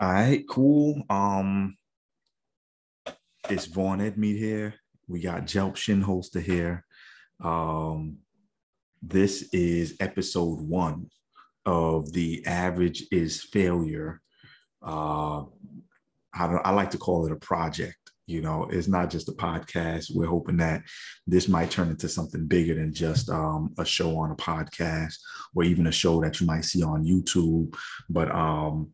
All 0.00 0.12
right, 0.12 0.44
cool. 0.48 1.02
Um, 1.10 1.76
it's 3.50 3.66
Vaughn 3.66 3.98
Edmead 3.98 4.38
here. 4.38 4.74
We 5.08 5.20
got 5.20 5.46
Jelp 5.46 5.74
Shinholster 5.74 6.40
here. 6.40 6.84
Um, 7.42 8.18
this 9.02 9.48
is 9.52 9.96
episode 9.98 10.60
one 10.60 11.10
of 11.66 12.12
the 12.12 12.46
average 12.46 13.06
is 13.10 13.42
failure. 13.42 14.20
Uh, 14.80 15.40
I, 16.32 16.44
I 16.44 16.70
like 16.70 16.92
to 16.92 16.98
call 16.98 17.26
it 17.26 17.32
a 17.32 17.36
project. 17.36 17.96
You 18.26 18.40
know, 18.40 18.68
it's 18.70 18.86
not 18.86 19.10
just 19.10 19.28
a 19.28 19.32
podcast. 19.32 20.14
We're 20.14 20.26
hoping 20.26 20.58
that 20.58 20.82
this 21.26 21.48
might 21.48 21.72
turn 21.72 21.88
into 21.88 22.08
something 22.08 22.46
bigger 22.46 22.76
than 22.76 22.94
just 22.94 23.30
um, 23.30 23.74
a 23.78 23.84
show 23.84 24.16
on 24.18 24.30
a 24.30 24.36
podcast 24.36 25.14
or 25.56 25.64
even 25.64 25.88
a 25.88 25.92
show 25.92 26.20
that 26.20 26.40
you 26.40 26.46
might 26.46 26.66
see 26.66 26.84
on 26.84 27.04
YouTube. 27.04 27.74
But 28.08 28.30
um, 28.30 28.92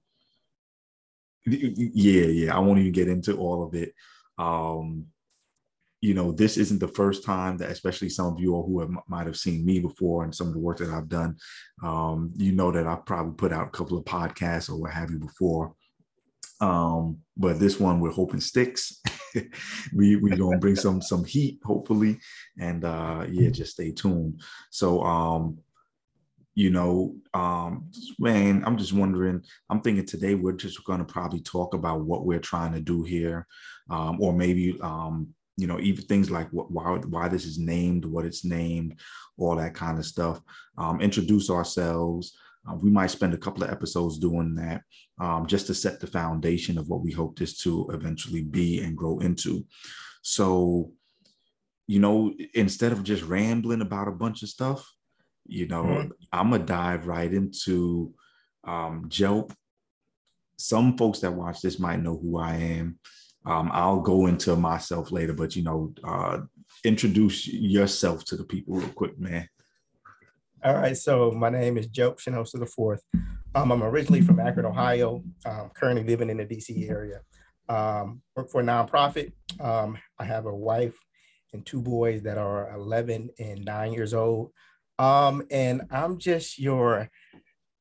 yeah, 1.47 2.27
yeah. 2.27 2.57
I 2.57 2.59
won't 2.59 2.79
even 2.79 2.93
get 2.93 3.09
into 3.09 3.37
all 3.37 3.65
of 3.65 3.75
it. 3.75 3.95
Um, 4.39 5.07
you 6.01 6.13
know, 6.13 6.33
this 6.33 6.59
isn't 6.59 6.81
the 6.81 6.89
first 6.89 7.25
time 7.25 7.57
that, 7.57 7.71
especially 7.71 8.11
some 8.11 8.27
of 8.27 8.39
you 8.39 8.55
all 8.55 8.67
who 8.67 8.81
have, 8.81 8.91
might 9.09 9.27
have 9.27 9.39
seen 9.39 9.65
me 9.65 9.81
before 9.81 10.23
and 10.23 10.35
some 10.35 10.49
of 10.49 10.53
the 10.53 10.59
work 10.59 10.77
that 10.79 10.91
I've 10.91 11.09
done, 11.09 11.37
um, 11.83 12.31
you 12.37 12.53
know 12.53 12.71
that 12.71 12.87
I've 12.87 13.07
probably 13.07 13.33
put 13.35 13.53
out 13.53 13.69
a 13.69 13.71
couple 13.71 13.97
of 13.97 14.05
podcasts 14.05 14.69
or 14.69 14.77
what 14.77 14.93
have 14.93 15.11
you 15.11 15.19
before. 15.19 15.75
Um, 16.61 17.19
but 17.37 17.59
this 17.59 17.81
one 17.81 18.01
we're 18.01 18.11
hoping 18.11 18.41
sticks. 18.41 19.01
we 19.95 20.17
we're 20.17 20.37
gonna 20.37 20.59
bring 20.59 20.77
some 20.77 21.01
some 21.03 21.25
heat, 21.25 21.59
hopefully, 21.65 22.21
and 22.59 22.85
uh, 22.85 23.27
yeah, 23.31 23.51
just 23.51 23.73
stay 23.73 23.91
tuned. 23.91 24.43
So 24.71 25.03
um, 25.03 25.59
you 26.55 26.71
know, 26.71 27.17
um, 27.35 27.91
man, 28.19 28.63
I'm 28.65 28.79
just 28.79 28.93
wondering. 28.93 29.43
I'm 29.71 29.81
thinking 29.81 30.07
today 30.07 30.35
we're 30.35 30.53
just 30.53 30.85
going 30.85 31.01
to 31.01 31.05
probably 31.05 31.41
talk 31.41 31.75
about 31.75 32.03
what 32.03 32.25
we're 32.25 32.39
trying 32.39 32.73
to 32.75 32.81
do 32.81 33.03
here, 33.03 33.47
um, 33.91 34.21
or 34.21 34.33
maybe, 34.33 34.79
um, 34.81 35.29
you 35.57 35.67
know, 35.67 35.81
even 35.81 36.05
things 36.05 36.31
like 36.31 36.49
what, 36.51 36.71
why 36.71 36.97
why 37.09 37.29
this 37.29 37.45
is 37.45 37.59
named, 37.59 38.05
what 38.05 38.25
it's 38.25 38.45
named, 38.45 39.01
all 39.37 39.57
that 39.57 39.75
kind 39.75 39.99
of 39.99 40.07
stuff. 40.07 40.41
Um, 40.79 41.01
introduce 41.01 41.51
ourselves. 41.51 42.37
Uh, 42.69 42.77
we 42.77 42.91
might 42.91 43.11
spend 43.11 43.35
a 43.35 43.39
couple 43.39 43.63
of 43.63 43.71
episodes 43.71 44.19
doing 44.19 44.55
that, 44.55 44.83
um, 45.21 45.47
just 45.47 45.67
to 45.67 45.75
set 45.75 46.01
the 46.01 46.07
foundation 46.07 46.79
of 46.79 46.89
what 46.89 47.03
we 47.03 47.13
hope 47.13 47.39
this 47.39 47.59
to 47.59 47.89
eventually 47.93 48.43
be 48.43 48.81
and 48.81 48.97
grow 48.97 49.19
into. 49.19 49.67
So, 50.23 50.93
you 51.87 51.99
know, 51.99 52.33
instead 52.55 52.93
of 52.93 53.03
just 53.03 53.25
rambling 53.25 53.83
about 53.83 54.09
a 54.09 54.13
bunch 54.13 54.43
of 54.43 54.49
stuff, 54.49 54.91
you 55.47 55.67
know, 55.67 55.85
mm-hmm. 55.85 56.09
I'm 56.33 56.51
gonna 56.51 56.65
dive 56.65 57.07
right 57.07 57.33
into 57.33 58.15
um, 58.65 59.09
Jelp. 59.09 59.53
Some 60.57 60.97
folks 60.97 61.21
that 61.21 61.33
watch 61.33 61.61
this 61.61 61.79
might 61.79 62.03
know 62.03 62.17
who 62.17 62.39
I 62.39 62.55
am. 62.55 62.99
Um, 63.47 63.71
I'll 63.73 64.01
go 64.01 64.27
into 64.27 64.57
myself 64.57 65.13
later, 65.13 65.35
but 65.35 65.55
you 65.55 65.63
know, 65.63 65.93
uh, 66.03 66.39
introduce 66.85 67.47
yourself 67.47 68.25
to 68.27 68.37
the 68.37 68.45
people 68.45 68.77
real 68.77 68.89
quick, 68.89 69.19
man. 69.19 69.49
All 70.65 70.75
right, 70.75 70.97
so 70.97 71.31
my 71.31 71.51
name 71.51 71.77
is 71.77 71.89
Joe 71.89 72.13
Shinholster 72.13 72.59
the 72.59 72.67
fourth. 72.67 73.03
Um, 73.55 73.71
I'm 73.71 73.83
originally 73.83 74.23
from 74.23 74.41
Akron, 74.41 74.65
Ohio. 74.65 75.23
Um, 75.45 75.71
currently 75.75 76.05
living 76.05 76.31
in 76.31 76.39
the 76.39 76.47
DC 76.47 76.89
area. 76.89 77.21
Um, 77.69 78.23
work 78.35 78.51
for 78.51 78.63
a 78.63 78.65
nonprofit. 78.65 79.33
Um, 79.61 79.99
I 80.19 80.25
have 80.25 80.47
a 80.47 80.55
wife 80.55 80.97
and 81.53 81.65
two 81.65 81.81
boys 81.81 82.23
that 82.23 82.37
are 82.37 82.75
11 82.75 83.31
and 83.39 83.65
nine 83.65 83.93
years 83.93 84.13
old. 84.13 84.51
Um, 84.99 85.45
and 85.51 85.83
I'm 85.91 86.19
just 86.19 86.59
your 86.59 87.11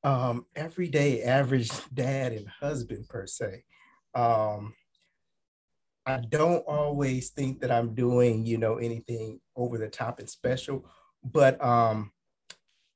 um, 0.04 0.46
everyday 0.56 1.24
average 1.24 1.72
dad 1.94 2.34
and 2.34 2.48
husband 2.48 3.08
per 3.10 3.26
se. 3.28 3.64
Um, 4.16 4.74
I 6.06 6.18
don't 6.18 6.64
always 6.68 7.30
think 7.30 7.62
that 7.62 7.72
I'm 7.72 7.96
doing, 7.96 8.46
you 8.46 8.58
know, 8.58 8.76
anything 8.76 9.40
over 9.56 9.78
the 9.78 9.88
top 9.88 10.20
and 10.20 10.30
special, 10.30 10.86
but 11.24 11.64
um, 11.64 12.12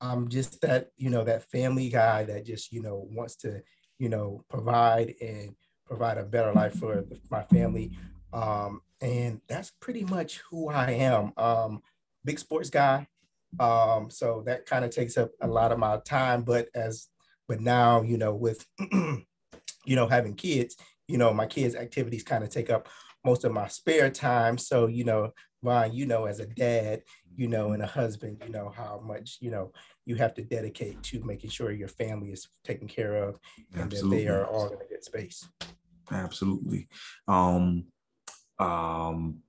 I'm 0.01 0.27
just 0.27 0.61
that, 0.61 0.89
you 0.97 1.09
know, 1.09 1.23
that 1.23 1.49
family 1.49 1.89
guy 1.89 2.23
that 2.25 2.45
just, 2.45 2.71
you 2.71 2.81
know, 2.81 3.07
wants 3.09 3.37
to, 3.37 3.61
you 3.97 4.09
know, 4.09 4.43
provide 4.49 5.15
and 5.21 5.55
provide 5.85 6.17
a 6.17 6.23
better 6.23 6.51
life 6.51 6.75
for 6.75 7.05
my 7.29 7.43
family. 7.43 7.97
Um, 8.33 8.81
and 8.99 9.41
that's 9.47 9.71
pretty 9.79 10.03
much 10.03 10.41
who 10.49 10.69
I 10.69 10.91
am. 10.91 11.31
Um, 11.37 11.81
big 12.25 12.39
sports 12.39 12.69
guy. 12.69 13.07
Um, 13.59 14.09
so 14.09 14.43
that 14.45 14.65
kind 14.65 14.85
of 14.85 14.91
takes 14.91 15.17
up 15.17 15.31
a 15.41 15.47
lot 15.47 15.71
of 15.71 15.79
my 15.79 15.97
time. 16.05 16.43
But 16.43 16.69
as 16.75 17.07
but 17.47 17.61
now, 17.61 18.01
you 18.01 18.17
know, 18.17 18.33
with 18.35 18.65
you 19.87 19.95
know, 19.95 20.07
having 20.07 20.35
kids, 20.35 20.75
you 21.07 21.17
know, 21.17 21.33
my 21.33 21.45
kids' 21.45 21.75
activities 21.75 22.23
kind 22.23 22.43
of 22.43 22.49
take 22.49 22.69
up 22.69 22.89
most 23.23 23.43
of 23.43 23.53
my 23.53 23.67
spare 23.67 24.09
time. 24.09 24.57
So, 24.57 24.87
you 24.87 25.03
know, 25.03 25.31
Ryan, 25.61 25.93
you 25.93 26.05
know, 26.05 26.25
as 26.25 26.39
a 26.39 26.45
dad, 26.45 27.03
you 27.35 27.47
know, 27.47 27.71
and 27.71 27.81
a 27.81 27.87
husband, 27.87 28.41
you 28.45 28.51
know, 28.51 28.71
how 28.75 29.01
much, 29.05 29.37
you 29.39 29.51
know, 29.51 29.71
you 30.05 30.15
have 30.15 30.33
to 30.35 30.43
dedicate 30.43 31.01
to 31.03 31.23
making 31.23 31.49
sure 31.49 31.71
your 31.71 31.87
family 31.87 32.29
is 32.29 32.47
taken 32.63 32.87
care 32.87 33.15
of 33.15 33.39
and 33.73 33.83
Absolutely. 33.83 34.17
that 34.17 34.23
they 34.23 34.27
are 34.27 34.45
all 34.45 34.67
in 34.67 34.81
a 34.81 34.87
good 34.87 35.03
space. 35.03 35.47
Absolutely. 36.11 36.87
Um, 37.27 37.85
um, 38.59 39.39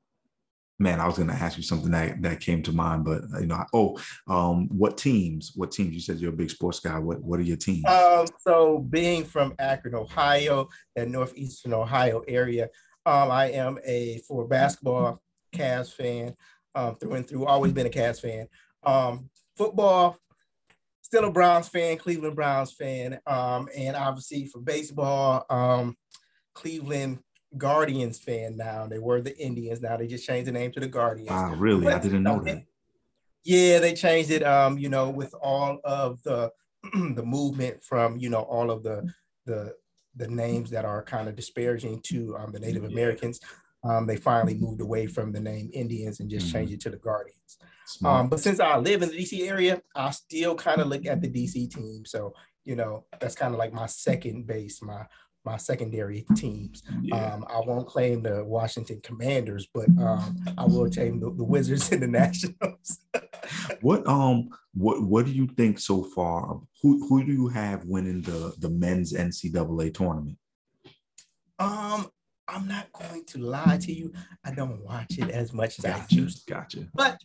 man, 0.78 1.00
I 1.00 1.06
was 1.06 1.16
going 1.16 1.28
to 1.28 1.34
ask 1.34 1.56
you 1.56 1.62
something 1.62 1.90
that, 1.90 2.22
that 2.22 2.40
came 2.40 2.62
to 2.62 2.72
mind, 2.72 3.04
but 3.04 3.22
you 3.40 3.46
know, 3.46 3.64
oh, 3.72 3.98
um, 4.28 4.68
what 4.68 4.96
teams? 4.96 5.52
What 5.54 5.72
teams? 5.72 5.94
You 5.94 6.00
said 6.00 6.18
you're 6.18 6.32
a 6.32 6.36
big 6.36 6.50
sports 6.50 6.80
guy. 6.80 6.98
What 6.98 7.22
What 7.22 7.40
are 7.40 7.44
your 7.44 7.56
teams? 7.56 7.84
Um, 7.86 8.26
so, 8.38 8.78
being 8.78 9.24
from 9.24 9.54
Akron, 9.58 9.94
Ohio, 9.94 10.68
and 10.96 11.12
northeastern 11.12 11.74
Ohio 11.74 12.22
area, 12.28 12.68
um, 13.06 13.30
I 13.30 13.50
am 13.52 13.78
a 13.84 14.18
for 14.26 14.46
basketball 14.46 15.20
Cavs 15.52 15.92
fan 15.92 16.36
um, 16.74 16.94
through 16.96 17.14
and 17.14 17.26
through. 17.26 17.46
Always 17.46 17.72
been 17.72 17.86
a 17.86 17.90
Cavs 17.90 18.20
fan. 18.20 18.46
Um, 18.84 19.30
football, 19.56 20.18
still 21.02 21.24
a 21.24 21.30
Browns 21.32 21.68
fan, 21.68 21.96
Cleveland 21.96 22.36
Browns 22.36 22.72
fan, 22.72 23.18
um, 23.26 23.68
and 23.76 23.96
obviously 23.96 24.46
for 24.46 24.60
baseball, 24.60 25.44
um, 25.50 25.96
Cleveland 26.54 27.18
Guardians 27.56 28.18
fan 28.18 28.56
now. 28.56 28.86
They 28.86 28.98
were 28.98 29.20
the 29.20 29.36
Indians. 29.38 29.80
Now 29.80 29.96
they 29.96 30.06
just 30.06 30.26
changed 30.26 30.48
the 30.48 30.52
name 30.52 30.72
to 30.72 30.80
the 30.80 30.88
Guardians. 30.88 31.30
Wow, 31.30 31.54
really? 31.54 31.84
But, 31.84 31.94
I 31.94 31.98
didn't 31.98 32.22
know 32.22 32.40
that. 32.40 32.64
Yeah, 33.44 33.78
they 33.78 33.94
changed 33.94 34.30
it. 34.30 34.42
Um, 34.42 34.78
you 34.78 34.88
know, 34.88 35.08
with 35.10 35.34
all 35.34 35.78
of 35.84 36.22
the 36.22 36.52
the 36.92 37.24
movement 37.24 37.82
from 37.82 38.18
you 38.18 38.30
know 38.30 38.42
all 38.42 38.70
of 38.70 38.82
the 38.82 39.10
the 39.46 39.74
the 40.16 40.28
names 40.28 40.70
that 40.70 40.84
are 40.84 41.02
kind 41.02 41.28
of 41.28 41.36
disparaging 41.36 42.00
to 42.02 42.36
um, 42.36 42.52
the 42.52 42.60
Native 42.60 42.82
yeah. 42.82 42.90
Americans. 42.90 43.40
Um, 43.84 44.06
they 44.06 44.16
finally 44.16 44.54
moved 44.54 44.80
away 44.80 45.06
from 45.06 45.32
the 45.32 45.40
name 45.40 45.70
Indians 45.72 46.18
and 46.18 46.28
just 46.28 46.46
mm-hmm. 46.46 46.58
changed 46.58 46.72
it 46.72 46.80
to 46.80 46.90
the 46.90 46.96
Guardians. 46.96 47.58
Um, 48.04 48.28
but 48.28 48.40
since 48.40 48.60
I 48.60 48.76
live 48.76 49.02
in 49.02 49.08
the 49.08 49.16
DC 49.16 49.48
area, 49.48 49.80
I 49.94 50.10
still 50.10 50.54
kind 50.54 50.80
of 50.80 50.88
look 50.88 51.06
at 51.06 51.20
the 51.20 51.28
DC 51.28 51.72
team. 51.72 52.04
So, 52.04 52.34
you 52.64 52.76
know, 52.76 53.06
that's 53.18 53.34
kind 53.34 53.54
of 53.54 53.58
like 53.58 53.72
my 53.72 53.86
second 53.86 54.46
base, 54.46 54.82
my 54.82 55.06
my 55.48 55.56
secondary 55.56 56.26
teams. 56.36 56.82
Yeah. 57.02 57.32
Um, 57.32 57.46
I 57.48 57.60
won't 57.60 57.86
claim 57.86 58.22
the 58.22 58.44
Washington 58.44 59.00
Commanders, 59.02 59.66
but 59.72 59.88
um, 59.98 60.36
I 60.58 60.64
will 60.64 60.90
claim 60.90 61.20
the, 61.20 61.30
the 61.30 61.44
Wizards 61.44 61.90
and 61.90 62.02
the 62.02 62.06
Nationals. 62.06 62.98
what 63.80 64.06
um 64.06 64.50
what 64.74 65.02
what 65.02 65.24
do 65.24 65.32
you 65.32 65.46
think 65.46 65.78
so 65.78 66.04
far? 66.04 66.60
Who 66.82 67.08
who 67.08 67.24
do 67.24 67.32
you 67.32 67.48
have 67.48 67.86
winning 67.86 68.20
the 68.22 68.52
the 68.58 68.68
men's 68.68 69.14
NCAA 69.14 69.94
tournament? 69.94 70.36
Um, 71.58 72.08
I'm 72.46 72.68
not 72.68 72.92
going 72.92 73.24
to 73.26 73.38
lie 73.38 73.78
to 73.80 73.92
you. 73.92 74.12
I 74.44 74.50
don't 74.52 74.84
watch 74.84 75.18
it 75.18 75.30
as 75.30 75.52
much 75.52 75.78
as 75.78 75.84
gotcha, 75.86 76.02
I 76.02 76.14
used. 76.14 76.46
Gotcha. 76.46 76.86
But 76.94 77.20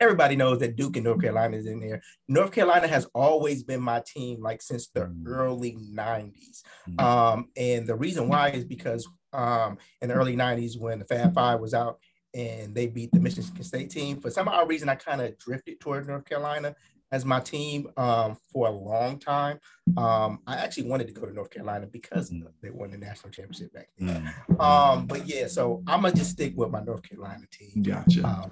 everybody 0.00 0.36
knows 0.36 0.58
that 0.60 0.76
Duke 0.76 0.96
and 0.96 1.04
North 1.04 1.20
Carolina 1.20 1.56
is 1.56 1.66
in 1.66 1.80
there. 1.80 2.02
North 2.28 2.52
Carolina 2.52 2.86
has 2.86 3.06
always 3.14 3.62
been 3.62 3.80
my 3.80 4.02
team, 4.06 4.42
like 4.42 4.62
since 4.62 4.88
the 4.88 5.00
mm. 5.00 5.26
early 5.26 5.76
90s. 5.92 6.62
Mm. 6.88 7.00
Um, 7.02 7.48
and 7.56 7.86
the 7.86 7.96
reason 7.96 8.28
why 8.28 8.50
is 8.50 8.64
because 8.64 9.08
um, 9.32 9.78
in 10.00 10.08
the 10.08 10.14
early 10.14 10.36
90s, 10.36 10.78
when 10.78 10.98
the 10.98 11.04
Fab 11.04 11.34
Five 11.34 11.60
was 11.60 11.74
out 11.74 11.98
and 12.34 12.74
they 12.74 12.86
beat 12.86 13.12
the 13.12 13.20
Michigan 13.20 13.62
State 13.62 13.90
team, 13.90 14.20
for 14.20 14.30
some 14.30 14.48
odd 14.48 14.68
reason, 14.68 14.88
I 14.88 14.94
kind 14.94 15.20
of 15.20 15.38
drifted 15.38 15.80
towards 15.80 16.06
North 16.06 16.24
Carolina 16.24 16.74
as 17.12 17.24
my 17.24 17.40
team 17.40 17.88
um, 17.96 18.36
for 18.52 18.66
a 18.66 18.70
long 18.70 19.18
time. 19.18 19.58
Um, 19.96 20.40
I 20.46 20.56
actually 20.56 20.88
wanted 20.88 21.06
to 21.06 21.14
go 21.14 21.24
to 21.24 21.32
North 21.32 21.50
Carolina 21.50 21.86
because 21.86 22.30
mm. 22.30 22.46
they 22.62 22.70
won 22.70 22.90
the 22.90 22.98
national 22.98 23.30
championship 23.30 23.72
back 23.72 23.88
then. 23.96 24.32
Um, 24.58 25.06
but 25.06 25.26
yeah, 25.26 25.46
so 25.46 25.82
I'm 25.86 26.02
gonna 26.02 26.14
just 26.14 26.30
stick 26.30 26.54
with 26.56 26.70
my 26.70 26.82
North 26.82 27.02
Carolina 27.02 27.44
team. 27.50 27.82
Gotcha. 27.82 28.50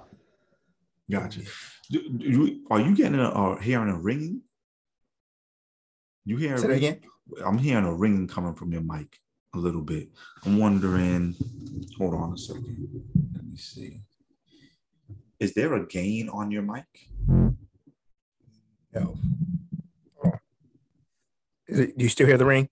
Gotcha. 1.09 1.41
Do, 1.89 2.09
do 2.09 2.25
you, 2.25 2.65
are 2.71 2.79
you 2.79 2.95
getting 2.95 3.19
a, 3.19 3.29
uh, 3.29 3.57
hearing 3.59 3.89
a 3.89 3.97
ringing? 3.97 4.41
You 6.25 6.37
hear 6.37 6.57
Say 6.57 6.77
again? 6.77 7.01
I'm 7.45 7.57
hearing 7.57 7.85
a 7.85 7.93
ringing 7.93 8.27
coming 8.27 8.55
from 8.55 8.71
your 8.71 8.81
mic 8.81 9.19
a 9.53 9.57
little 9.57 9.81
bit. 9.81 10.09
I'm 10.45 10.57
wondering. 10.57 11.35
Hold 11.97 12.15
on 12.15 12.33
a 12.33 12.37
second. 12.37 13.03
Let 13.33 13.45
me 13.45 13.57
see. 13.57 14.01
Is 15.39 15.53
there 15.53 15.73
a 15.75 15.85
gain 15.85 16.29
on 16.29 16.49
your 16.49 16.63
mic? 16.63 16.85
No. 18.93 19.17
Is 21.67 21.79
it, 21.79 21.97
do 21.97 22.03
you 22.03 22.09
still 22.09 22.27
hear 22.27 22.37
the 22.37 22.45
ring? 22.45 22.69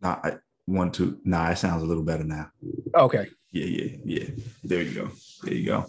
Nah, 0.00 0.18
I, 0.22 0.32
one, 0.66 0.90
two. 0.90 1.20
Nah, 1.24 1.50
it 1.50 1.58
sounds 1.58 1.82
a 1.82 1.86
little 1.86 2.02
better 2.02 2.24
now. 2.24 2.50
Okay. 2.94 3.28
Yeah, 3.52 3.66
yeah, 3.66 3.96
yeah. 4.04 4.24
There 4.64 4.82
you 4.82 4.94
go. 4.94 5.10
There 5.42 5.54
you 5.54 5.66
go. 5.66 5.86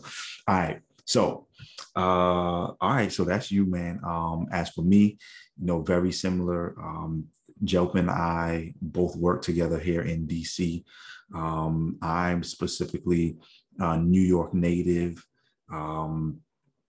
All 0.51 0.57
right. 0.57 0.81
So, 1.05 1.47
uh, 1.95 1.99
all 1.99 2.75
right. 2.81 3.09
So 3.09 3.23
that's 3.23 3.51
you, 3.51 3.65
man. 3.65 4.01
Um, 4.05 4.47
as 4.51 4.69
for 4.69 4.81
me, 4.81 5.17
you 5.57 5.65
know, 5.65 5.81
very 5.81 6.11
similar. 6.11 6.75
Um, 6.77 7.27
Jelp 7.63 7.95
and 7.95 8.11
I 8.11 8.73
both 8.81 9.15
work 9.15 9.43
together 9.43 9.79
here 9.79 10.01
in 10.01 10.27
DC. 10.27 10.83
Um, 11.33 11.97
I'm 12.01 12.43
specifically 12.43 13.37
a 13.79 13.97
New 13.97 14.19
York 14.19 14.53
native. 14.53 15.25
Um, 15.71 16.41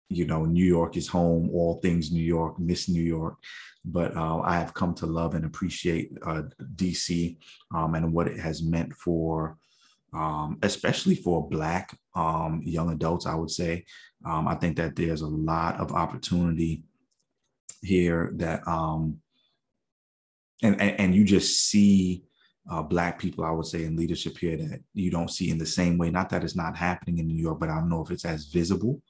you 0.08 0.26
know, 0.26 0.46
New 0.46 0.66
York 0.66 0.96
is 0.96 1.10
home, 1.10 1.50
all 1.52 1.82
things 1.82 2.14
New 2.14 2.24
York, 2.24 2.58
miss 2.60 2.88
New 2.88 3.04
York. 3.04 3.36
But 3.84 4.16
uh, 4.16 4.40
I 4.40 4.58
have 4.58 4.74
come 4.74 4.94
to 4.96 5.06
love 5.06 5.36
and 5.36 5.44
appreciate 5.44 6.12
uh, 6.26 6.44
DC 6.76 7.36
um, 7.76 7.96
and 7.96 8.14
what 8.14 8.30
it 8.30 8.40
has 8.40 8.64
meant 8.64 8.94
for, 8.94 9.58
um, 10.14 10.58
especially 10.62 11.16
for 11.16 11.48
Black 11.50 11.98
um, 12.16 12.62
young 12.64 12.92
adults, 12.92 13.26
I 13.26 13.36
would 13.36 13.52
say. 13.52 13.86
Um, 14.26 14.48
I 14.48 14.56
think 14.56 14.78
that 14.78 14.96
there's 14.96 15.22
a 15.22 15.28
lot 15.28 15.80
of 15.80 15.94
opportunity 15.94 16.84
here 17.82 18.32
that, 18.36 18.68
um, 18.68 19.22
and, 20.62 20.80
and, 20.82 21.00
and 21.00 21.16
you 21.16 21.24
just 21.24 21.70
see 21.70 22.24
uh, 22.70 22.82
black 22.82 23.18
people, 23.18 23.46
I 23.46 23.52
would 23.52 23.66
say, 23.66 23.86
in 23.86 23.96
leadership 23.96 24.38
here 24.38 24.58
that 24.58 24.82
you 24.94 25.10
don't 25.10 25.32
see 25.32 25.50
in 25.50 25.58
the 25.58 25.66
same 25.66 25.98
way. 25.98 26.12
Not 26.12 26.30
that 26.30 26.44
it's 26.44 26.56
not 26.56 26.76
happening 26.76 27.18
in 27.18 27.28
New 27.28 27.42
York, 27.42 27.60
but 27.60 27.70
I 27.70 27.76
don't 27.76 27.90
know 27.90 28.04
if 28.04 28.12
it's 28.12 28.26
as 28.26 28.46
visible. 28.46 29.02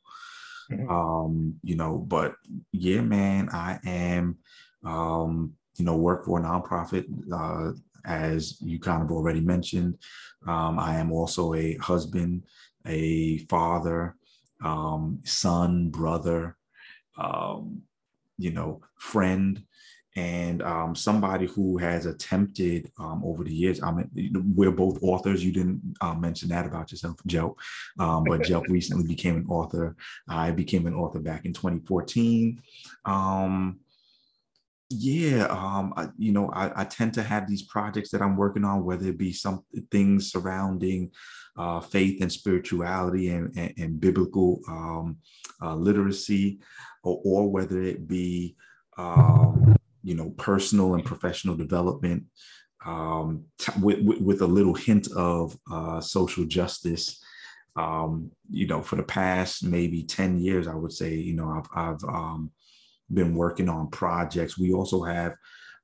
Mm-hmm. 0.71 0.89
Um, 0.89 1.55
you 1.63 1.75
know, 1.75 1.97
but 1.97 2.35
yeah, 2.71 3.01
man, 3.01 3.49
I 3.51 3.79
am, 3.85 4.37
um, 4.85 5.53
you 5.77 5.85
know, 5.85 5.97
work 5.97 6.25
for 6.25 6.39
a 6.39 6.43
nonprofit, 6.43 7.05
uh, 7.33 7.73
as 8.05 8.61
you 8.61 8.79
kind 8.79 9.01
of 9.03 9.11
already 9.11 9.41
mentioned. 9.41 9.97
Um, 10.47 10.79
I 10.79 10.95
am 10.95 11.11
also 11.11 11.53
a 11.53 11.75
husband, 11.75 12.43
a 12.85 13.39
father, 13.49 14.15
um, 14.63 15.19
son, 15.23 15.89
brother, 15.89 16.57
um, 17.17 17.81
you 18.37 18.51
know, 18.51 18.81
friend, 18.97 19.63
and 20.15 20.61
um, 20.63 20.95
somebody 20.95 21.45
who 21.45 21.77
has 21.77 22.05
attempted 22.05 22.91
um, 22.99 23.21
over 23.23 23.43
the 23.43 23.53
years. 23.53 23.81
I 23.81 23.91
mean, 23.91 24.09
we're 24.55 24.71
both 24.71 24.99
authors. 25.01 25.45
You 25.45 25.53
didn't 25.53 25.81
uh, 26.01 26.15
mention 26.15 26.49
that 26.49 26.65
about 26.65 26.91
yourself, 26.91 27.17
Joe, 27.25 27.55
um, 27.99 28.23
but 28.25 28.43
Joe 28.43 28.63
recently 28.69 29.07
became 29.07 29.35
an 29.37 29.45
author. 29.47 29.95
I 30.27 30.51
became 30.51 30.87
an 30.87 30.95
author 30.95 31.19
back 31.19 31.45
in 31.45 31.53
2014. 31.53 32.61
Yeah, 34.91 35.45
um, 35.51 35.93
I, 35.97 36.07
you 36.17 36.31
know, 36.31 36.49
I, 36.49 36.81
I, 36.81 36.83
tend 36.83 37.13
to 37.13 37.21
have 37.21 37.47
these 37.47 37.61
projects 37.61 38.09
that 38.09 38.23
I'm 38.23 38.35
working 38.35 38.65
on, 38.65 38.83
whether 38.83 39.05
it 39.07 39.19
be 39.19 39.31
some 39.31 39.63
things 39.91 40.31
surrounding 40.31 41.11
uh, 41.55 41.79
faith 41.79 42.23
and 42.23 42.31
spirituality 42.31 43.29
and, 43.29 43.55
and, 43.55 43.73
and 43.77 44.01
biblical 44.01 44.61
um, 44.67 45.17
uh, 45.61 45.75
literacy, 45.75 46.59
or, 47.03 47.21
or, 47.23 47.51
whether 47.51 47.83
it 47.83 48.07
be 48.07 48.55
um, 48.97 49.75
you 50.03 50.15
know, 50.15 50.31
personal 50.31 50.95
and 50.95 51.05
professional 51.05 51.55
development 51.55 52.23
um, 52.83 53.45
t- 53.59 53.71
with, 53.79 53.99
with, 54.01 54.21
with, 54.21 54.41
a 54.41 54.47
little 54.47 54.73
hint 54.73 55.11
of 55.11 55.55
uh, 55.71 56.01
social 56.01 56.45
justice. 56.45 57.21
Um, 57.75 58.31
you 58.49 58.65
know, 58.65 58.81
for 58.81 58.95
the 58.95 59.03
past 59.03 59.63
maybe 59.63 60.03
10 60.03 60.39
years, 60.39 60.67
I 60.67 60.73
would 60.73 60.91
say, 60.91 61.13
you 61.13 61.35
know, 61.35 61.49
I've, 61.49 61.69
I've 61.75 62.03
um, 62.05 62.51
been 63.13 63.35
working 63.35 63.69
on 63.69 63.89
projects. 63.89 64.57
We 64.57 64.73
also 64.73 65.03
have 65.03 65.33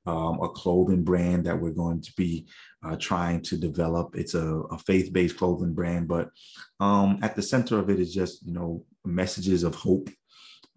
um, 0.06 0.40
a 0.40 0.48
clothing 0.48 1.02
brand 1.02 1.46
that 1.46 1.60
we're 1.60 1.70
going 1.70 2.00
to 2.00 2.12
be 2.16 2.46
uh, 2.84 2.96
trying 2.96 3.42
to 3.42 3.56
develop. 3.56 4.14
It's 4.14 4.34
a, 4.34 4.46
a 4.46 4.78
faith-based 4.78 5.36
clothing 5.36 5.74
brand, 5.74 6.06
but 6.08 6.30
um, 6.78 7.18
at 7.22 7.34
the 7.34 7.42
center 7.42 7.78
of 7.78 7.90
it 7.90 7.98
is 7.98 8.14
just, 8.14 8.46
you 8.46 8.52
know, 8.52 8.84
messages 9.04 9.64
of 9.64 9.74
hope 9.74 10.08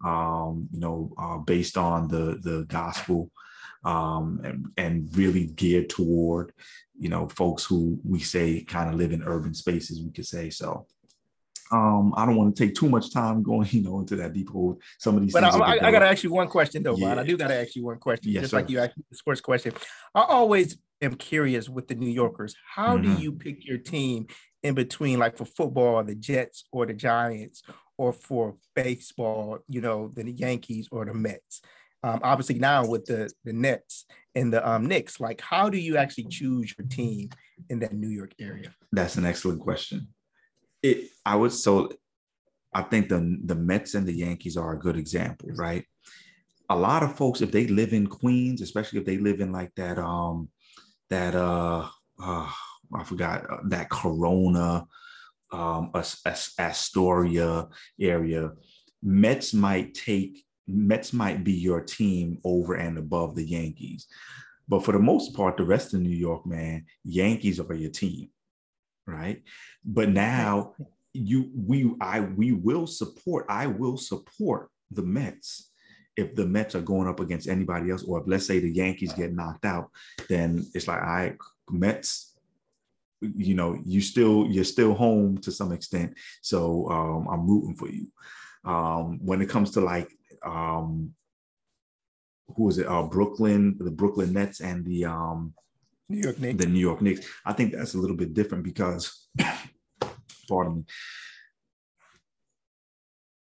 um, 0.04 0.68
you 0.72 0.80
know, 0.80 1.12
uh, 1.18 1.38
based 1.38 1.76
on 1.76 2.08
the 2.08 2.38
the 2.42 2.64
gospel, 2.68 3.30
um, 3.84 4.40
and, 4.44 4.66
and 4.76 5.16
really 5.16 5.46
geared 5.46 5.88
toward, 5.90 6.52
you 6.98 7.08
know, 7.08 7.28
folks 7.28 7.64
who 7.64 7.98
we 8.04 8.20
say 8.20 8.62
kind 8.62 8.88
of 8.88 8.96
live 8.96 9.12
in 9.12 9.22
urban 9.22 9.54
spaces. 9.54 10.02
We 10.02 10.10
could 10.10 10.26
say 10.26 10.50
so. 10.50 10.86
Um, 11.72 12.12
I 12.16 12.26
don't 12.26 12.36
want 12.36 12.54
to 12.54 12.66
take 12.66 12.74
too 12.74 12.88
much 12.88 13.12
time 13.12 13.42
going, 13.42 13.68
you 13.70 13.82
know, 13.82 14.00
into 14.00 14.16
that 14.16 14.32
deep 14.32 14.50
hole. 14.50 14.78
Some 14.98 15.16
of 15.16 15.22
these. 15.22 15.32
But 15.32 15.44
I, 15.44 15.48
I, 15.48 15.88
I 15.88 15.92
got 15.92 16.00
to 16.00 16.08
ask 16.08 16.22
you 16.22 16.32
one 16.32 16.48
question 16.48 16.82
though, 16.82 16.96
yeah. 16.96 17.18
I 17.18 17.24
do 17.24 17.36
got 17.36 17.48
to 17.48 17.60
ask 17.60 17.76
you 17.76 17.84
one 17.84 17.98
question, 17.98 18.32
yes, 18.32 18.42
just 18.42 18.50
sir. 18.52 18.58
like 18.58 18.70
you 18.70 18.80
asked 18.80 18.96
the 18.96 19.16
sports 19.16 19.40
question. 19.40 19.72
I 20.14 20.22
always 20.22 20.78
am 21.00 21.14
curious 21.14 21.68
with 21.68 21.88
the 21.88 21.94
New 21.94 22.10
Yorkers. 22.10 22.54
How 22.66 22.96
mm-hmm. 22.96 23.14
do 23.14 23.22
you 23.22 23.32
pick 23.32 23.66
your 23.66 23.78
team 23.78 24.26
in 24.62 24.74
between, 24.74 25.18
like 25.18 25.36
for 25.36 25.44
football, 25.44 26.02
the 26.04 26.14
Jets 26.14 26.64
or 26.72 26.86
the 26.86 26.92
Giants, 26.92 27.62
or 27.96 28.12
for 28.12 28.56
baseball, 28.74 29.58
you 29.68 29.80
know, 29.80 30.10
the 30.14 30.30
Yankees 30.30 30.88
or 30.90 31.04
the 31.04 31.14
Mets. 31.14 31.60
Um, 32.02 32.20
obviously 32.22 32.58
now 32.58 32.86
with 32.86 33.04
the 33.04 33.30
the 33.44 33.52
Nets 33.52 34.06
and 34.34 34.50
the 34.52 34.66
um, 34.66 34.86
Knicks, 34.86 35.20
like 35.20 35.40
how 35.42 35.68
do 35.68 35.78
you 35.78 35.98
actually 35.98 36.24
choose 36.24 36.74
your 36.78 36.86
team 36.88 37.28
in 37.68 37.80
that 37.80 37.92
New 37.92 38.08
York 38.08 38.32
area? 38.40 38.74
That's 38.90 39.16
an 39.16 39.26
excellent 39.26 39.60
question. 39.60 40.08
It 40.82 41.10
I 41.24 41.36
would 41.36 41.52
so 41.52 41.90
I 42.72 42.82
think 42.82 43.08
the 43.08 43.38
the 43.44 43.54
Mets 43.54 43.94
and 43.94 44.06
the 44.06 44.12
Yankees 44.12 44.56
are 44.56 44.72
a 44.72 44.78
good 44.78 44.96
example, 44.96 45.50
right? 45.54 45.84
A 46.68 46.76
lot 46.76 47.02
of 47.02 47.16
folks, 47.16 47.40
if 47.40 47.50
they 47.50 47.66
live 47.66 47.92
in 47.92 48.06
Queens, 48.06 48.60
especially 48.60 49.00
if 49.00 49.04
they 49.04 49.18
live 49.18 49.40
in 49.40 49.52
like 49.52 49.74
that 49.74 49.98
um 49.98 50.48
that 51.08 51.34
uh, 51.34 51.88
uh 52.22 52.50
I 52.94 53.04
forgot 53.04 53.50
uh, 53.50 53.58
that 53.68 53.90
Corona 53.90 54.86
um, 55.52 55.92
Astoria 56.58 57.68
area, 58.00 58.52
Mets 59.02 59.54
might 59.54 59.94
take 59.94 60.44
Mets 60.66 61.12
might 61.12 61.42
be 61.42 61.52
your 61.52 61.80
team 61.80 62.38
over 62.44 62.74
and 62.74 62.98
above 62.98 63.34
the 63.34 63.44
Yankees. 63.44 64.06
But 64.68 64.84
for 64.84 64.92
the 64.92 65.00
most 65.00 65.34
part, 65.34 65.56
the 65.56 65.64
rest 65.64 65.94
of 65.94 66.00
New 66.00 66.16
York, 66.16 66.46
man, 66.46 66.86
Yankees 67.02 67.58
are 67.58 67.74
your 67.74 67.90
team, 67.90 68.28
right? 69.06 69.42
But 69.84 70.08
now 70.08 70.74
you 71.12 71.50
we 71.54 71.92
I 72.00 72.20
we 72.20 72.52
will 72.52 72.86
support, 72.86 73.46
I 73.48 73.66
will 73.66 73.96
support 73.96 74.70
the 74.90 75.02
Mets. 75.02 75.70
If 76.16 76.34
the 76.34 76.46
Mets 76.46 76.74
are 76.74 76.82
going 76.82 77.08
up 77.08 77.20
against 77.20 77.48
anybody 77.48 77.90
else, 77.90 78.04
or 78.04 78.20
if 78.20 78.24
let's 78.26 78.46
say 78.46 78.58
the 78.58 78.70
Yankees 78.70 79.12
get 79.12 79.32
knocked 79.32 79.64
out, 79.64 79.90
then 80.28 80.64
it's 80.74 80.88
like 80.88 81.00
I 81.00 81.34
Mets 81.70 82.30
you 83.20 83.54
know 83.54 83.78
you 83.84 84.00
still 84.00 84.46
you're 84.48 84.64
still 84.64 84.94
home 84.94 85.36
to 85.38 85.52
some 85.52 85.72
extent 85.72 86.14
so 86.40 86.88
um, 86.90 87.28
i'm 87.30 87.46
rooting 87.46 87.76
for 87.76 87.88
you. 87.88 88.06
Um, 88.64 89.18
when 89.24 89.40
it 89.40 89.48
comes 89.48 89.70
to 89.72 89.80
like 89.80 90.10
um, 90.44 91.14
who 92.56 92.68
is 92.68 92.78
it? 92.78 92.86
Uh, 92.86 93.04
brooklyn 93.04 93.76
the 93.78 93.90
brooklyn 93.90 94.32
nets 94.32 94.60
and 94.60 94.84
the 94.84 95.06
um, 95.06 95.54
new 96.10 96.20
york 96.20 96.38
knicks 96.38 96.62
the 96.62 96.70
new 96.70 96.80
york 96.80 97.00
knicks 97.00 97.26
i 97.46 97.52
think 97.52 97.72
that's 97.72 97.94
a 97.94 97.98
little 97.98 98.16
bit 98.16 98.34
different 98.34 98.64
because 98.64 99.28
pardon 100.48 100.76
me 100.78 100.84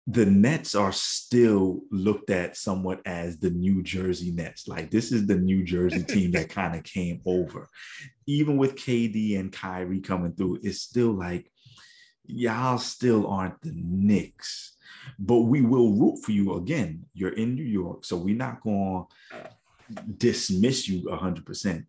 the 0.07 0.25
Nets 0.25 0.75
are 0.75 0.91
still 0.91 1.81
looked 1.89 2.29
at 2.29 2.55
somewhat 2.55 3.01
as 3.05 3.39
the 3.39 3.49
New 3.49 3.81
Jersey 3.81 4.31
Nets. 4.31 4.67
Like 4.67 4.91
this 4.91 5.11
is 5.11 5.25
the 5.25 5.35
New 5.35 5.63
Jersey 5.63 6.03
team 6.07 6.31
that 6.31 6.49
kind 6.49 6.75
of 6.75 6.83
came 6.83 7.21
over. 7.25 7.67
Even 8.27 8.57
with 8.57 8.75
KD 8.75 9.39
and 9.39 9.51
Kyrie 9.51 10.01
coming 10.01 10.33
through, 10.33 10.59
it's 10.61 10.81
still 10.81 11.11
like 11.11 11.51
y'all 12.25 12.77
still 12.77 13.27
aren't 13.27 13.59
the 13.61 13.73
Knicks. 13.73 14.75
But 15.17 15.41
we 15.41 15.61
will 15.61 15.93
root 15.93 16.23
for 16.23 16.31
you 16.31 16.55
again. 16.55 17.05
You're 17.13 17.33
in 17.33 17.55
New 17.55 17.63
York, 17.63 18.05
so 18.05 18.17
we're 18.17 18.35
not 18.35 18.61
going 18.61 19.05
to 19.31 20.01
dismiss 20.17 20.87
you 20.87 21.03
100%. 21.03 21.85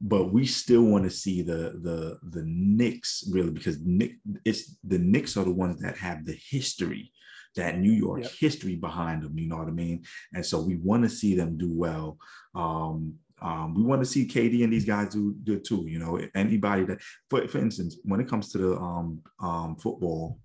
But 0.00 0.32
we 0.32 0.46
still 0.46 0.82
want 0.82 1.04
to 1.04 1.10
see 1.10 1.42
the 1.42 1.78
the 1.82 2.18
the 2.22 2.42
Knicks 2.46 3.24
really 3.30 3.50
because 3.50 3.78
Nick 3.80 4.12
it's 4.44 4.76
the 4.82 4.98
Knicks 4.98 5.36
are 5.36 5.44
the 5.44 5.52
ones 5.52 5.80
that 5.82 5.98
have 5.98 6.24
the 6.24 6.38
history 6.50 7.12
that 7.56 7.78
New 7.78 7.92
York 7.92 8.22
yep. 8.22 8.32
history 8.38 8.76
behind 8.76 9.22
them. 9.22 9.38
You 9.38 9.48
know 9.48 9.56
what 9.56 9.68
I 9.68 9.72
mean? 9.72 10.04
And 10.32 10.44
so 10.44 10.60
we 10.60 10.76
want 10.76 11.02
to 11.02 11.10
see 11.10 11.34
them 11.34 11.58
do 11.58 11.72
well. 11.72 12.18
Um, 12.54 13.14
um, 13.42 13.74
we 13.74 13.82
want 13.82 14.02
to 14.02 14.06
see 14.06 14.26
KD 14.26 14.64
and 14.64 14.72
these 14.72 14.84
guys 14.84 15.12
do 15.12 15.34
do 15.42 15.58
too. 15.58 15.86
You 15.88 15.98
know, 15.98 16.20
anybody 16.34 16.84
that, 16.84 17.00
for, 17.28 17.46
for 17.48 17.58
instance, 17.58 17.96
when 18.04 18.20
it 18.20 18.28
comes 18.28 18.52
to 18.52 18.58
the 18.58 18.76
um, 18.76 19.22
um, 19.40 19.76
football, 19.76 20.38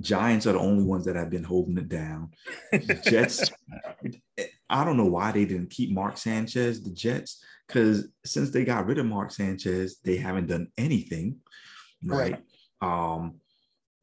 Giants 0.00 0.46
are 0.46 0.52
the 0.52 0.60
only 0.60 0.84
ones 0.84 1.04
that 1.06 1.16
have 1.16 1.30
been 1.30 1.42
holding 1.42 1.76
it 1.76 1.88
down. 1.88 2.30
Jets, 3.04 3.50
I 4.70 4.84
don't 4.84 4.96
know 4.96 5.06
why 5.06 5.32
they 5.32 5.44
didn't 5.44 5.70
keep 5.70 5.90
Mark 5.90 6.18
Sanchez, 6.18 6.82
the 6.82 6.90
Jets, 6.90 7.42
because 7.68 8.08
since 8.24 8.50
they 8.50 8.64
got 8.64 8.86
rid 8.86 8.98
of 8.98 9.06
Mark 9.06 9.30
Sanchez, 9.30 9.98
they 10.04 10.16
haven't 10.16 10.48
done 10.48 10.68
anything, 10.76 11.36
right? 12.02 12.32
right. 12.82 13.14
Um, 13.14 13.36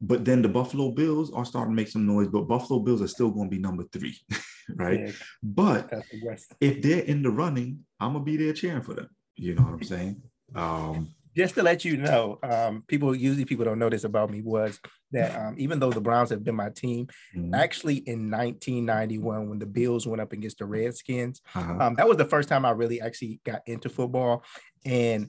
but 0.00 0.24
then 0.24 0.40
the 0.40 0.48
Buffalo 0.48 0.92
Bills 0.92 1.32
are 1.32 1.44
starting 1.44 1.72
to 1.72 1.76
make 1.76 1.88
some 1.88 2.06
noise, 2.06 2.28
but 2.28 2.48
Buffalo 2.48 2.80
Bills 2.80 3.02
are 3.02 3.08
still 3.08 3.30
going 3.30 3.50
to 3.50 3.56
be 3.56 3.60
number 3.60 3.84
three. 3.92 4.16
right? 4.74 5.00
Yeah. 5.00 5.12
But 5.42 5.90
the 5.90 6.38
if 6.60 6.82
they're 6.82 7.04
in 7.04 7.22
the 7.22 7.30
running, 7.30 7.84
I'm 8.00 8.12
gonna 8.12 8.24
be 8.24 8.36
there 8.36 8.52
cheering 8.52 8.82
for 8.82 8.94
them. 8.94 9.08
You 9.36 9.54
know 9.54 9.62
what 9.62 9.74
I'm 9.74 9.82
saying? 9.82 10.22
Um, 10.54 11.12
just 11.36 11.54
to 11.54 11.62
let 11.62 11.84
you 11.84 11.98
know, 11.98 12.38
um, 12.42 12.82
people 12.86 13.14
usually 13.14 13.44
people 13.44 13.64
don't 13.64 13.78
know 13.78 13.90
this 13.90 14.04
about 14.04 14.30
me 14.30 14.40
was 14.40 14.80
that 15.12 15.38
um, 15.38 15.54
even 15.58 15.78
though 15.78 15.90
the 15.90 16.00
Browns 16.00 16.30
have 16.30 16.42
been 16.42 16.56
my 16.56 16.70
team, 16.70 17.08
mm-hmm. 17.36 17.54
actually 17.54 17.96
in 17.96 18.30
1991 18.30 19.48
when 19.48 19.58
the 19.58 19.66
Bills 19.66 20.06
went 20.06 20.22
up 20.22 20.32
against 20.32 20.58
the 20.58 20.64
Redskins, 20.64 21.42
uh-huh. 21.54 21.76
um, 21.80 21.94
that 21.96 22.08
was 22.08 22.16
the 22.16 22.24
first 22.24 22.48
time 22.48 22.64
I 22.64 22.70
really 22.70 23.00
actually 23.00 23.40
got 23.44 23.60
into 23.66 23.88
football. 23.90 24.44
And 24.84 25.28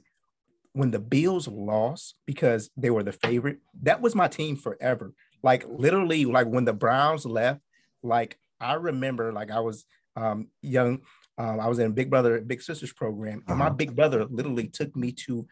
when 0.72 0.90
the 0.90 0.98
Bills 0.98 1.46
lost 1.46 2.14
because 2.24 2.70
they 2.76 2.90
were 2.90 3.02
the 3.02 3.12
favorite, 3.12 3.58
that 3.82 4.00
was 4.00 4.14
my 4.14 4.28
team 4.28 4.56
forever. 4.56 5.12
Like 5.42 5.64
literally, 5.68 6.24
like 6.24 6.46
when 6.46 6.64
the 6.64 6.72
Browns 6.72 7.26
left, 7.26 7.60
like 8.02 8.38
I 8.60 8.74
remember, 8.74 9.32
like 9.32 9.50
I 9.50 9.60
was 9.60 9.84
um, 10.16 10.48
young. 10.62 11.02
Um, 11.36 11.60
I 11.60 11.68
was 11.68 11.78
in 11.78 11.92
Big 11.92 12.10
Brother 12.10 12.40
Big 12.40 12.62
Sisters 12.62 12.92
program, 12.92 13.44
and 13.46 13.50
uh-huh. 13.50 13.56
my 13.56 13.68
big 13.68 13.94
brother 13.94 14.24
literally 14.24 14.66
took 14.66 14.96
me 14.96 15.12
to 15.12 15.46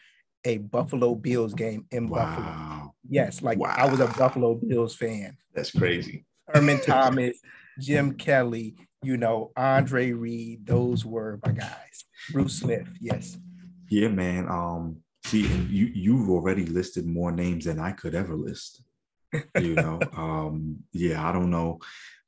a 0.46 0.58
Buffalo 0.58 1.14
Bills 1.14 1.52
game 1.52 1.86
in 1.90 2.08
wow. 2.08 2.24
Buffalo. 2.24 2.94
Yes, 3.08 3.42
like 3.42 3.58
wow. 3.58 3.74
I 3.76 3.90
was 3.90 4.00
a 4.00 4.06
Buffalo 4.06 4.54
Bills 4.54 4.94
fan. 4.94 5.36
That's 5.54 5.70
crazy. 5.70 6.24
Thurman 6.52 6.80
Thomas, 6.86 7.38
Jim 7.80 8.14
Kelly, 8.14 8.76
you 9.02 9.16
know, 9.16 9.50
Andre 9.56 10.12
Reed, 10.12 10.64
those 10.66 11.04
were 11.04 11.40
my 11.44 11.52
guys. 11.52 12.04
Bruce 12.30 12.60
Smith, 12.60 12.88
yes. 13.00 13.36
Yeah, 13.88 14.08
man. 14.08 14.48
Um, 14.48 14.98
see, 15.24 15.46
you 15.68 15.86
you've 15.94 16.30
already 16.30 16.64
listed 16.64 17.06
more 17.06 17.32
names 17.32 17.64
than 17.64 17.78
I 17.78 17.92
could 17.92 18.14
ever 18.14 18.34
list. 18.34 18.82
You 19.60 19.74
know, 19.74 20.00
um, 20.16 20.78
yeah, 20.92 21.28
I 21.28 21.32
don't 21.32 21.50
know. 21.50 21.80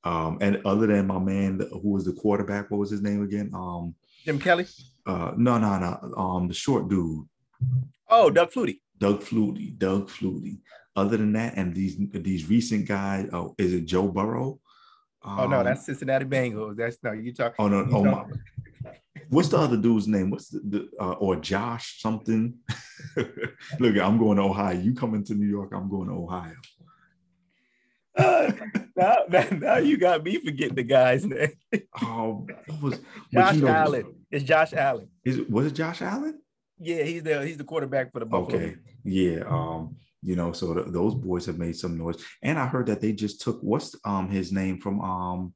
Um, 0.04 0.38
and 0.40 0.60
other 0.64 0.86
than 0.86 1.06
my 1.06 1.18
man 1.18 1.60
who 1.70 1.90
was 1.90 2.04
the 2.04 2.12
quarterback, 2.12 2.70
what 2.70 2.78
was 2.78 2.90
his 2.90 3.02
name 3.02 3.22
again? 3.22 3.50
Um, 3.54 3.94
Jim 4.24 4.38
Kelly. 4.38 4.66
Uh, 5.06 5.32
no, 5.36 5.58
no, 5.58 5.78
no. 5.78 6.14
Um, 6.16 6.48
the 6.48 6.54
short 6.54 6.88
dude. 6.88 7.26
Oh, 8.08 8.30
Doug 8.30 8.50
Flutie. 8.50 8.80
Doug 8.98 9.22
Flutie. 9.22 9.76
Doug 9.76 10.08
Flutie. 10.08 10.60
Other 10.96 11.16
than 11.16 11.32
that, 11.34 11.56
and 11.56 11.74
these 11.74 11.96
these 12.12 12.48
recent 12.48 12.88
guys, 12.88 13.28
oh, 13.32 13.54
is 13.56 13.72
it 13.72 13.86
Joe 13.86 14.08
Burrow? 14.08 14.58
Um, 15.22 15.38
oh 15.38 15.46
no, 15.46 15.62
that's 15.62 15.86
Cincinnati 15.86 16.24
Bengals. 16.24 16.76
That's 16.76 16.98
no, 17.02 17.12
you 17.12 17.32
talk. 17.32 17.54
Oh 17.58 17.68
no, 17.68 17.86
oh 17.92 18.04
my. 18.04 18.24
What's 19.28 19.48
the 19.48 19.58
other 19.58 19.76
dude's 19.76 20.08
name? 20.08 20.30
What's 20.30 20.48
the, 20.48 20.60
the 20.60 20.88
uh, 20.98 21.12
or 21.12 21.36
Josh 21.36 22.00
something? 22.00 22.54
Look, 23.16 23.96
I'm 23.98 24.18
going 24.18 24.38
to 24.38 24.42
Ohio. 24.42 24.78
You 24.78 24.94
coming 24.94 25.22
to 25.24 25.34
New 25.34 25.46
York? 25.46 25.70
I'm 25.74 25.90
going 25.90 26.08
to 26.08 26.14
Ohio. 26.14 26.54
Uh, 28.18 28.50
now, 28.96 29.16
now, 29.28 29.46
now, 29.52 29.76
you 29.76 29.96
got 29.96 30.24
me 30.24 30.44
forgetting 30.44 30.74
the 30.74 30.82
guy's 30.82 31.24
name. 31.24 31.52
oh, 32.02 32.44
was 32.82 32.98
Josh 33.32 33.54
you 33.54 33.62
know, 33.62 33.68
Allen? 33.68 34.14
It's 34.28 34.42
Josh 34.42 34.72
Allen. 34.72 35.08
Is 35.24 35.38
it 35.38 35.48
was 35.48 35.66
it 35.66 35.74
Josh 35.74 36.02
Allen? 36.02 36.40
Yeah, 36.80 37.02
he's 37.02 37.22
the 37.22 37.44
he's 37.44 37.56
the 37.56 37.64
quarterback 37.64 38.12
for 38.12 38.20
the 38.20 38.26
Buffalo. 38.26 38.56
Okay, 38.56 38.76
yeah. 39.04 39.40
Um, 39.48 39.96
you 40.22 40.36
know, 40.36 40.52
so 40.52 40.74
th- 40.74 40.88
those 40.88 41.14
boys 41.14 41.46
have 41.46 41.58
made 41.58 41.76
some 41.76 41.96
noise, 41.96 42.22
and 42.42 42.58
I 42.58 42.66
heard 42.66 42.86
that 42.86 43.00
they 43.00 43.12
just 43.12 43.40
took 43.40 43.60
what's 43.62 43.94
um 44.04 44.28
his 44.30 44.52
name 44.52 44.80
from 44.80 45.00
um 45.00 45.54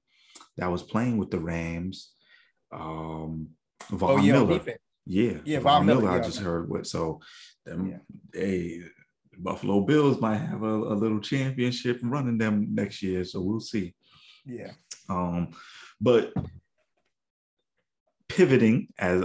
that 0.57 0.71
was 0.71 0.83
playing 0.83 1.19
with 1.19 1.31
the 1.31 1.39
Rams, 1.39 2.13
um 2.73 3.49
Von 3.91 4.11
oh, 4.11 4.17
yeah, 4.23 4.33
Miller. 4.33 4.61
Yeah, 5.05 5.39
yeah, 5.45 5.59
Von, 5.59 5.79
Von 5.79 5.87
Miller. 5.87 6.03
Miller 6.03 6.21
I 6.21 6.21
just 6.21 6.39
heard 6.39 6.69
what 6.69 6.87
so 6.87 7.21
them 7.65 8.01
yeah. 8.35 8.87
Buffalo 9.39 9.81
Bills 9.81 10.21
might 10.21 10.39
have 10.39 10.63
a, 10.63 10.67
a 10.67 10.95
little 10.95 11.21
championship 11.21 11.99
running 12.03 12.39
them 12.39 12.69
next 12.75 13.03
year, 13.03 13.25
so 13.25 13.41
we'll 13.41 13.61
see. 13.61 13.95
Yeah. 14.45 14.73
Um, 15.09 15.51
but 16.01 16.33
pivoting 18.37 18.89
as 18.99 19.23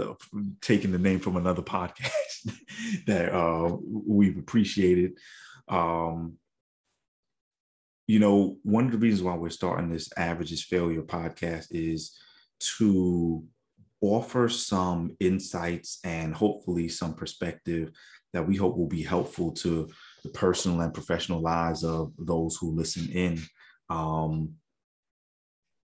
taking 0.60 0.92
the 0.92 0.98
name 0.98 1.18
from 1.18 1.36
another 1.36 1.62
podcast 1.62 2.52
that 3.06 3.34
uh, 3.34 3.74
we've 3.82 4.38
appreciated. 4.38 5.12
Um, 5.66 6.34
you 8.06 8.18
know, 8.18 8.56
one 8.62 8.86
of 8.86 8.92
the 8.92 8.98
reasons 8.98 9.22
why 9.22 9.34
we're 9.34 9.50
starting 9.50 9.90
this 9.90 10.10
Average 10.16 10.52
is 10.52 10.62
Failure 10.62 11.02
podcast 11.02 11.68
is 11.70 12.18
to 12.78 13.44
offer 14.00 14.48
some 14.48 15.16
insights 15.20 16.00
and 16.04 16.34
hopefully 16.34 16.88
some 16.88 17.14
perspective 17.14 17.90
that 18.32 18.46
we 18.46 18.56
hope 18.56 18.76
will 18.76 18.88
be 18.88 19.02
helpful 19.02 19.52
to 19.52 19.88
the 20.22 20.28
personal 20.30 20.82
and 20.82 20.92
professional 20.92 21.40
lives 21.40 21.82
of 21.82 22.12
those 22.18 22.56
who 22.56 22.72
listen 22.72 23.08
in. 23.10 23.40
Um, 23.88 24.50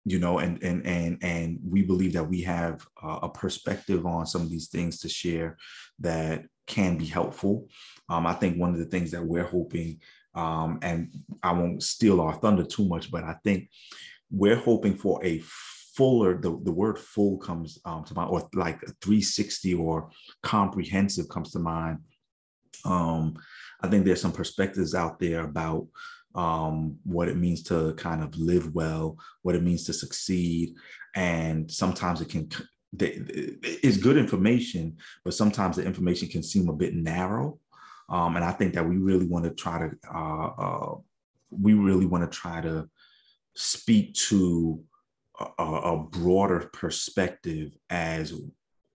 you 0.10 0.18
know 0.18 0.40
and 0.40 0.62
and 0.64 0.86
and 0.88 1.18
and 1.22 1.60
we 1.64 1.84
believe 1.84 2.14
that 2.14 2.24
we 2.28 2.42
have 2.42 2.86
uh, 3.04 3.20
a 3.24 3.30
perspective 3.30 4.06
on 4.08 4.26
some 4.26 4.42
of 4.42 4.50
these 4.50 4.68
things 4.68 5.00
to 5.00 5.08
share 5.08 5.56
that 6.00 6.46
can 6.66 6.98
be 6.98 7.06
helpful. 7.06 7.68
Um, 8.10 8.26
i 8.26 8.34
think 8.34 8.58
one 8.58 8.72
of 8.72 8.80
the 8.80 8.92
things 8.94 9.12
that 9.12 9.24
we're 9.24 9.52
hoping 9.58 10.00
um, 10.34 10.80
and 10.82 11.14
i 11.44 11.52
won't 11.52 11.84
steal 11.84 12.22
our 12.22 12.34
thunder 12.34 12.66
too 12.66 12.88
much 12.88 13.12
but 13.12 13.24
i 13.24 13.36
think 13.44 13.70
we're 14.32 14.56
hoping 14.56 14.96
for 14.96 15.24
a 15.24 15.44
fuller 15.96 16.40
the, 16.42 16.52
the 16.64 16.72
word 16.72 16.98
full 16.98 17.38
comes 17.38 17.78
um, 17.86 18.04
to 18.06 18.14
mind 18.16 18.30
or 18.32 18.50
like 18.54 18.80
360 19.02 19.74
or 19.76 20.10
comprehensive 20.42 21.28
comes 21.30 21.52
to 21.52 21.60
mind. 21.60 22.00
Um, 22.86 23.36
i 23.84 23.88
think 23.88 24.06
there's 24.06 24.22
some 24.22 24.32
perspectives 24.32 24.96
out 24.96 25.20
there 25.20 25.42
about 25.42 25.88
um, 26.36 26.98
what 27.04 27.28
it 27.28 27.38
means 27.38 27.64
to 27.64 27.94
kind 27.96 28.24
of 28.24 28.36
live 28.38 28.74
well, 28.74 29.18
what 29.42 29.56
it 29.56 29.64
means 29.64 29.86
to 29.86 29.94
succeed. 29.94 30.76
And 31.16 31.70
sometimes 31.72 32.22
it 32.22 32.30
can, 32.30 32.50
it's 33.00 33.98
good 33.98 34.18
information, 34.18 34.98
but 35.24 35.34
sometimes 35.34 35.76
the 35.76 35.86
information 35.86 36.28
can 36.28 36.44
seem 36.44 36.70
a 36.70 36.74
bit 36.74 36.94
narrow. 36.94 37.60
Um, 38.10 38.36
and 38.36 38.46
I 38.46 38.52
think 38.52 38.74
that 38.74 38.88
we 38.88 38.98
really 38.98 39.28
want 39.28 39.46
to 39.46 39.52
try 39.52 39.80
to, 39.80 39.92
uh, 40.14 40.48
uh, 40.48 40.96
we 41.50 41.74
really 41.74 42.06
want 42.06 42.30
to 42.30 42.38
try 42.38 42.62
to 42.62 42.90
speak 43.56 44.14
to 44.14 44.84
a, 45.58 45.64
a 45.64 45.98
broader 45.98 46.70
perspective 46.74 47.72
as, 47.90 48.34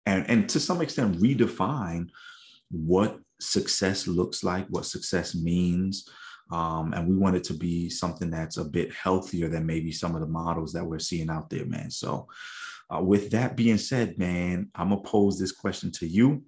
and, 0.06 0.30
and 0.30 0.50
to 0.50 0.60
some 0.60 0.82
extent 0.82 1.20
redefine 1.20 2.10
what 2.70 3.20
success 3.40 4.08
looks 4.08 4.44
like, 4.44 4.68
what 4.68 4.86
success 4.86 5.36
means, 5.36 6.08
um, 6.52 6.94
and 6.94 7.08
we 7.08 7.16
want 7.16 7.36
it 7.36 7.44
to 7.46 7.54
be 7.54 7.90
something 7.90 8.30
that's 8.30 8.58
a 8.58 8.66
bit 8.66 8.94
healthier 8.94 9.48
than 9.48 9.66
maybe 9.66 9.92
some 9.92 10.16
of 10.16 10.22
the 10.22 10.28
models 10.28 10.74
that 10.74 10.86
we're 10.86 11.00
seeing 11.00 11.30
out 11.30 11.50
there, 11.50 11.66
man. 11.66 11.90
So, 11.90 12.28
uh, 12.94 13.02
with 13.02 13.32
that 13.32 13.56
being 13.56 13.78
said, 13.78 14.18
man, 14.18 14.70
I'm 14.76 14.90
gonna 14.90 15.02
pose 15.02 15.40
this 15.40 15.52
question 15.52 15.92
to 15.94 16.08
you. 16.08 16.44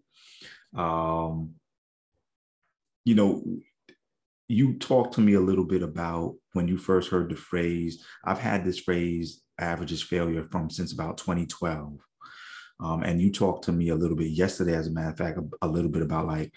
Um, 0.76 1.56
you 3.06 3.16
know, 3.16 3.44
you 4.48 4.78
talked 4.78 5.16
to 5.16 5.22
me 5.22 5.34
a 5.34 5.40
little 5.40 5.64
bit 5.64 5.82
about 5.82 6.36
when 6.54 6.68
you 6.68 6.78
first 6.78 7.10
heard 7.10 7.30
the 7.30 7.36
phrase. 7.36 8.04
I've 8.24 8.40
had 8.40 8.64
this 8.64 8.80
phrase 8.80 9.42
"average 9.60 9.92
is 9.92 10.04
failure" 10.04 10.48
from 10.52 10.70
since 10.70 10.94
about 10.94 11.18
2012. 11.18 12.00
Um, 12.82 13.04
and 13.04 13.22
you 13.22 13.32
talked 13.32 13.64
to 13.66 13.72
me 13.72 13.90
a 13.90 13.96
little 13.96 14.18
bit 14.18 14.32
yesterday, 14.32 14.76
as 14.76 14.88
a 14.88 14.92
matter 14.92 15.12
of 15.12 15.18
fact, 15.18 15.38
a, 15.38 15.66
a 15.66 15.68
little 15.68 15.90
bit 15.90 16.02
about 16.02 16.28
like 16.28 16.52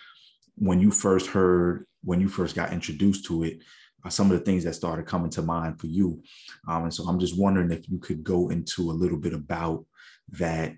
when 0.56 0.80
you 0.80 0.90
first 0.90 1.28
heard 1.28 1.86
when 2.08 2.22
you 2.22 2.28
first 2.28 2.56
got 2.56 2.72
introduced 2.72 3.26
to 3.26 3.42
it, 3.44 3.58
uh, 4.02 4.08
some 4.08 4.30
of 4.30 4.38
the 4.38 4.44
things 4.44 4.64
that 4.64 4.72
started 4.72 5.04
coming 5.04 5.28
to 5.28 5.42
mind 5.42 5.78
for 5.78 5.88
you. 5.88 6.22
Um, 6.66 6.84
and 6.84 6.94
so 6.94 7.04
I'm 7.04 7.20
just 7.20 7.38
wondering 7.38 7.70
if 7.70 7.86
you 7.86 7.98
could 7.98 8.24
go 8.24 8.48
into 8.48 8.90
a 8.90 8.92
little 8.92 9.18
bit 9.18 9.34
about 9.34 9.84
that 10.30 10.74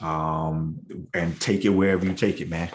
um, 0.00 0.78
and 1.12 1.38
take 1.38 1.66
it 1.66 1.68
wherever 1.68 2.06
you 2.06 2.14
take 2.14 2.40
it, 2.40 2.48
man. 2.48 2.70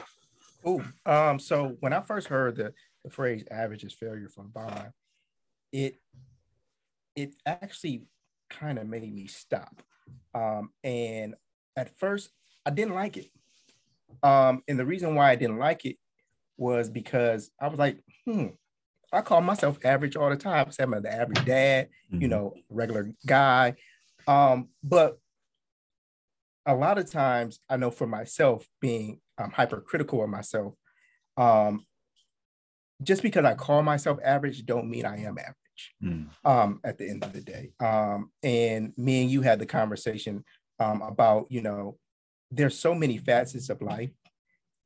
Oh, 0.64 0.86
um, 1.08 1.40
so 1.40 1.78
when 1.80 1.94
I 1.94 2.02
first 2.02 2.28
heard 2.28 2.58
the, 2.58 2.74
the 3.04 3.10
phrase 3.10 3.44
average 3.50 3.84
is 3.84 3.94
failure 3.94 4.30
from 4.30 4.52
Vaughn, 4.52 4.94
it 5.72 5.96
it 7.16 7.34
actually 7.46 8.04
kind 8.52 8.78
of 8.78 8.88
made 8.88 9.12
me 9.12 9.26
stop. 9.26 9.82
Um, 10.36 10.70
and 10.84 11.34
at 11.76 11.98
first 11.98 12.30
I 12.66 12.70
didn't 12.70 12.94
like 12.94 13.18
it. 13.18 13.32
Um, 14.22 14.62
and 14.68 14.78
the 14.78 14.86
reason 14.86 15.16
why 15.16 15.32
I 15.32 15.36
didn't 15.36 15.58
like 15.58 15.86
it 15.86 15.98
was 16.58 16.90
because 16.90 17.52
I 17.60 17.68
was 17.68 17.80
like, 17.80 18.00
hmm, 18.26 18.48
I 19.12 19.22
call 19.22 19.42
myself 19.42 19.78
average 19.84 20.16
all 20.16 20.30
the 20.30 20.36
time. 20.36 20.68
I'm 20.80 21.02
the 21.02 21.14
average 21.14 21.46
dad, 21.46 21.90
mm-hmm. 22.12 22.22
you 22.22 22.28
know, 22.28 22.54
regular 22.70 23.12
guy. 23.26 23.76
Um, 24.28 24.70
but 24.84 25.18
a 26.66 26.76
lot 26.76 26.98
of 26.98 27.10
times 27.10 27.60
I 27.70 27.78
know 27.78 27.92
for 27.92 28.08
myself 28.08 28.68
being 28.82 29.22
um, 29.38 29.52
hypercritical 29.52 30.24
of 30.24 30.30
myself, 30.30 30.74
um, 31.38 31.86
just 33.04 33.22
because 33.22 33.46
I 33.46 33.54
call 33.54 33.84
myself 33.84 34.20
average 34.24 34.66
don't 34.66 34.90
mean 34.90 35.06
I 35.06 35.18
am 35.24 35.38
average 35.38 35.94
mm. 36.04 36.28
um, 36.44 36.80
at 36.84 36.98
the 36.98 37.10
end 37.10 37.24
of 37.24 37.34
the 37.34 37.42
day. 37.42 37.72
Um, 37.80 38.32
and 38.42 38.94
me 38.98 39.22
and 39.22 39.32
you 39.32 39.42
had 39.42 39.60
the 39.60 39.66
conversation 39.66 40.44
um, 40.80 41.02
about, 41.02 41.48
you 41.50 41.62
know, 41.62 41.98
there's 42.52 42.80
so 42.80 42.96
many 42.96 43.18
facets 43.18 43.70
of 43.70 43.82
life 43.82 44.12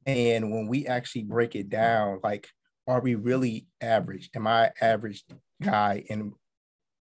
and 0.05 0.51
when 0.51 0.67
we 0.67 0.87
actually 0.87 1.23
break 1.23 1.55
it 1.55 1.69
down, 1.69 2.19
like, 2.23 2.47
are 2.87 3.01
we 3.01 3.15
really 3.15 3.67
average? 3.81 4.29
Am 4.35 4.47
I 4.47 4.71
average 4.81 5.23
guy 5.61 6.03
in 6.07 6.33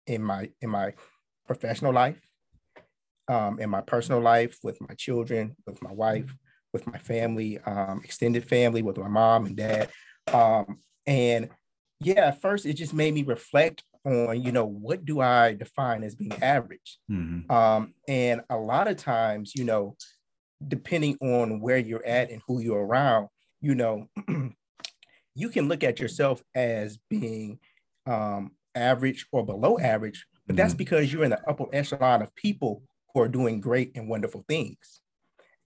in 0.07 0.23
my 0.23 0.51
in 0.61 0.71
my 0.71 0.95
professional 1.47 1.93
life? 1.93 2.21
um, 3.29 3.61
in 3.61 3.71
my 3.71 3.81
personal 3.81 4.21
life, 4.21 4.59
with 4.63 4.81
my 4.81 4.95
children, 4.95 5.55
with 5.67 5.83
my 5.83 5.93
wife, 5.93 6.35
with 6.73 6.87
my 6.87 6.99
family, 6.99 7.59
um, 7.61 8.01
extended 8.03 8.45
family, 8.45 8.83
with 8.83 8.97
my 8.97 9.09
mom 9.09 9.47
and 9.47 9.57
dad. 9.57 9.91
Um, 10.33 10.79
and 11.07 11.51
yeah, 12.01 12.29
at 12.29 12.41
first 12.41 12.67
it 12.67 12.75
just 12.75 12.95
made 12.95 13.15
me 13.15 13.23
reflect 13.23 13.83
on, 14.05 14.43
you 14.43 14.53
know, 14.53 14.65
what 14.65 15.05
do 15.05 15.21
I 15.21 15.55
define 15.55 16.03
as 16.05 16.15
being 16.15 16.43
average? 16.43 16.99
Mm-hmm. 17.11 17.51
Um, 17.51 17.95
and 18.07 18.43
a 18.49 18.57
lot 18.57 18.89
of 18.89 18.97
times, 18.97 19.53
you 19.55 19.65
know, 19.65 19.97
depending 20.67 21.17
on 21.21 21.61
where 21.61 21.79
you're 21.79 22.05
at 22.05 22.31
and 22.31 22.43
who 22.47 22.61
you're 22.61 22.85
around, 22.85 23.29
you 23.61 23.75
know, 23.75 24.09
you 25.35 25.49
can 25.49 25.69
look 25.69 25.85
at 25.85 26.01
yourself 26.01 26.43
as 26.55 26.99
being 27.09 27.59
um, 28.07 28.53
average 28.75 29.27
or 29.33 29.45
below 29.45 29.79
average, 29.79 30.27
but 30.47 30.57
that's 30.57 30.73
mm-hmm. 30.73 30.79
because 30.79 31.13
you're 31.13 31.25
in 31.25 31.31
the 31.31 31.49
upper 31.49 31.67
echelon 31.73 32.23
of 32.23 32.35
people 32.35 32.83
who 33.13 33.21
are 33.21 33.29
doing 33.29 33.61
great 33.61 33.93
and 33.95 34.09
wonderful 34.09 34.45
things. 34.49 35.01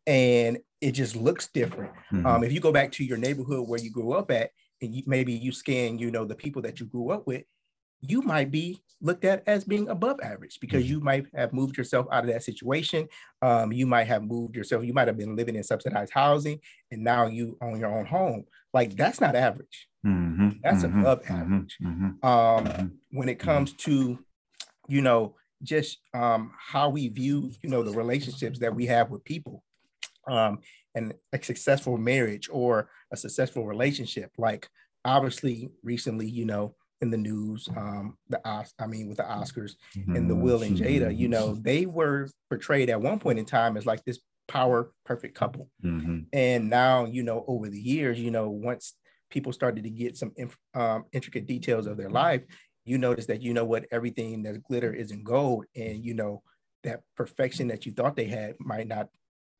And 0.07 0.59
it 0.81 0.93
just 0.93 1.15
looks 1.15 1.49
different. 1.55 1.93
Mm-hmm. 2.13 2.27
Um, 2.27 2.45
if 2.45 2.53
you 2.53 2.61
go 2.61 2.73
back 2.73 2.93
to 2.93 3.05
your 3.05 3.19
neighborhood 3.19 3.69
where 3.69 3.81
you 3.81 3.91
grew 3.91 4.13
up 4.13 4.31
at, 4.31 4.51
and 4.81 4.95
you, 4.95 5.03
maybe 5.07 5.33
you 5.33 5.53
scan, 5.53 5.99
you 5.99 6.11
know, 6.11 6.25
the 6.25 6.35
people 6.35 6.63
that 6.63 6.81
you 6.81 6.87
grew 6.87 7.11
up 7.11 7.27
with, 7.27 7.45
you 8.03 8.21
might 8.23 8.51
be 8.51 8.83
looked 9.01 9.25
at 9.25 9.43
as 9.47 9.65
being 9.65 9.89
above 9.89 10.21
average 10.23 10.59
because 10.61 10.85
mm-hmm. 10.85 10.93
you 10.93 11.01
might 11.01 11.27
have 11.35 11.53
moved 11.53 11.77
yourself 11.77 12.07
out 12.13 12.25
of 12.25 12.31
that 12.31 12.43
situation. 12.43 13.09
Um, 13.41 13.73
you 13.73 13.87
might 13.87 14.07
have 14.07 14.23
moved 14.23 14.57
yourself, 14.57 14.85
you 14.85 14.93
might 14.93 15.09
have 15.09 15.17
been 15.17 15.37
living 15.37 15.57
in 15.57 15.63
subsidized 15.63 16.13
housing 16.13 16.61
and 16.91 17.03
now 17.03 17.27
you 17.27 17.57
own 17.61 17.81
your 17.81 17.97
own 17.97 18.07
home. 18.07 18.45
Like 18.73 18.97
that's 18.97 19.21
not 19.21 19.35
average. 19.35 19.89
Mm-hmm. 20.07 20.51
That's 20.63 20.85
mm-hmm. 20.85 21.01
above 21.01 21.23
mm-hmm. 21.23 21.35
average. 21.35 21.77
Mm-hmm. 21.83 22.27
Um, 22.27 22.65
mm-hmm. 22.65 22.87
when 23.11 23.29
it 23.29 23.39
comes 23.39 23.73
to, 23.75 24.19
you 24.89 25.03
know, 25.03 25.37
just 25.63 25.99
um, 26.15 26.53
how 26.59 26.89
we 26.89 27.09
view, 27.09 27.53
you 27.63 27.71
know, 27.71 27.83
the 27.83 27.93
relationships 27.93 28.59
that 28.61 28.75
we 28.75 28.87
have 28.87 29.11
with 29.11 29.25
people. 29.25 29.63
Um, 30.27 30.61
and 30.95 31.15
a 31.33 31.43
successful 31.43 31.97
marriage 31.99 32.49
or 32.53 32.91
a 33.13 33.17
successful 33.17 33.67
relationship. 33.67 34.31
Like 34.39 34.69
obviously 35.05 35.71
recently, 35.83 36.29
you 36.29 36.45
know, 36.45 36.75
in 37.03 37.11
the 37.11 37.19
news, 37.19 37.69
um, 37.77 38.17
the 38.29 38.41
I 38.47 38.87
mean, 38.87 39.09
with 39.09 39.19
the 39.19 39.25
Oscars 39.25 39.73
mm-hmm. 39.97 40.17
and 40.17 40.31
the 40.31 40.37
Will 40.37 40.63
and 40.63 40.77
Jada, 40.77 41.15
you 41.17 41.29
know, 41.29 41.55
they 41.55 41.85
were 41.85 42.29
portrayed 42.49 42.89
at 42.89 43.01
one 43.01 43.19
point 43.19 43.39
in 43.39 43.45
time 43.45 43.77
as 43.77 43.85
like 43.85 44.05
this 44.05 44.21
power 44.49 44.93
perfect 45.05 45.35
couple. 45.35 45.69
Mm-hmm. 45.85 46.21
And 46.33 46.71
now, 46.71 47.05
you 47.07 47.23
know, 47.23 47.45
over 47.47 47.69
the 47.69 47.81
years, 47.81 48.21
you 48.21 48.31
know, 48.31 48.49
once 48.49 48.95
people 49.31 49.53
started 49.53 49.85
to 49.85 49.91
get 49.91 50.17
some 50.17 50.33
um, 50.75 51.05
intricate 51.13 51.47
details 51.47 51.87
of 51.87 51.97
their 51.97 52.11
life, 52.11 52.43
you 52.85 52.99
notice 52.99 53.27
that 53.27 53.43
you 53.43 53.53
know 53.53 53.65
what 53.65 53.87
everything 53.91 54.43
that's 54.43 54.59
glitter 54.59 54.93
isn't 54.93 55.25
gold, 55.25 55.67
and 55.77 56.05
you 56.05 56.15
know 56.15 56.43
that 56.85 57.01
perfection 57.17 57.69
that 57.69 57.87
you 57.87 57.93
thought 57.93 58.17
they 58.17 58.27
had 58.27 58.55
might 58.59 58.89
not 58.89 59.09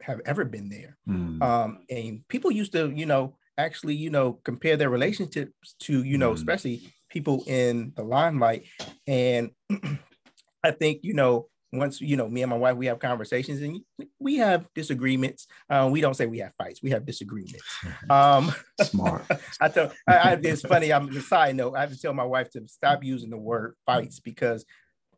have 0.01 0.21
ever 0.25 0.45
been 0.45 0.69
there. 0.69 0.97
Mm. 1.09 1.43
Um, 1.43 1.79
and 1.89 2.27
people 2.29 2.51
used 2.51 2.73
to, 2.73 2.91
you 2.91 3.07
know, 3.07 3.37
actually, 3.57 3.95
you 3.95 4.11
know, 4.11 4.41
compare 4.45 4.77
their 4.77 4.91
relationships 4.91 5.75
to, 5.81 6.03
you 6.03 6.19
know, 6.19 6.33
mm. 6.33 6.35
especially 6.35 6.93
people 7.13 7.45
in 7.47 7.93
the 7.97 8.03
limelight. 8.03 8.65
And 9.07 9.51
I 10.65 10.71
think, 10.73 11.01
you 11.03 11.15
know, 11.15 11.49
once 11.75 12.03
you 12.03 12.19
know 12.19 12.29
me 12.29 12.43
and 12.43 12.51
my 12.51 12.57
wife 12.57 12.77
we 12.77 12.85
have 12.85 12.99
conversations 12.99 13.63
and 13.63 13.81
we 14.21 14.37
have 14.37 14.67
disagreements 14.75 15.47
uh, 15.71 15.89
we 15.91 16.03
don't 16.03 16.13
say 16.13 16.27
we 16.27 16.39
have 16.39 16.53
fights 16.59 16.83
we 16.83 16.91
have 16.91 17.07
disagreements 17.07 17.65
um 18.11 18.53
smart 18.83 19.25
i 19.61 19.69
tell 19.69 19.91
I, 20.07 20.17
I, 20.17 20.39
it's 20.43 20.61
funny 20.61 20.93
i'm 20.93 21.09
a 21.17 21.21
side 21.23 21.57
note 21.57 21.75
i 21.75 21.81
have 21.81 21.91
to 21.91 21.99
tell 21.99 22.13
my 22.13 22.25
wife 22.25 22.51
to 22.51 22.69
stop 22.69 23.03
using 23.03 23.31
the 23.31 23.39
word 23.39 23.75
fights 23.87 24.21
because 24.21 24.67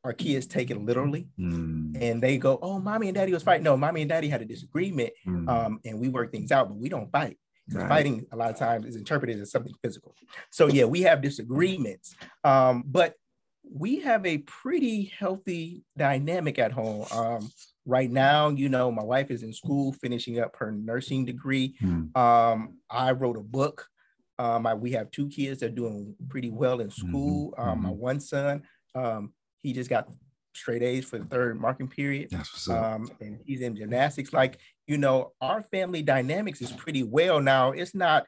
our 0.05 0.13
kids 0.13 0.47
take 0.47 0.71
it 0.71 0.81
literally 0.81 1.27
mm. 1.39 1.97
and 2.01 2.23
they 2.23 2.37
go, 2.37 2.59
Oh, 2.61 2.79
mommy 2.79 3.09
and 3.09 3.15
daddy 3.15 3.33
was 3.33 3.43
fighting. 3.43 3.65
No, 3.65 3.77
mommy 3.77 4.03
and 4.03 4.09
daddy 4.11 4.29
had 4.29 4.43
a 4.43 4.45
disagreement 4.45 5.15
mm. 5.27 5.49
um, 5.49 5.81
and 5.85 5.99
we 5.99 6.09
work 6.09 6.31
things 6.31 6.53
out, 6.53 6.69
but 6.69 6.77
we 6.77 6.91
don't 6.91 7.11
fight. 7.11 7.39
Right. 7.73 7.89
Fighting 7.89 8.27
a 8.31 8.37
lot 8.37 8.50
of 8.50 8.59
times 8.59 8.85
is 8.85 8.97
interpreted 8.97 9.41
as 9.41 9.50
something 9.50 9.73
physical. 9.83 10.15
So 10.50 10.69
yeah, 10.69 10.85
we 10.85 11.03
have 11.03 11.23
disagreements, 11.23 12.15
um, 12.45 12.85
but 12.87 13.15
we 13.73 14.00
have 14.00 14.27
a 14.27 14.39
pretty 14.39 15.05
healthy 15.19 15.83
dynamic 15.97 16.59
at 16.59 16.73
home. 16.73 17.07
Um, 17.11 17.50
right 17.87 18.11
now, 18.11 18.50
you 18.50 18.69
know, 18.69 18.91
my 18.91 19.03
wife 19.03 19.31
is 19.31 19.43
in 19.43 19.53
school 19.53 19.93
finishing 19.95 20.39
up 20.39 20.57
her 20.57 20.73
nursing 20.73 21.25
degree. 21.25 21.75
Mm. 21.83 22.17
Um, 22.17 22.79
I 22.91 23.13
wrote 23.13 23.37
a 23.37 23.43
book. 23.43 23.89
Um, 24.39 24.67
I, 24.67 24.75
we 24.75 24.93
have 24.93 25.11
two 25.11 25.29
kids 25.29 25.61
that 25.61 25.67
are 25.67 25.75
doing 25.75 26.15
pretty 26.29 26.50
well 26.50 26.81
in 26.81 26.89
mm-hmm. 26.89 27.09
school. 27.09 27.55
Mm-hmm. 27.59 27.83
my 27.83 27.91
one 27.91 28.21
son, 28.21 28.63
um, 28.95 29.33
he 29.63 29.73
just 29.73 29.89
got 29.89 30.09
straight 30.55 30.83
A's 30.83 31.05
for 31.05 31.19
the 31.19 31.25
third 31.25 31.61
marking 31.61 31.89
period. 31.89 32.29
That's 32.31 32.53
what's 32.53 32.69
up. 32.69 32.85
Um, 32.85 33.11
and 33.21 33.41
he's 33.45 33.61
in 33.61 33.77
gymnastics. 33.77 34.33
Like, 34.33 34.59
you 34.86 34.99
know, 34.99 35.32
our 35.40 35.62
family 35.62 36.02
dynamics 36.02 36.60
is 36.60 36.73
pretty 36.73 37.02
well 37.02 37.40
now. 37.40 37.73
It's 37.73 37.94
not 37.94 38.26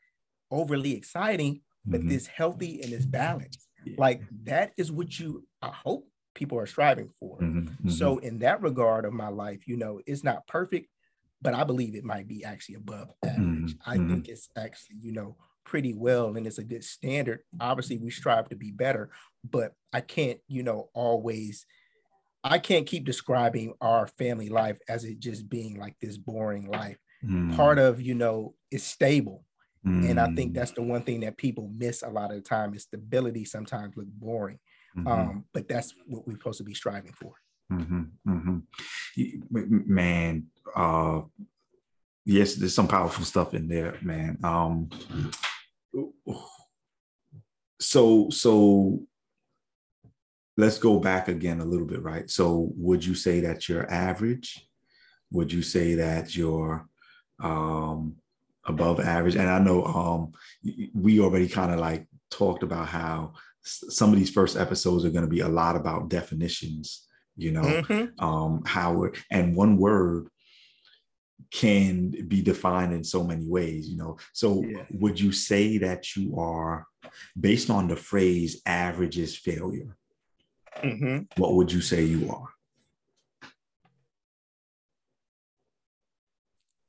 overly 0.50 0.94
exciting, 0.94 1.60
but 1.84 2.00
mm-hmm. 2.00 2.08
this 2.08 2.26
healthy 2.26 2.82
and 2.82 2.92
this 2.92 3.06
balanced. 3.06 3.66
Yeah. 3.84 3.94
Like 3.98 4.22
that 4.44 4.72
is 4.76 4.90
what 4.90 5.18
you 5.18 5.46
I 5.62 5.68
hope 5.68 6.08
people 6.34 6.58
are 6.58 6.66
striving 6.66 7.10
for. 7.20 7.38
Mm-hmm. 7.38 7.58
Mm-hmm. 7.58 7.90
So 7.90 8.18
in 8.18 8.38
that 8.40 8.62
regard 8.62 9.04
of 9.04 9.12
my 9.12 9.28
life, 9.28 9.66
you 9.66 9.76
know, 9.76 10.00
it's 10.06 10.24
not 10.24 10.46
perfect, 10.46 10.88
but 11.42 11.54
I 11.54 11.64
believe 11.64 11.94
it 11.94 12.04
might 12.04 12.28
be 12.28 12.44
actually 12.44 12.76
above 12.76 13.10
average. 13.24 13.38
Mm-hmm. 13.74 13.90
I 13.90 13.96
mm-hmm. 13.96 14.10
think 14.10 14.28
it's 14.28 14.48
actually, 14.56 14.96
you 15.00 15.12
know, 15.12 15.36
pretty 15.64 15.94
well 15.94 16.36
and 16.36 16.46
it's 16.46 16.58
a 16.58 16.64
good 16.64 16.84
standard. 16.84 17.40
Obviously, 17.60 17.98
we 17.98 18.10
strive 18.10 18.48
to 18.50 18.56
be 18.56 18.70
better, 18.70 19.10
but 19.48 19.72
I 19.92 20.00
can't, 20.00 20.38
you 20.46 20.62
know, 20.62 20.90
always 20.94 21.66
I 22.48 22.58
can't 22.58 22.86
keep 22.86 23.04
describing 23.04 23.74
our 23.80 24.06
family 24.06 24.48
life 24.48 24.78
as 24.88 25.04
it 25.04 25.18
just 25.18 25.48
being 25.48 25.78
like 25.78 25.96
this 26.00 26.16
boring 26.16 26.70
life. 26.70 26.96
Mm. 27.24 27.56
Part 27.56 27.78
of, 27.78 28.00
you 28.00 28.14
know, 28.14 28.54
is 28.70 28.84
stable. 28.84 29.44
Mm. 29.84 30.10
And 30.10 30.20
I 30.20 30.32
think 30.34 30.52
mm. 30.52 30.54
that's 30.54 30.70
the 30.70 30.82
one 30.82 31.02
thing 31.02 31.20
that 31.20 31.36
people 31.36 31.70
miss 31.76 32.02
a 32.02 32.08
lot 32.08 32.30
of 32.30 32.36
the 32.36 32.42
time 32.42 32.72
is 32.74 32.84
stability 32.84 33.44
sometimes 33.44 33.96
look 33.96 34.06
boring. 34.06 34.60
Mm-hmm. 34.96 35.08
Um, 35.08 35.44
but 35.52 35.68
that's 35.68 35.92
what 36.06 36.26
we're 36.26 36.34
supposed 36.34 36.58
to 36.58 36.64
be 36.64 36.74
striving 36.74 37.12
for. 37.12 37.34
Mm-hmm. 37.72 38.02
Mm-hmm. 38.28 39.94
Man, 39.94 40.46
uh, 40.74 41.22
yes, 42.24 42.54
there's 42.54 42.74
some 42.74 42.88
powerful 42.88 43.24
stuff 43.24 43.54
in 43.54 43.66
there, 43.66 43.98
man. 44.02 44.38
Um, 44.44 44.88
so 47.80 48.28
so 48.30 49.02
let's 50.56 50.78
go 50.78 50.98
back 50.98 51.28
again 51.28 51.60
a 51.60 51.64
little 51.64 51.86
bit, 51.86 52.02
right? 52.02 52.30
So 52.30 52.70
would 52.76 53.04
you 53.04 53.14
say 53.14 53.40
that 53.40 53.68
you're 53.68 53.90
average? 53.90 54.66
Would 55.30 55.52
you 55.52 55.62
say 55.62 55.94
that 55.94 56.36
you're 56.36 56.86
um, 57.42 58.16
above 58.64 59.00
average? 59.00 59.36
And 59.36 59.48
I 59.48 59.58
know 59.58 59.84
um, 59.84 60.32
we 60.94 61.20
already 61.20 61.48
kind 61.48 61.72
of 61.72 61.78
like 61.78 62.06
talked 62.30 62.62
about 62.62 62.88
how 62.88 63.34
some 63.62 64.12
of 64.12 64.18
these 64.18 64.30
first 64.30 64.56
episodes 64.56 65.04
are 65.04 65.10
going 65.10 65.24
to 65.24 65.30
be 65.30 65.40
a 65.40 65.48
lot 65.48 65.76
about 65.76 66.08
definitions, 66.08 67.06
you 67.36 67.52
know, 67.52 67.62
mm-hmm. 67.62 68.24
um, 68.24 68.62
how 68.64 69.06
and 69.30 69.56
one 69.56 69.76
word 69.76 70.28
can 71.50 72.10
be 72.28 72.42
defined 72.42 72.92
in 72.92 73.04
so 73.04 73.22
many 73.24 73.46
ways, 73.46 73.88
you 73.88 73.96
know. 73.96 74.16
So 74.32 74.64
yeah. 74.64 74.84
would 74.90 75.18
you 75.18 75.32
say 75.32 75.78
that 75.78 76.16
you 76.16 76.38
are 76.38 76.86
based 77.38 77.70
on 77.70 77.88
the 77.88 77.96
phrase 77.96 78.62
average 78.66 79.18
is 79.18 79.36
failure? 79.36 79.96
Mm-hmm. 80.82 81.40
What 81.40 81.54
would 81.54 81.72
you 81.72 81.80
say 81.80 82.04
you 82.04 82.30
are? 82.30 82.48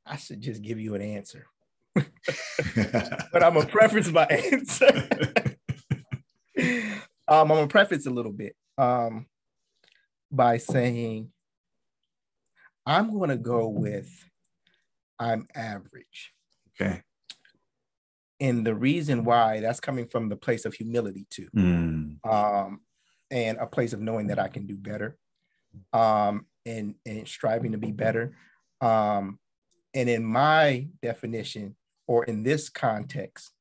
I 0.06 0.18
should 0.18 0.42
just 0.42 0.62
give 0.62 0.80
you 0.80 0.96
an 0.96 1.02
answer. 1.02 1.48
but 1.96 3.44
I'm 3.44 3.54
gonna 3.54 3.66
preface 3.66 4.10
my 4.12 4.26
answer. 4.26 5.10
um, 6.58 7.02
I'm 7.28 7.48
gonna 7.48 7.68
preface 7.68 8.06
a 8.06 8.12
little 8.12 8.32
bit 8.32 8.56
um, 8.78 9.26
by 10.32 10.58
saying 10.58 11.32
I'm 12.86 13.18
gonna 13.18 13.38
go 13.38 13.68
with 13.68 14.10
I'm 15.20 15.48
average. 15.56 16.34
Okay. 16.80 17.02
And 18.40 18.66
the 18.66 18.76
reason 18.76 19.26
why 19.26 19.62
that's 19.62 19.80
coming 19.80 20.08
from 20.08 20.30
the 20.30 20.36
place 20.36 20.66
of 20.66 20.74
humility 20.74 21.26
too. 21.30 21.50
Mm. 21.56 22.26
Um, 22.26 22.82
and 23.32 23.58
a 23.58 23.68
place 23.68 23.94
of 23.94 24.02
knowing 24.02 24.28
that 24.28 24.40
I 24.40 24.48
can 24.48 24.66
do 24.66 24.78
better 24.78 25.18
um, 25.94 26.46
and, 26.66 26.96
and 27.06 27.28
striving 27.28 27.74
to 27.74 27.78
be 27.78 27.92
better. 27.92 28.36
Um, 28.82 29.40
and 29.94 30.10
in 30.10 30.24
my 30.24 30.88
definition, 31.02 31.76
or 32.08 32.24
in 32.24 32.44
this 32.44 32.70
context, 32.70 33.52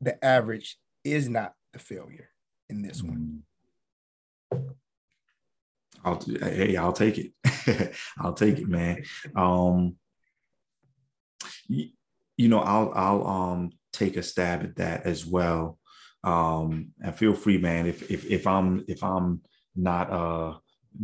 the 0.00 0.22
average 0.24 0.78
is 1.04 1.28
not 1.28 1.54
the 1.72 1.78
failure 1.78 2.30
in 2.68 2.82
this 2.82 3.02
one. 3.02 3.42
I'll 6.04 6.20
hey, 6.40 6.76
I'll 6.76 6.94
take 6.94 7.18
it. 7.18 7.94
I'll 8.18 8.32
take 8.32 8.58
it, 8.58 8.68
man. 8.68 9.04
Um, 9.36 9.96
you, 11.68 11.90
you 12.38 12.48
know, 12.48 12.60
I'll 12.60 12.92
I'll 12.94 13.26
um 13.26 13.70
take 13.92 14.16
a 14.16 14.22
stab 14.22 14.62
at 14.62 14.76
that 14.76 15.04
as 15.04 15.26
well 15.26 15.78
um, 16.24 16.92
and 17.02 17.14
feel 17.14 17.34
free, 17.34 17.58
man. 17.58 17.86
If 17.86 18.10
if 18.10 18.24
if 18.26 18.46
I'm 18.46 18.84
if 18.88 19.02
I'm 19.02 19.40
not 19.76 20.10
uh 20.10 20.54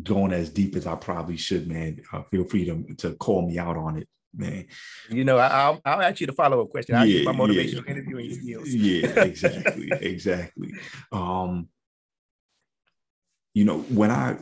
going 0.03 0.33
as 0.33 0.51
deep 0.51 0.77
as 0.77 0.87
I 0.87 0.97
probably 0.97 1.37
should, 1.37 1.69
man. 1.69 2.01
Uh, 2.13 2.23
feel 2.23 2.45
free 2.45 2.65
to, 2.67 2.95
to 2.97 3.15
call 3.15 3.47
me 3.47 3.59
out 3.59 3.77
on 3.77 3.99
it, 3.99 4.09
man. 4.35 4.67
You 5.09 5.25
know, 5.25 5.39
I'll 5.39 5.81
I'll 5.85 6.03
ask 6.03 6.21
you 6.21 6.27
the 6.27 6.33
follow 6.33 6.63
up 6.63 6.71
question. 6.71 6.95
I'll 6.95 7.07
yeah, 7.07 7.31
my 7.31 7.33
motivational 7.33 7.85
yeah. 7.87 7.93
interviewing 7.93 8.35
skills. 8.35 8.69
yeah, 8.69 9.21
exactly, 9.23 9.91
exactly. 10.01 10.75
Um, 11.13 11.69
you 13.55 13.65
know, 13.65 13.79
when 13.81 14.11
I 14.11 14.37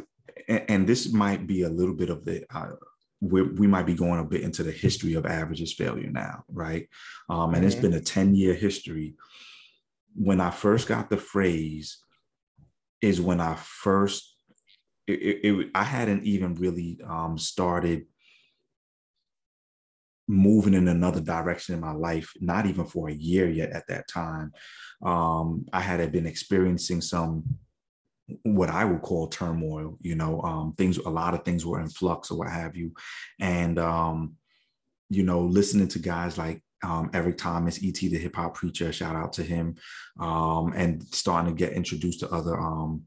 and, 0.49 0.65
and, 0.69 0.87
this 0.87 1.13
might 1.13 1.47
be 1.47 1.63
a 1.63 1.69
little 1.69 1.95
bit 1.95 2.11
of 2.11 2.25
the 2.25 2.45
uh, 2.53 2.73
we 3.21 3.67
might 3.67 3.87
be 3.87 3.95
going 3.95 4.21
a 4.21 4.25
bit 4.25 4.43
into 4.43 4.63
the 4.63 4.73
history 4.73 5.15
of 5.15 5.25
averages 5.25 5.73
failure 5.73 6.11
now, 6.11 6.45
right? 6.49 6.89
Um, 7.29 7.55
and 7.55 7.59
mm-hmm. 7.59 7.67
it's 7.67 7.75
been 7.75 7.95
a 7.95 8.01
10 8.01 8.35
year 8.35 8.55
history. 8.55 9.15
When 10.15 10.41
I 10.41 10.51
first 10.51 10.89
got 10.89 11.11
the 11.11 11.17
phrase, 11.17 11.99
is 13.01 13.21
when 13.21 13.41
I 13.41 13.55
first, 13.57 14.35
it, 15.07 15.21
it, 15.21 15.45
it 15.45 15.71
I 15.75 15.85
hadn't 15.85 16.25
even 16.25 16.55
really 16.55 16.99
um, 17.07 17.37
started 17.39 18.07
moving 20.27 20.73
in 20.75 20.89
another 20.89 21.21
direction 21.21 21.75
in 21.75 21.81
my 21.81 21.93
life, 21.93 22.33
not 22.41 22.67
even 22.67 22.87
for 22.87 23.09
a 23.09 23.15
year 23.15 23.49
yet 23.49 23.71
at 23.71 23.87
that 23.89 24.09
time. 24.09 24.53
Um, 25.03 25.67
I 25.73 25.81
had 25.81 26.11
been 26.13 26.27
experiencing 26.27 27.03
some 27.03 27.59
what 28.43 28.71
I 28.71 28.87
would 28.87 29.03
call 29.03 29.27
turmoil, 29.29 29.99
you 30.01 30.15
know, 30.15 30.41
um, 30.41 30.73
things, 30.73 30.97
a 30.97 31.11
lot 31.11 31.35
of 31.35 31.45
things 31.45 31.67
were 31.67 31.81
in 31.81 31.89
flux 31.89 32.31
or 32.31 32.39
what 32.39 32.49
have 32.49 32.75
you. 32.75 32.95
And, 33.39 33.79
um, 33.79 34.37
you 35.11 35.25
know, 35.25 35.41
listening 35.41 35.89
to 35.89 35.99
guys 35.99 36.39
like 36.39 36.63
um, 36.85 37.11
Eric 37.15 37.39
Thomas, 37.39 37.79
ET, 37.83 37.95
the 37.95 38.19
hip 38.19 38.37
hop 38.37 38.55
preacher, 38.55 38.93
shout 38.93 39.17
out 39.17 39.33
to 39.35 39.43
him, 39.43 39.77
um, 40.21 40.73
and 40.77 41.03
starting 41.15 41.55
to 41.55 41.57
get 41.57 41.73
introduced 41.73 42.21
to 42.21 42.31
other 42.31 42.59
um, 42.59 43.03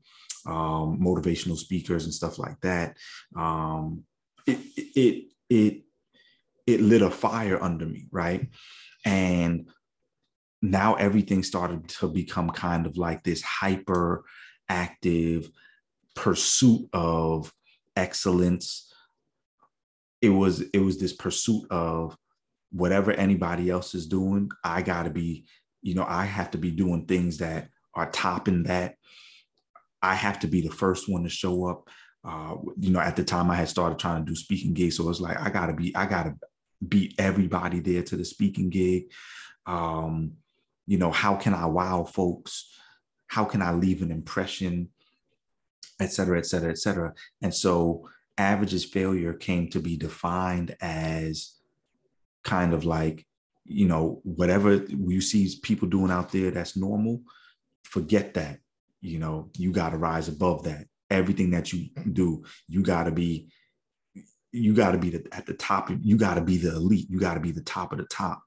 um, 0.46 1.00
motivational 1.00 1.58
speakers 1.58 2.06
and 2.06 2.14
stuff 2.14 2.40
like 2.40 2.60
that. 2.62 2.98
Um, 3.36 4.04
it, 4.46 4.60
it, 4.96 5.26
it, 5.50 5.84
it 6.66 6.82
lit 6.82 7.02
a 7.02 7.12
fire 7.12 7.62
under 7.62 7.86
me, 7.86 8.08
right? 8.12 8.50
And 9.06 9.70
now 10.62 10.96
everything 10.96 11.44
started 11.44 11.88
to 11.88 12.08
become 12.08 12.50
kind 12.50 12.86
of 12.86 12.98
like 12.98 13.24
this 13.24 13.42
hyper 13.42 14.26
active 14.70 15.50
pursuit 16.16 16.90
of 16.94 17.54
excellence 17.96 18.92
it 20.22 20.30
was 20.30 20.62
it 20.62 20.80
was 20.80 20.98
this 20.98 21.14
pursuit 21.14 21.66
of 21.70 22.18
whatever 22.72 23.12
anybody 23.12 23.70
else 23.70 23.96
is 23.96 24.08
doing 24.08 24.50
i 24.64 24.82
got 24.82 25.04
to 25.04 25.10
be 25.10 25.46
you 25.82 25.94
know 25.94 26.06
i 26.08 26.26
have 26.26 26.52
to 26.52 26.58
be 26.58 26.72
doing 26.72 27.06
things 27.06 27.38
that 27.38 27.70
are 27.96 28.12
topping 28.12 28.64
that. 28.64 28.96
I 30.04 30.14
have 30.14 30.40
to 30.42 30.48
be 30.48 30.62
the 30.62 30.72
first 30.72 31.10
one 31.10 31.24
to 31.24 31.30
show 31.30 31.66
up. 31.68 31.90
Uh, 32.24 32.58
you 32.80 32.92
know 32.92 33.00
at 33.00 33.16
the 33.16 33.24
time 33.24 33.50
i 33.50 33.56
had 33.56 33.70
started 33.70 33.98
trying 33.98 34.26
to 34.26 34.30
do 34.30 34.36
speaking 34.36 34.74
gigs 34.74 34.98
so 34.98 35.04
it 35.04 35.08
was 35.08 35.22
like 35.22 35.40
i 35.40 35.50
gotta 35.50 35.72
be 35.72 35.96
i 35.96 36.06
gotta 36.06 36.36
beat 36.86 37.16
everybody 37.18 37.80
there 37.80 38.04
to 38.04 38.16
the 38.16 38.26
speaking 38.26 38.70
gig. 38.70 39.12
Um, 39.66 40.34
you 40.86 40.98
know 40.98 41.12
how 41.12 41.36
can 41.36 41.54
i 41.54 41.66
wow 41.66 42.04
folks? 42.04 42.74
How 43.28 43.44
can 43.44 43.62
I 43.62 43.74
leave 43.74 44.02
an 44.02 44.12
impression, 44.12 44.90
et 46.00 46.12
cetera, 46.14 46.38
et 46.38 46.46
cetera, 46.46 46.72
et 46.72 46.78
cetera. 46.78 47.14
And 47.42 47.54
so 47.54 48.08
averages 48.38 48.86
failure 48.86 49.34
came 49.34 49.70
to 49.70 49.80
be 49.80 49.98
defined 49.98 50.76
as 50.80 51.57
kind 52.48 52.74
of 52.74 52.86
like, 52.86 53.24
you 53.66 53.88
know, 53.88 54.22
whatever 54.24 54.76
you 54.88 55.22
see 55.22 55.54
people 55.62 55.88
doing 55.88 56.10
out 56.10 56.32
there 56.32 56.50
that's 56.50 56.76
normal, 56.76 57.22
forget 57.84 58.34
that. 58.34 58.58
You 59.02 59.20
know, 59.20 59.52
you 59.56 59.72
got 59.72 59.92
to 59.92 59.98
rise 59.98 60.28
above 60.28 60.64
that. 60.64 60.86
Everything 61.12 61.52
that 61.52 61.72
you 61.72 61.90
do, 62.12 62.44
you 62.68 62.82
got 62.82 63.04
to 63.04 63.12
be, 63.12 63.50
you 64.52 64.74
got 64.74 64.94
to 64.94 64.98
be 64.98 65.12
the, 65.12 65.28
at 65.32 65.46
the 65.46 65.54
top. 65.54 65.92
You 66.02 66.18
got 66.18 66.36
to 66.36 66.42
be 66.42 66.58
the 66.58 66.76
elite. 66.76 67.08
You 67.10 67.20
got 67.20 67.36
to 67.36 67.40
be 67.40 67.52
the 67.52 67.62
top 67.62 67.92
of 67.92 68.00
the 68.00 68.06
top 68.06 68.42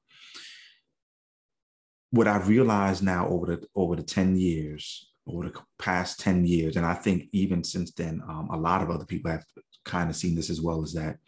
what 2.10 2.26
I've 2.26 2.48
realized 2.48 3.02
now 3.02 3.28
over 3.28 3.46
the 3.46 3.66
over 3.74 3.96
the 3.96 4.02
10 4.02 4.36
years, 4.36 5.10
over 5.26 5.44
the 5.44 5.60
past 5.78 6.20
10 6.20 6.44
years, 6.44 6.76
and 6.76 6.84
I 6.84 6.94
think 6.94 7.28
even 7.32 7.64
since 7.64 7.92
then, 7.92 8.20
um, 8.28 8.48
a 8.52 8.56
lot 8.56 8.82
of 8.82 8.90
other 8.90 9.04
people 9.04 9.30
have 9.30 9.44
kind 9.84 10.10
of 10.10 10.16
seen 10.16 10.34
this 10.34 10.50
as 10.50 10.60
well, 10.60 10.82
is 10.82 10.92
that 10.94 11.18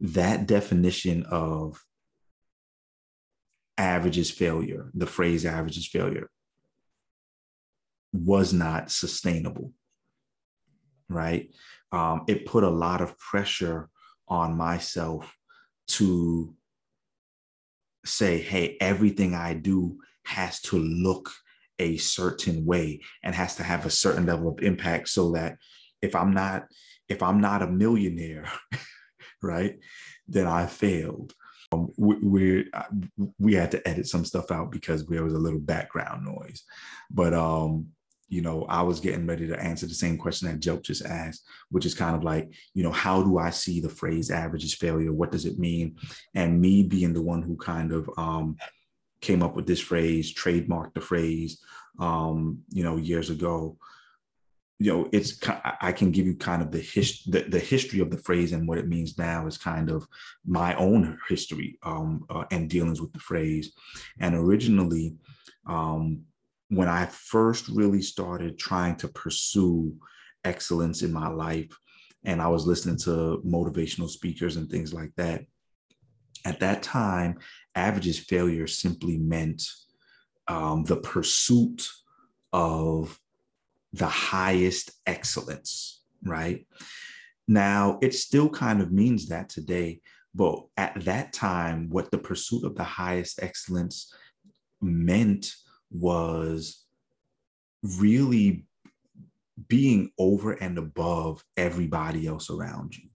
that 0.00 0.46
definition 0.46 1.24
of 1.24 1.84
average 3.76 4.18
is 4.18 4.30
failure, 4.30 4.90
the 4.94 5.06
phrase 5.06 5.44
average 5.44 5.76
is 5.76 5.86
failure, 5.86 6.30
was 8.12 8.52
not 8.52 8.90
sustainable. 8.90 9.72
Right. 11.08 11.50
Um, 11.92 12.24
it 12.28 12.46
put 12.46 12.62
a 12.62 12.70
lot 12.70 13.00
of 13.00 13.18
pressure 13.18 13.88
on 14.28 14.56
myself 14.56 15.34
to 15.88 16.54
say, 18.04 18.38
hey, 18.38 18.76
everything 18.80 19.34
I 19.34 19.54
do 19.54 19.98
has 20.24 20.60
to 20.62 20.78
look 20.78 21.30
a 21.78 21.96
certain 21.96 22.64
way 22.64 23.00
and 23.22 23.34
has 23.34 23.56
to 23.56 23.62
have 23.62 23.86
a 23.86 23.90
certain 23.90 24.26
level 24.26 24.48
of 24.48 24.62
impact 24.62 25.08
so 25.08 25.32
that 25.32 25.56
if 26.02 26.14
I'm 26.14 26.32
not 26.32 26.66
if 27.08 27.24
I'm 27.24 27.40
not 27.40 27.62
a 27.62 27.66
millionaire, 27.66 28.46
right, 29.42 29.78
That 30.28 30.46
I 30.46 30.66
failed. 30.66 31.34
Um, 31.72 31.92
we, 31.96 32.16
we 32.16 32.70
we 33.38 33.54
had 33.54 33.70
to 33.72 33.88
edit 33.88 34.08
some 34.08 34.24
stuff 34.24 34.50
out 34.50 34.72
because 34.72 35.06
there 35.06 35.22
was 35.22 35.34
a 35.34 35.38
little 35.38 35.60
background 35.60 36.24
noise, 36.24 36.64
but 37.10 37.32
um, 37.32 37.86
you 38.30 38.42
know, 38.42 38.64
I 38.68 38.82
was 38.82 39.00
getting 39.00 39.26
ready 39.26 39.48
to 39.48 39.60
answer 39.60 39.86
the 39.86 39.94
same 39.94 40.16
question 40.16 40.48
that 40.48 40.60
Joe 40.60 40.78
just 40.78 41.04
asked, 41.04 41.44
which 41.70 41.84
is 41.84 41.94
kind 41.94 42.14
of 42.14 42.22
like, 42.22 42.48
you 42.74 42.84
know, 42.84 42.92
how 42.92 43.22
do 43.22 43.38
I 43.38 43.50
see 43.50 43.80
the 43.80 43.88
phrase 43.88 44.30
average 44.30 44.64
is 44.64 44.74
failure? 44.74 45.12
What 45.12 45.32
does 45.32 45.46
it 45.46 45.58
mean? 45.58 45.96
And 46.34 46.60
me 46.60 46.84
being 46.84 47.12
the 47.12 47.22
one 47.22 47.42
who 47.42 47.56
kind 47.56 47.92
of 47.92 48.08
um, 48.16 48.56
came 49.20 49.42
up 49.42 49.56
with 49.56 49.66
this 49.66 49.80
phrase, 49.80 50.32
trademarked 50.32 50.94
the 50.94 51.00
phrase, 51.00 51.60
um, 51.98 52.60
you 52.70 52.84
know, 52.84 52.96
years 52.96 53.30
ago. 53.30 53.76
You 54.82 54.92
know, 54.92 55.08
it's 55.12 55.38
I 55.80 55.92
can 55.92 56.10
give 56.10 56.26
you 56.26 56.34
kind 56.34 56.62
of 56.62 56.70
the, 56.70 56.80
his, 56.80 57.22
the, 57.24 57.42
the 57.42 57.58
history 57.58 58.00
of 58.00 58.10
the 58.10 58.16
phrase 58.16 58.52
and 58.52 58.66
what 58.66 58.78
it 58.78 58.88
means 58.88 59.18
now 59.18 59.46
is 59.46 59.58
kind 59.58 59.90
of 59.90 60.08
my 60.46 60.74
own 60.76 61.18
history 61.28 61.78
um, 61.82 62.24
uh, 62.30 62.44
and 62.50 62.70
dealings 62.70 62.98
with 62.98 63.12
the 63.12 63.18
phrase. 63.18 63.72
And 64.20 64.34
originally, 64.34 65.16
um, 65.66 66.22
when 66.70 66.88
I 66.88 67.04
first 67.06 67.68
really 67.68 68.00
started 68.00 68.58
trying 68.58 68.96
to 68.96 69.08
pursue 69.08 69.94
excellence 70.44 71.02
in 71.02 71.12
my 71.12 71.28
life, 71.28 71.76
and 72.24 72.40
I 72.40 72.48
was 72.48 72.66
listening 72.66 72.96
to 73.00 73.42
motivational 73.44 74.08
speakers 74.08 74.56
and 74.56 74.70
things 74.70 74.94
like 74.94 75.12
that, 75.16 75.44
at 76.46 76.60
that 76.60 76.82
time, 76.82 77.38
averages 77.74 78.18
failure 78.18 78.66
simply 78.66 79.18
meant 79.18 79.62
um, 80.48 80.84
the 80.84 80.96
pursuit 80.96 81.86
of 82.52 83.18
the 83.92 84.06
highest 84.06 84.92
excellence, 85.06 86.02
right? 86.24 86.66
Now, 87.48 87.98
it 88.00 88.14
still 88.14 88.48
kind 88.48 88.80
of 88.80 88.92
means 88.92 89.28
that 89.28 89.48
today, 89.48 90.00
but 90.34 90.64
at 90.76 91.04
that 91.04 91.32
time, 91.32 91.88
what 91.90 92.10
the 92.10 92.18
pursuit 92.18 92.64
of 92.64 92.76
the 92.76 92.84
highest 92.84 93.42
excellence 93.42 94.14
meant 94.80 95.52
was 95.90 96.84
really 97.82 98.66
being 99.68 100.10
over 100.18 100.52
and 100.52 100.78
above 100.78 101.44
everybody 101.56 102.26
else 102.26 102.50
around 102.50 102.96
you, 102.96 103.08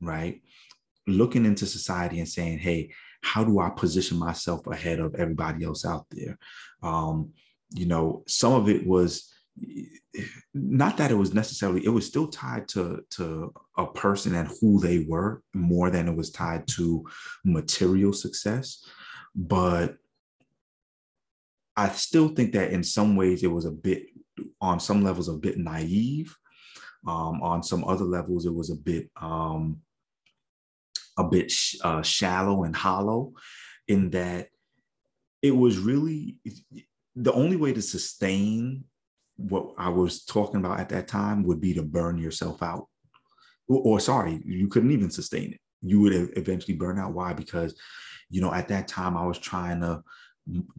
right? 0.00 0.42
Looking 1.06 1.46
into 1.46 1.66
society 1.66 2.18
and 2.18 2.28
saying, 2.28 2.58
hey, 2.58 2.92
how 3.22 3.44
do 3.44 3.60
I 3.60 3.70
position 3.70 4.18
myself 4.18 4.66
ahead 4.66 5.00
of 5.00 5.14
everybody 5.14 5.64
else 5.64 5.84
out 5.84 6.06
there? 6.10 6.38
Um, 6.82 7.32
you 7.70 7.86
know, 7.86 8.24
some 8.26 8.52
of 8.54 8.68
it 8.68 8.86
was 8.86 9.32
not 10.54 10.96
that 10.96 11.10
it 11.10 11.14
was 11.14 11.34
necessarily 11.34 11.84
it 11.84 11.90
was 11.90 12.06
still 12.06 12.26
tied 12.28 12.66
to 12.66 13.00
to 13.10 13.52
a 13.76 13.86
person 13.86 14.34
and 14.34 14.48
who 14.60 14.80
they 14.80 15.04
were 15.08 15.42
more 15.54 15.90
than 15.90 16.08
it 16.08 16.16
was 16.16 16.30
tied 16.30 16.66
to 16.66 17.04
material 17.44 18.12
success 18.12 18.84
but 19.34 19.96
I 21.78 21.88
still 21.90 22.30
think 22.30 22.52
that 22.54 22.72
in 22.72 22.82
some 22.82 23.14
ways 23.14 23.44
it 23.44 23.52
was 23.52 23.64
a 23.64 23.70
bit, 23.70 24.08
on 24.60 24.80
some 24.80 25.04
levels, 25.04 25.28
a 25.28 25.34
bit 25.34 25.58
naive. 25.58 26.36
Um, 27.06 27.40
on 27.40 27.62
some 27.62 27.84
other 27.84 28.04
levels, 28.04 28.44
it 28.44 28.52
was 28.52 28.70
a 28.70 28.74
bit, 28.74 29.08
um, 29.14 29.80
a 31.16 31.22
bit 31.22 31.48
sh- 31.52 31.76
uh, 31.84 32.02
shallow 32.02 32.64
and 32.64 32.74
hollow, 32.74 33.32
in 33.86 34.10
that 34.10 34.48
it 35.40 35.52
was 35.52 35.78
really 35.78 36.38
the 37.14 37.32
only 37.32 37.54
way 37.54 37.72
to 37.72 37.80
sustain 37.80 38.82
what 39.38 39.72
I 39.78 39.88
was 39.88 40.24
talking 40.24 40.60
about 40.60 40.80
at 40.80 40.88
that 40.90 41.08
time 41.08 41.44
would 41.44 41.60
be 41.60 41.72
to 41.74 41.82
burn 41.82 42.18
yourself 42.18 42.62
out. 42.62 42.88
Or, 43.68 43.80
or 43.82 44.00
sorry, 44.00 44.40
you 44.44 44.68
couldn't 44.68 44.90
even 44.90 45.10
sustain 45.10 45.52
it. 45.52 45.60
You 45.80 46.00
would 46.00 46.30
eventually 46.36 46.76
burn 46.76 46.98
out. 46.98 47.14
Why? 47.14 47.32
Because, 47.32 47.74
you 48.28 48.40
know, 48.40 48.52
at 48.52 48.68
that 48.68 48.88
time 48.88 49.16
I 49.16 49.24
was 49.24 49.38
trying 49.38 49.80
to 49.80 50.02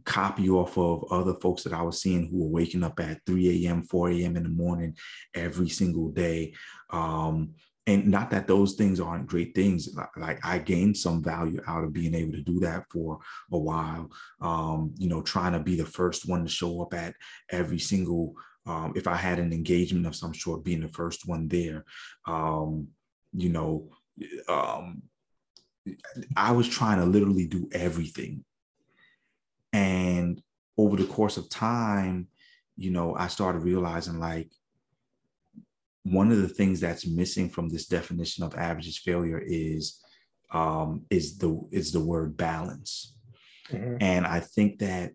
copy 0.03 0.49
off 0.49 0.77
of 0.77 1.05
other 1.11 1.35
folks 1.35 1.63
that 1.63 1.73
I 1.73 1.81
was 1.81 2.01
seeing 2.01 2.27
who 2.27 2.39
were 2.39 2.49
waking 2.49 2.83
up 2.83 2.99
at 2.99 3.25
3 3.25 3.65
a.m., 3.65 3.83
4 3.83 4.09
a.m. 4.11 4.35
in 4.35 4.43
the 4.43 4.49
morning 4.49 4.95
every 5.33 5.69
single 5.69 6.09
day. 6.09 6.53
Um, 6.89 7.53
and 7.89 8.07
not 8.07 8.29
that 8.29 8.47
those 8.47 8.73
things 8.73 8.99
aren't 8.99 9.27
great 9.27 9.55
things 9.55 9.89
like 10.17 10.39
i 10.45 10.59
gained 10.59 10.95
some 10.95 11.23
value 11.23 11.59
out 11.67 11.83
of 11.83 11.93
being 11.93 12.13
able 12.13 12.31
to 12.31 12.41
do 12.41 12.59
that 12.59 12.83
for 12.91 13.19
a 13.51 13.57
while 13.57 14.09
um, 14.41 14.93
you 14.97 15.09
know 15.09 15.21
trying 15.21 15.53
to 15.53 15.59
be 15.59 15.75
the 15.75 15.85
first 15.85 16.27
one 16.27 16.43
to 16.43 16.49
show 16.49 16.81
up 16.81 16.93
at 16.93 17.15
every 17.51 17.79
single 17.79 18.33
um, 18.69 18.93
if 18.95 19.07
i 19.07 19.15
had 19.15 19.39
an 19.39 19.51
engagement 19.51 20.05
of 20.05 20.15
some 20.15 20.33
sort 20.33 20.63
being 20.63 20.81
the 20.81 20.87
first 20.89 21.27
one 21.27 21.47
there 21.47 21.83
um, 22.27 22.87
you 23.33 23.49
know 23.49 23.89
um, 24.47 25.01
i 26.35 26.51
was 26.51 26.67
trying 26.67 26.99
to 26.99 27.05
literally 27.05 27.47
do 27.47 27.67
everything 27.71 28.43
and 29.73 30.41
over 30.77 30.95
the 30.95 31.05
course 31.05 31.37
of 31.37 31.49
time 31.49 32.27
you 32.77 32.91
know 32.91 33.15
i 33.15 33.27
started 33.27 33.59
realizing 33.59 34.19
like 34.19 34.49
one 36.03 36.31
of 36.31 36.41
the 36.41 36.47
things 36.47 36.79
that's 36.79 37.05
missing 37.07 37.49
from 37.49 37.69
this 37.69 37.85
definition 37.85 38.43
of 38.43 38.55
average's 38.55 38.97
failure 38.97 39.41
is 39.45 40.01
um, 40.51 41.05
is 41.09 41.37
the 41.37 41.59
is 41.71 41.91
the 41.91 41.99
word 41.99 42.35
balance, 42.35 43.15
mm-hmm. 43.69 43.97
and 44.01 44.25
I 44.25 44.39
think 44.39 44.79
that 44.79 45.11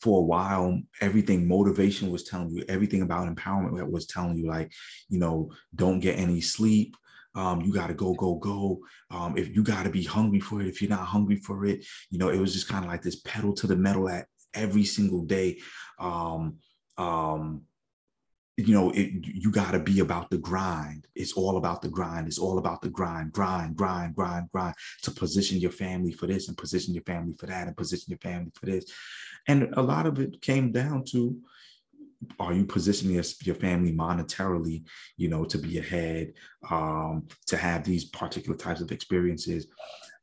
for 0.00 0.20
a 0.20 0.24
while 0.24 0.80
everything 1.00 1.46
motivation 1.46 2.10
was 2.10 2.24
telling 2.24 2.50
you 2.50 2.64
everything 2.68 3.02
about 3.02 3.28
empowerment 3.34 3.90
was 3.90 4.06
telling 4.06 4.36
you 4.36 4.46
like 4.46 4.72
you 5.08 5.18
know 5.18 5.50
don't 5.74 6.00
get 6.00 6.18
any 6.18 6.40
sleep 6.40 6.96
um, 7.36 7.60
you 7.60 7.72
got 7.72 7.86
to 7.86 7.94
go 7.94 8.12
go 8.14 8.34
go 8.36 8.80
um, 9.10 9.36
if 9.36 9.54
you 9.54 9.62
got 9.62 9.84
to 9.84 9.90
be 9.90 10.02
hungry 10.02 10.40
for 10.40 10.60
it 10.60 10.66
if 10.66 10.82
you're 10.82 10.90
not 10.90 11.00
hungry 11.00 11.36
for 11.36 11.64
it 11.64 11.84
you 12.10 12.18
know 12.18 12.28
it 12.28 12.38
was 12.38 12.52
just 12.52 12.68
kind 12.68 12.84
of 12.84 12.90
like 12.90 13.02
this 13.02 13.20
pedal 13.20 13.52
to 13.52 13.66
the 13.66 13.76
metal 13.76 14.08
at 14.08 14.26
every 14.54 14.84
single 14.84 15.22
day 15.22 15.58
um, 15.98 16.56
um, 16.98 17.62
you 18.66 18.74
know, 18.74 18.90
it, 18.90 19.10
you 19.22 19.50
got 19.50 19.72
to 19.72 19.78
be 19.78 20.00
about 20.00 20.30
the 20.30 20.38
grind. 20.38 21.06
It's 21.14 21.32
all 21.32 21.56
about 21.56 21.82
the 21.82 21.88
grind. 21.88 22.26
It's 22.26 22.38
all 22.38 22.58
about 22.58 22.82
the 22.82 22.90
grind, 22.90 23.32
grind, 23.32 23.76
grind, 23.76 24.14
grind, 24.14 24.50
grind 24.52 24.74
to 25.02 25.10
position 25.10 25.58
your 25.58 25.70
family 25.70 26.12
for 26.12 26.26
this 26.26 26.48
and 26.48 26.56
position 26.56 26.94
your 26.94 27.04
family 27.04 27.34
for 27.38 27.46
that 27.46 27.66
and 27.66 27.76
position 27.76 28.06
your 28.08 28.18
family 28.18 28.50
for 28.54 28.66
this. 28.66 28.84
And 29.50 29.74
a 29.74 29.82
lot 29.82 30.06
of 30.06 30.20
it 30.20 30.40
came 30.40 30.70
down 30.70 31.04
to 31.06 31.36
are 32.38 32.52
you 32.52 32.64
positioning 32.66 33.14
your, 33.14 33.24
your 33.42 33.54
family 33.56 33.92
monetarily, 33.92 34.84
you 35.16 35.28
know, 35.28 35.44
to 35.44 35.58
be 35.58 35.78
ahead, 35.78 36.34
um, 36.70 37.26
to 37.46 37.56
have 37.56 37.82
these 37.82 38.04
particular 38.04 38.56
types 38.56 38.80
of 38.80 38.92
experiences? 38.92 39.66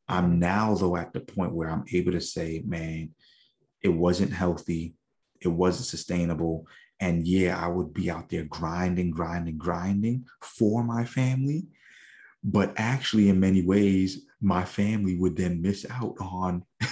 I'm 0.08 0.40
now, 0.40 0.76
though, 0.76 0.96
at 0.96 1.12
the 1.12 1.20
point 1.20 1.54
where 1.54 1.70
I'm 1.70 1.84
able 1.92 2.14
to 2.14 2.22
say, 2.22 2.64
man, 2.66 3.10
it 3.82 3.90
wasn't 3.90 4.32
healthy, 4.32 4.94
it 5.42 5.50
wasn't 5.50 5.88
sustainable, 5.88 6.66
and 7.02 7.28
yeah, 7.28 7.62
I 7.62 7.68
would 7.68 7.94
be 7.94 8.10
out 8.10 8.30
there 8.30 8.46
grinding, 8.46 9.12
grinding, 9.12 9.58
grinding 9.58 10.26
for 10.42 10.84
my 10.84 11.04
family. 11.04 11.66
But 12.44 12.74
actually, 12.78 13.28
in 13.28 13.42
many 13.42 13.62
ways, 13.62 14.22
my 14.40 14.64
family 14.64 15.18
would 15.18 15.36
then 15.36 15.62
miss 15.62 15.86
out 15.90 16.16
on, 16.22 16.64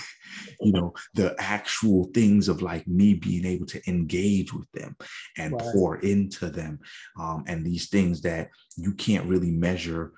you 0.61 0.71
know, 0.71 0.93
the 1.13 1.35
actual 1.39 2.05
things 2.13 2.47
of 2.47 2.61
like 2.61 2.87
me 2.87 3.13
being 3.13 3.45
able 3.45 3.65
to 3.67 3.81
engage 3.89 4.53
with 4.53 4.69
them 4.71 4.95
and 5.37 5.53
right. 5.53 5.73
pour 5.73 5.97
into 5.97 6.49
them. 6.49 6.79
Um, 7.19 7.43
and 7.47 7.65
these 7.65 7.89
things 7.89 8.21
that 8.21 8.49
you 8.77 8.93
can't 8.93 9.25
really 9.27 9.51
measure 9.51 10.13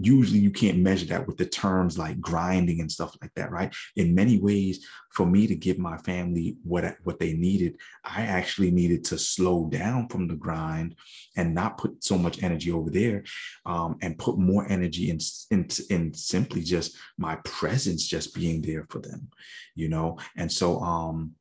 usually 0.00 0.38
you 0.38 0.50
can't 0.50 0.78
measure 0.78 1.06
that 1.06 1.26
with 1.26 1.36
the 1.36 1.46
terms 1.46 1.96
like 1.98 2.20
grinding 2.20 2.80
and 2.80 2.92
stuff 2.92 3.16
like 3.22 3.32
that 3.34 3.50
right? 3.50 3.74
In 3.96 4.14
many 4.14 4.38
ways 4.38 4.86
for 5.10 5.24
me 5.24 5.46
to 5.46 5.54
give 5.54 5.78
my 5.78 5.96
family 5.98 6.56
what 6.62 6.96
what 7.04 7.18
they 7.18 7.32
needed 7.32 7.78
i 8.04 8.20
actually 8.20 8.70
needed 8.70 9.02
to 9.02 9.16
slow 9.16 9.66
down 9.66 10.06
from 10.08 10.28
the 10.28 10.34
grind 10.34 10.94
and 11.38 11.54
not 11.54 11.78
put 11.78 12.04
so 12.04 12.18
much 12.18 12.42
energy 12.42 12.70
over 12.70 12.90
there 12.90 13.24
um, 13.64 13.96
and 14.02 14.18
put 14.18 14.36
more 14.36 14.66
energy 14.68 15.08
in, 15.08 15.18
in 15.50 15.66
in 15.88 16.12
simply 16.12 16.60
just 16.60 16.96
my 17.16 17.36
presence 17.44 18.06
just 18.06 18.34
being 18.34 18.60
there 18.60 18.86
for 18.90 18.98
them 18.98 19.28
you 19.76 19.88
know? 19.88 20.18
And 20.36 20.50
so 20.50 20.80
um 20.80 21.32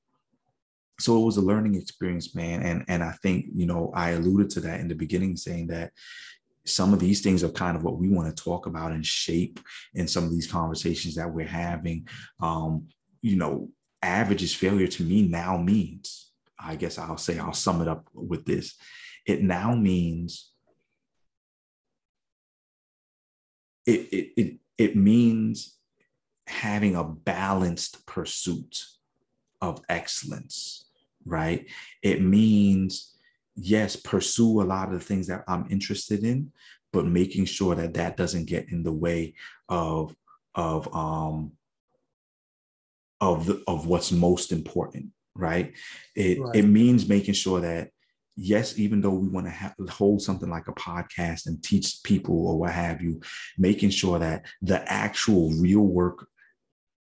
so 0.97 1.21
it 1.21 1.25
was 1.25 1.35
a 1.35 1.41
learning 1.41 1.75
experience 1.75 2.35
man. 2.35 2.61
And 2.61 2.85
and 2.87 3.03
i 3.03 3.11
think 3.23 3.47
you 3.53 3.65
know 3.65 3.91
i 3.95 4.11
alluded 4.11 4.49
to 4.51 4.59
that 4.61 4.79
in 4.79 4.87
the 4.87 4.95
beginning 4.95 5.35
saying 5.35 5.67
that 5.67 5.91
some 6.65 6.93
of 6.93 6.99
these 6.99 7.21
things 7.21 7.43
are 7.43 7.49
kind 7.49 7.77
of 7.77 7.83
what 7.83 7.97
we 7.97 8.09
want 8.09 8.35
to 8.35 8.43
talk 8.43 8.65
about 8.65 8.91
and 8.91 9.05
shape 9.05 9.59
in 9.93 10.07
some 10.07 10.23
of 10.23 10.31
these 10.31 10.47
conversations 10.51 11.15
that 11.15 11.31
we're 11.31 11.45
having. 11.45 12.07
Um, 12.41 12.87
you 13.21 13.35
know, 13.35 13.69
average's 14.01 14.53
failure 14.53 14.87
to 14.87 15.03
me 15.03 15.27
now 15.27 15.57
means, 15.57 16.31
I 16.59 16.75
guess 16.75 16.97
I'll 16.97 17.17
say, 17.17 17.37
I'll 17.37 17.53
sum 17.53 17.81
it 17.81 17.87
up 17.87 18.07
with 18.13 18.45
this. 18.45 18.75
It 19.25 19.41
now 19.41 19.75
means 19.75 20.51
it, 23.85 23.99
it, 24.11 24.31
it, 24.37 24.57
it 24.77 24.95
means 24.95 25.77
having 26.47 26.95
a 26.95 27.03
balanced 27.03 28.05
pursuit 28.05 28.85
of 29.61 29.81
excellence, 29.89 30.85
right? 31.25 31.67
It 32.01 32.21
means 32.21 33.14
yes, 33.55 33.95
pursue 33.95 34.61
a 34.61 34.63
lot 34.63 34.89
of 34.89 34.93
the 34.95 35.05
things 35.05 35.27
that 35.27 35.43
I'm 35.47 35.65
interested 35.69 36.23
in, 36.23 36.51
but 36.91 37.05
making 37.05 37.45
sure 37.45 37.75
that 37.75 37.93
that 37.95 38.17
doesn't 38.17 38.45
get 38.45 38.69
in 38.71 38.83
the 38.83 38.93
way 38.93 39.35
of 39.69 40.15
of 40.53 40.93
um 40.95 41.53
of 43.21 43.45
the, 43.45 43.63
of 43.67 43.87
what's 43.87 44.11
most 44.11 44.51
important, 44.51 45.07
right? 45.35 45.73
It 46.15 46.39
right. 46.39 46.55
it 46.55 46.63
means 46.63 47.07
making 47.07 47.33
sure 47.33 47.61
that 47.61 47.89
yes, 48.35 48.77
even 48.77 49.01
though 49.01 49.11
we 49.11 49.29
want 49.29 49.47
to 49.47 49.51
have, 49.51 49.75
hold 49.89 50.21
something 50.21 50.49
like 50.49 50.67
a 50.67 50.73
podcast 50.73 51.47
and 51.47 51.63
teach 51.63 52.03
people 52.03 52.47
or 52.47 52.59
what 52.59 52.71
have 52.71 53.01
you, 53.01 53.21
making 53.57 53.89
sure 53.89 54.19
that 54.19 54.45
the 54.61 54.91
actual 54.91 55.51
real 55.53 55.81
work 55.81 56.27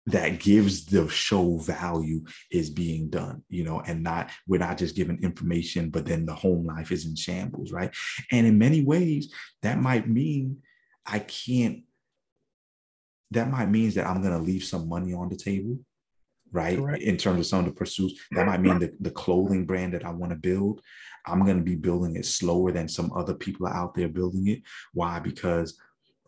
that 0.08 0.40
gives 0.40 0.86
the 0.86 1.08
show 1.10 1.58
value 1.58 2.24
is 2.52 2.70
being 2.70 3.10
done 3.10 3.44
you 3.50 3.64
know 3.64 3.82
and 3.82 4.02
not 4.02 4.32
we're 4.48 4.60
not 4.60 4.78
just 4.78 4.96
giving 4.96 5.22
information 5.22 5.90
but 5.90 6.06
then 6.06 6.26
the 6.26 6.34
home 6.34 6.66
life 6.66 6.92
is 6.92 7.06
in 7.06 7.16
shambles 7.16 7.72
right? 7.72 7.94
And 8.32 8.48
in 8.48 8.58
many 8.58 8.84
ways 8.84 9.34
that 9.62 9.80
might 9.80 10.10
mean 10.10 10.58
i 11.06 11.20
can't 11.20 11.84
that 13.32 13.50
might 13.50 13.70
means 13.70 13.96
that 13.96 14.08
i'm 14.08 14.22
going 14.22 14.38
to 14.38 14.44
leave 14.44 14.64
some 14.64 14.90
money 14.90 15.14
on 15.14 15.30
the 15.30 15.36
table 15.36 15.78
right? 16.52 16.78
Correct. 16.78 17.02
in 17.04 17.18
terms 17.18 17.40
of 17.40 17.46
some 17.46 17.60
of 17.60 17.66
the 17.66 17.72
pursuits. 17.72 18.20
That 18.32 18.46
might 18.46 18.62
mean 18.62 18.80
the, 18.80 18.94
the 19.00 19.12
clothing 19.12 19.66
brand 19.66 19.94
that 19.94 20.06
i 20.06 20.12
want 20.12 20.32
to 20.32 20.38
build. 20.38 20.82
I'm 21.26 21.44
going 21.46 21.58
to 21.58 21.64
be 21.64 21.76
building 21.76 22.16
it 22.16 22.26
slower 22.26 22.72
than 22.72 22.88
some 22.88 23.12
other 23.14 23.34
people 23.34 23.68
are 23.68 23.74
out 23.74 23.94
there 23.94 24.10
building 24.10 24.48
it. 24.48 24.64
Why? 24.94 25.20
Because 25.20 25.80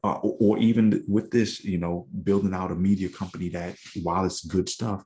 uh, 0.04 0.20
or, 0.22 0.58
even 0.58 1.04
with 1.08 1.32
this, 1.32 1.64
you 1.64 1.78
know, 1.78 2.08
building 2.24 2.54
out 2.54 2.72
a 2.72 2.76
media 2.76 3.08
company 3.08 3.50
that 3.50 3.76
while 4.02 4.26
it's 4.26 4.46
good 4.46 4.68
stuff, 4.68 5.04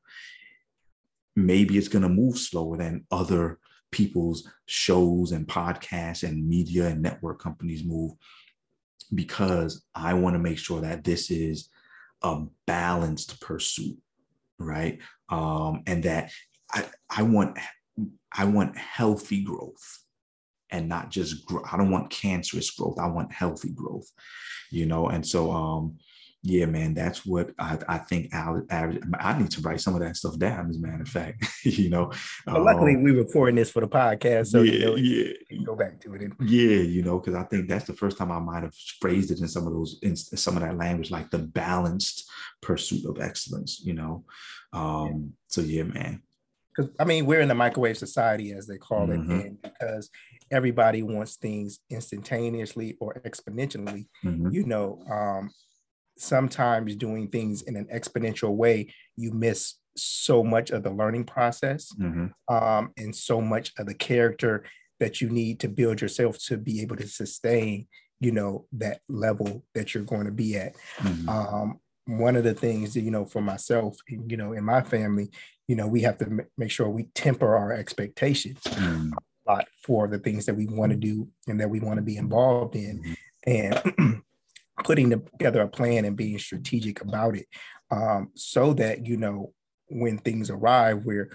maybe 1.36 1.78
it's 1.78 1.88
going 1.88 2.02
to 2.02 2.10
move 2.10 2.38
slower 2.38 2.78
than 2.78 3.06
other 3.12 3.60
people's 3.92 4.50
shows 4.66 5.32
and 5.32 5.48
podcasts 5.48 6.28
and 6.28 6.48
media 6.48 6.88
and 6.88 7.02
network 7.02 7.40
companies 7.40 7.86
move 7.86 8.12
because 9.14 9.86
I 9.96 10.16
want 10.16 10.34
to 10.34 10.40
make 10.40 10.58
sure 10.58 10.82
that 10.82 11.04
this 11.04 11.30
is 11.32 11.70
a 12.24 12.44
balanced 12.66 13.40
pursuit, 13.40 13.98
right? 14.58 15.00
Um, 15.30 15.84
and 15.86 16.04
that 16.04 16.32
I, 16.74 16.86
I 17.10 17.22
want 17.22 17.58
I 18.36 18.46
want 18.46 18.78
healthy 18.78 19.44
growth 19.44 20.04
and 20.72 20.90
not 20.90 21.10
just 21.10 21.46
grow. 21.46 21.64
I 21.72 21.78
don't 21.78 21.92
want 21.92 22.10
cancerous 22.10 22.72
growth. 22.72 23.00
I 23.00 23.08
want 23.08 23.32
healthy 23.32 23.70
growth, 23.70 24.10
you 24.72 24.86
know. 24.86 25.08
And 25.10 25.26
so, 25.26 25.52
um, 25.52 25.98
yeah, 26.44 26.66
man, 26.66 26.94
that's 26.94 27.26
what 27.26 27.52
I, 27.60 27.78
I 27.88 27.98
think. 27.98 28.34
I, 28.34 28.54
I 29.20 29.38
need 29.38 29.52
to 29.52 29.62
write 29.62 29.82
some 29.82 29.96
of 29.96 30.02
that 30.02 30.16
stuff 30.16 30.38
down. 30.38 30.70
As 30.70 30.78
a 30.78 30.80
matter 30.80 31.02
of 31.02 31.10
fact, 31.10 31.46
you 31.64 31.90
know. 31.90 32.12
Well, 32.46 32.64
luckily, 32.64 32.96
um, 32.96 33.04
we 33.04 33.12
recording 33.12 33.56
this 33.56 33.72
for 33.72 33.82
the 33.82 33.88
podcast, 33.88 34.48
so 34.48 34.62
yeah, 34.62 34.74
you 34.74 34.86
know, 34.86 34.96
yeah, 34.96 35.66
go 35.66 35.76
back 35.76 36.00
to 36.02 36.14
it. 36.14 36.32
Yeah, 36.40 36.82
you 36.82 37.04
know, 37.04 37.20
because 37.20 37.36
I 37.36 37.44
think 37.44 37.68
that's 37.68 37.86
the 37.86 37.94
first 37.94 38.18
time 38.18 38.32
I 38.32 38.40
might 38.40 38.64
have 38.64 38.76
phrased 39.00 39.32
it 39.32 39.40
in 39.40 39.48
some 39.48 39.68
of 39.68 39.74
those, 39.74 40.00
in 40.04 40.16
some 40.16 40.58
of 40.58 40.64
that 40.64 40.78
language, 40.78 41.12
like 41.12 41.32
the 41.32 41.40
balanced 41.40 42.30
pursuit 42.62 43.06
of 43.06 43.22
excellence. 43.22 43.82
You 43.84 43.94
know, 43.94 44.26
um, 44.74 45.08
yeah. 45.08 45.36
so 45.48 45.62
yeah, 45.62 45.84
man 45.84 46.22
because 46.78 46.92
I 47.00 47.06
mean 47.06 47.26
we're 47.26 47.42
in 47.42 47.48
the 47.48 47.56
microwave 47.56 47.98
society 47.98 48.54
as 48.54 48.68
they 48.68 48.78
call 48.78 49.08
mm-hmm. 49.08 49.32
it, 49.32 49.46
and 49.46 49.62
because 49.62 50.10
everybody 50.52 51.04
wants 51.04 51.36
things 51.36 51.80
instantaneously 51.90 52.96
or 53.00 53.22
exponentially, 53.26 54.08
mm-hmm. 54.24 54.50
you 54.52 54.66
know, 54.66 55.04
um, 55.12 55.50
sometimes 56.18 56.96
doing 56.96 57.28
things 57.28 57.64
in 57.64 57.76
an 57.76 57.88
exponential 57.94 58.56
way, 58.56 58.94
you 59.16 59.32
miss 59.32 59.76
so 59.96 60.44
much 60.44 60.70
of 60.70 60.84
the 60.84 60.92
learning 60.92 61.24
process 61.24 61.92
mm-hmm. 62.00 62.28
um, 62.54 62.92
and 62.98 63.16
so 63.16 63.42
much 63.42 63.74
of 63.78 63.88
the 63.88 63.94
character 63.94 64.64
that 65.00 65.22
you 65.22 65.30
need 65.30 65.60
to 65.60 65.68
build 65.68 66.02
yourself 66.02 66.38
to 66.40 66.58
be 66.58 66.82
able 66.82 66.96
to 66.96 67.08
sustain, 67.08 67.88
you 68.20 68.32
know, 68.32 68.66
that 68.72 69.00
level 69.10 69.64
that 69.74 69.94
you're 69.94 70.04
going 70.04 70.26
to 70.26 70.32
be 70.32 70.56
at. 70.56 70.76
Mm-hmm. 70.98 71.30
Um, 71.30 71.80
one 72.08 72.36
of 72.36 72.44
the 72.44 72.54
things 72.54 72.94
that, 72.94 73.02
you 73.02 73.12
know, 73.12 73.26
for 73.26 73.42
myself, 73.42 73.98
you 74.08 74.38
know, 74.38 74.54
in 74.54 74.64
my 74.64 74.82
family, 74.82 75.30
you 75.68 75.76
know, 75.76 75.88
we 75.88 76.02
have 76.02 76.18
to 76.20 76.26
m- 76.26 76.48
make 76.58 76.72
sure 76.72 76.90
we 76.90 77.04
temper 77.14 77.56
our 77.56 77.74
expectations 77.74 78.62
Mm, 78.66 79.12
a 79.12 79.52
lot 79.52 79.68
for 79.84 80.08
the 80.08 80.20
things 80.20 80.46
that 80.46 80.56
we 80.56 80.66
want 80.66 80.92
to 80.92 80.98
do 80.98 81.28
and 81.48 81.60
that 81.60 81.70
we 81.70 81.80
want 81.80 81.98
to 81.98 82.02
be 82.02 82.18
involved 82.18 82.76
in. 82.76 83.16
And 83.46 84.24
putting 84.84 85.10
together 85.10 85.62
a 85.62 85.68
plan 85.68 86.06
and 86.06 86.16
being 86.16 86.40
strategic 86.40 87.02
about 87.02 87.36
it 87.36 87.48
um, 87.92 88.30
so 88.36 88.74
that, 88.74 89.06
you 89.06 89.18
know, 89.18 89.54
when 89.90 90.18
things 90.18 90.50
arrive, 90.50 91.04
we're 91.06 91.32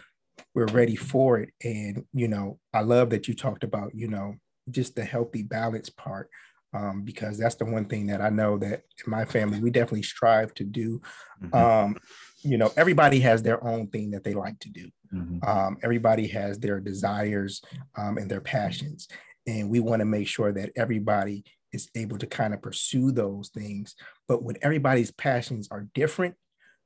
we're 0.55 0.67
ready 0.67 0.97
for 0.97 1.39
it. 1.39 1.51
And, 1.63 2.05
you 2.13 2.29
know, 2.29 2.59
I 2.73 2.81
love 2.81 3.11
that 3.11 3.29
you 3.29 3.35
talked 3.35 3.65
about, 3.65 3.95
you 3.95 4.09
know, 4.09 4.37
just 4.71 4.95
the 4.95 5.05
healthy 5.05 5.43
balance 5.43 5.91
part 5.91 6.29
um, 6.73 7.03
because 7.05 7.39
that's 7.39 7.57
the 7.57 7.65
one 7.65 7.87
thing 7.87 8.07
that 8.09 8.21
I 8.21 8.31
know 8.31 8.59
that 8.59 8.85
in 9.05 9.11
my 9.11 9.25
family 9.25 9.61
we 9.61 9.71
definitely 9.71 10.03
strive 10.03 10.55
to 10.55 10.65
do. 10.65 11.01
mhm, 11.41 11.53
Um, 11.53 11.97
you 12.43 12.57
know, 12.59 12.73
everybody 12.77 13.21
has 13.21 13.43
their 13.43 13.63
own 13.65 13.89
thing 13.89 14.11
that 14.13 14.25
they 14.25 14.35
like 14.35 14.59
to 14.61 14.71
do. 14.71 14.91
mhm, 15.13 15.43
Um, 15.47 15.77
everybody 15.83 16.29
has 16.29 16.59
their 16.59 16.81
desires 16.81 17.63
um, 17.97 18.17
and 18.17 18.31
their 18.31 18.41
passions, 18.41 19.09
and 19.47 19.69
we 19.71 19.81
want 19.81 20.01
to 20.01 20.07
make 20.07 20.29
sure 20.29 20.53
that 20.53 20.71
everybody 20.77 21.45
is 21.73 21.89
able 21.97 22.19
to 22.19 22.27
kind 22.27 22.55
of 22.55 22.63
pursue 22.63 23.11
those 23.13 23.49
things. 23.49 23.97
But 24.29 24.43
when 24.45 24.57
everybody's 24.63 25.11
passions 25.11 25.69
are 25.71 25.89
different, 25.95 26.37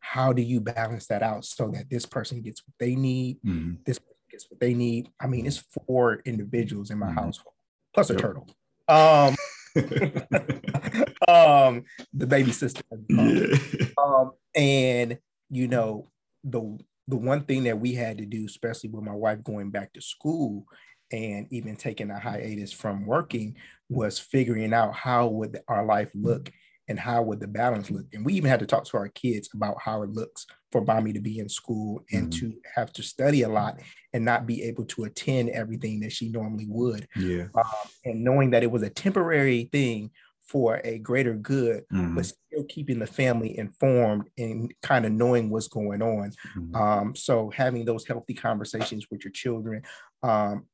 how 0.01 0.33
do 0.33 0.41
you 0.43 0.61
balance 0.61 1.07
that 1.09 1.23
out 1.23 1.45
so 1.45 1.69
that 1.73 1.91
this 1.91 2.07
person 2.07 2.41
gets 2.41 2.63
what 2.67 2.75
they 2.79 2.95
need, 2.95 3.39
mhm. 3.43 3.77
this 3.85 3.99
gets 4.31 4.51
what 4.51 4.61
they 4.61 4.75
need? 4.75 5.11
I 5.21 5.27
mean, 5.27 5.47
it's 5.47 5.59
four 5.87 6.21
individuals 6.25 6.91
in 6.91 6.99
my 6.99 7.07
Mhm. 7.07 7.13
household 7.13 7.55
plus 7.93 8.11
a 8.11 8.15
Yep. 8.15 8.23
turtle. 8.23 8.49
Um, 8.89 9.35
um, 11.29 11.85
the 12.15 12.27
baby 12.27 12.53
sister. 12.53 12.83
yeah. 13.09 13.57
Um, 14.03 14.33
and 14.55 15.19
you 15.51 15.69
know, 15.69 16.11
the 16.45 16.79
the 17.09 17.17
one 17.17 17.43
thing 17.45 17.65
that 17.65 17.79
we 17.79 17.93
had 17.93 18.19
to 18.19 18.27
do, 18.27 18.47
especially 18.47 18.91
with 18.91 19.05
my 19.05 19.15
wife 19.15 19.43
going 19.45 19.71
back 19.71 19.93
to 19.93 20.01
school 20.01 20.67
and 21.13 21.47
even 21.51 21.77
taking 21.77 22.11
a 22.11 22.19
hiatus 22.19 22.73
from 22.73 23.07
working, 23.07 23.57
was 23.89 24.19
figuring 24.19 24.73
out 24.73 24.95
how 24.95 25.29
would 25.29 25.61
our 25.69 25.85
life 25.85 26.11
look 26.15 26.51
and 26.89 26.99
how 26.99 27.23
would 27.23 27.41
the 27.41 27.49
balance 27.49 27.91
look. 27.91 28.07
And 28.13 28.25
we 28.25 28.35
even 28.35 28.51
had 28.51 28.61
to 28.61 28.67
talk 28.67 28.85
to 28.87 28.97
our 28.97 29.09
kids 29.09 29.49
about 29.55 29.81
how 29.81 30.03
it 30.03 30.11
looks 30.11 30.47
for 30.73 30.83
mommy 30.85 31.13
to 31.13 31.21
be 31.21 31.39
in 31.39 31.49
school 31.49 32.05
and 32.13 32.31
Mhm. 32.31 32.35
to 32.35 32.61
have 32.75 32.93
to 32.95 33.03
study 33.03 33.43
a 33.43 33.49
lot 33.49 33.81
and 34.13 34.25
not 34.25 34.47
be 34.47 34.63
able 34.63 34.85
to 34.87 35.05
attend 35.05 35.51
everything 35.51 36.01
that 36.01 36.13
she 36.13 36.29
normally 36.29 36.67
would. 36.69 37.09
Yeah. 37.15 37.49
And 38.05 38.23
knowing 38.25 38.51
that 38.51 38.63
it 38.63 38.71
was 38.71 38.83
a 38.83 38.91
temporary 38.91 39.69
thing 39.73 40.11
for 40.43 40.81
a 40.85 40.99
greater 40.99 41.35
good 41.35 41.85
Mhm, 41.91 42.15
but 42.15 42.27
still 42.27 42.65
keeping 42.69 42.99
the 43.01 43.07
family 43.07 43.59
informed 43.59 44.31
and 44.39 44.73
kind 44.83 45.05
of 45.05 45.13
knowing 45.13 45.51
what's 45.51 45.69
going 45.69 46.03
on. 46.03 46.31
mhm. 46.45 46.73
Um, 46.81 47.17
so 47.17 47.51
having 47.51 47.85
those 47.85 48.07
healthy 48.07 48.35
conversations 48.35 49.07
with 49.11 49.25
your 49.25 49.33
children, 49.33 49.83
um, 50.23 50.67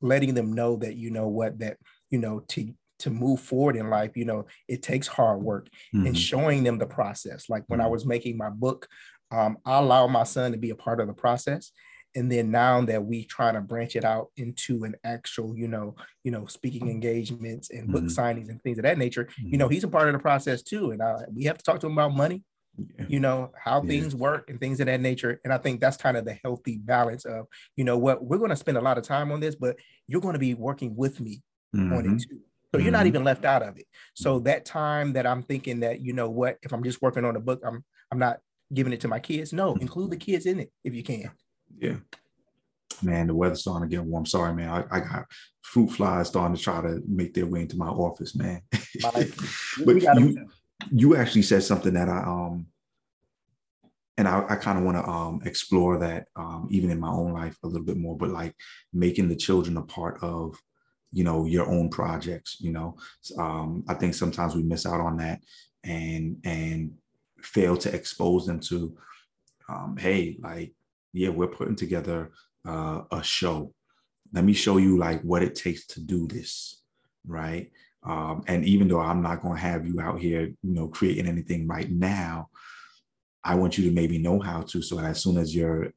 letting 0.00 0.34
them 0.34 0.52
know 0.52 0.76
that 0.76 0.96
you 0.96 1.10
know 1.10 1.28
what 1.28 1.58
that 1.60 1.78
you 2.10 2.18
know 2.18 2.40
to 2.40 2.74
to 3.02 3.10
move 3.10 3.40
forward 3.40 3.76
in 3.76 3.90
life, 3.90 4.16
you 4.16 4.24
know, 4.24 4.46
it 4.68 4.82
takes 4.82 5.06
hard 5.06 5.42
work 5.42 5.68
and 6.04 6.16
Mhm, 6.16 6.18
showing 6.18 6.64
them 6.64 6.78
the 6.78 6.86
process. 6.86 7.48
Like 7.48 7.64
when 7.68 7.80
I 7.80 7.86
Mhm. 7.86 7.88
was 7.88 8.06
making 8.06 8.36
my 8.36 8.50
book, 8.50 8.88
um, 9.30 9.58
I 9.64 9.78
allow 9.78 10.06
my 10.08 10.24
son 10.24 10.52
to 10.52 10.58
be 10.58 10.70
a 10.70 10.76
part 10.76 11.00
of 11.00 11.06
the 11.06 11.14
process. 11.14 11.72
And 12.14 12.30
then 12.30 12.50
now 12.50 12.82
that 12.82 13.04
we 13.06 13.24
try 13.24 13.52
to 13.52 13.60
branch 13.62 13.96
it 13.96 14.04
out 14.04 14.28
into 14.36 14.84
an 14.84 14.96
actual, 15.02 15.56
you 15.56 15.66
know, 15.66 15.94
you 16.24 16.30
know, 16.30 16.44
speaking 16.46 16.88
engagements 16.88 17.70
and 17.70 17.90
book 17.90 18.08
Mhm. 18.08 18.16
signings 18.16 18.50
and 18.50 18.62
things 18.62 18.76
of 18.78 18.82
that 18.84 18.98
nature, 18.98 19.28
you 19.50 19.56
know, 19.56 19.68
he's 19.68 19.84
a 19.84 19.88
part 19.88 20.08
of 20.08 20.12
the 20.12 20.18
process 20.18 20.62
too. 20.62 20.90
And 20.90 21.00
uh, 21.00 21.20
we 21.32 21.44
have 21.44 21.56
to 21.56 21.64
talk 21.64 21.80
to 21.80 21.86
him 21.86 21.92
about 21.94 22.14
money, 22.14 22.44
Yeah. 22.98 23.08
you 23.08 23.20
know, 23.20 23.52
how 23.56 23.82
Yeah. 23.82 23.82
things 23.82 24.14
work 24.14 24.48
and 24.50 24.60
things 24.60 24.80
of 24.80 24.86
that 24.86 25.00
nature. 25.00 25.40
And 25.44 25.52
I 25.52 25.58
think 25.58 25.80
that's 25.80 25.96
kind 25.96 26.16
of 26.16 26.24
the 26.24 26.38
healthy 26.44 26.78
balance 26.78 27.24
of, 27.24 27.46
you 27.76 27.84
know 27.84 27.98
what, 27.98 28.24
we're 28.24 28.38
going 28.38 28.50
to 28.50 28.56
spend 28.56 28.78
a 28.78 28.82
lot 28.82 28.98
of 28.98 29.04
time 29.04 29.32
on 29.32 29.40
this, 29.40 29.54
but 29.56 29.76
you're 30.06 30.20
going 30.20 30.34
to 30.34 30.38
be 30.38 30.54
working 30.54 30.96
with 30.96 31.20
me 31.20 31.42
on 31.90 32.06
Mhm, 32.06 32.06
it 32.06 32.22
too. 32.28 32.40
So 32.74 32.80
you're 32.80 32.90
not 32.92 33.04
Mhm. 33.04 33.08
even 33.08 33.24
left 33.24 33.44
out 33.44 33.62
of 33.62 33.76
it. 33.78 33.86
So 34.14 34.40
that 34.40 34.64
time 34.64 35.12
that 35.12 35.26
I'm 35.26 35.42
thinking 35.42 35.80
that, 35.80 36.00
you 36.00 36.14
know 36.14 36.30
what, 36.30 36.58
if 36.62 36.72
I'm 36.72 36.82
just 36.82 37.02
working 37.02 37.24
on 37.24 37.36
a 37.36 37.40
book, 37.40 37.60
I'm 37.64 37.84
I'm 38.10 38.18
not 38.18 38.40
giving 38.72 38.92
it 38.92 39.00
to 39.02 39.08
my 39.08 39.20
kids. 39.20 39.52
No, 39.52 39.74
include 39.76 40.10
the 40.10 40.16
kids 40.16 40.46
in 40.46 40.60
it 40.60 40.72
if 40.84 40.94
you 40.94 41.02
can. 41.02 41.30
Yeah. 41.78 41.96
Man, 43.02 43.26
the 43.26 43.34
weather's 43.34 43.60
starting 43.60 43.88
to 43.88 43.96
get 43.96 44.04
warm. 44.04 44.24
Sorry, 44.26 44.54
man. 44.54 44.68
I, 44.68 44.96
I 44.96 45.00
got 45.00 45.24
fruit 45.62 45.88
flies 45.88 46.28
starting 46.28 46.56
to 46.56 46.62
try 46.62 46.80
to 46.80 47.02
make 47.06 47.34
their 47.34 47.46
way 47.46 47.60
into 47.62 47.76
my 47.76 47.88
office, 47.88 48.34
man. 48.34 48.62
But 49.84 50.02
you, 50.02 50.46
you 50.90 51.16
actually 51.16 51.42
said 51.42 51.62
something 51.62 51.94
that 51.94 52.08
I 52.08 52.18
um 52.22 52.66
and 54.18 54.28
I, 54.28 54.44
I 54.48 54.56
kind 54.56 54.78
of 54.78 54.84
want 54.84 54.98
to 54.98 55.08
um 55.10 55.42
explore 55.44 55.98
that 55.98 56.28
um 56.36 56.68
even 56.70 56.90
in 56.90 57.00
my 57.00 57.10
own 57.10 57.32
life 57.32 57.56
a 57.62 57.66
little 57.66 57.84
bit 57.86 57.96
more, 57.98 58.16
but 58.16 58.30
like 58.30 58.54
making 58.92 59.28
the 59.28 59.36
children 59.36 59.76
a 59.76 59.82
part 59.82 60.22
of 60.22 60.58
you 61.12 61.24
know 61.24 61.44
your 61.44 61.66
own 61.66 61.90
projects, 61.90 62.56
you 62.60 62.72
know. 62.72 62.96
Um, 63.38 63.84
I 63.88 63.94
think 63.94 64.14
sometimes 64.14 64.54
we 64.54 64.62
miss 64.62 64.86
out 64.86 65.00
on 65.00 65.16
that 65.18 65.40
and 65.84 66.38
and 66.44 66.92
fail 67.42 67.76
to 67.76 67.94
expose 67.94 68.46
them 68.46 68.60
to 68.60 68.96
um, 69.68 69.96
hey, 69.96 70.38
like, 70.42 70.72
yeah, 71.12 71.30
we're 71.30 71.46
putting 71.46 71.76
together 71.76 72.32
uh, 72.66 73.02
a 73.10 73.22
show. 73.22 73.72
Let 74.32 74.44
me 74.44 74.52
show 74.52 74.78
you 74.78 74.98
like 74.98 75.22
what 75.22 75.42
it 75.42 75.54
takes 75.54 75.86
to 75.88 76.00
do 76.00 76.26
this, 76.26 76.82
right? 77.26 77.70
Um, 78.02 78.42
and 78.46 78.64
even 78.64 78.88
though 78.88 79.00
I'm 79.00 79.22
not 79.22 79.42
going 79.42 79.54
to 79.54 79.60
have 79.60 79.86
you 79.86 80.00
out 80.00 80.20
here, 80.20 80.42
you 80.42 80.56
know, 80.74 80.88
creating 80.88 81.26
anything 81.26 81.66
right 81.66 81.90
now, 81.90 82.48
I 83.44 83.54
want 83.54 83.78
you 83.78 83.84
to 83.88 83.94
maybe 83.94 84.18
know 84.18 84.40
how 84.40 84.62
to. 84.62 84.82
So 84.82 84.96
that 84.96 85.04
as 85.04 85.22
soon 85.22 85.36
as 85.36 85.54
you're 85.54 85.92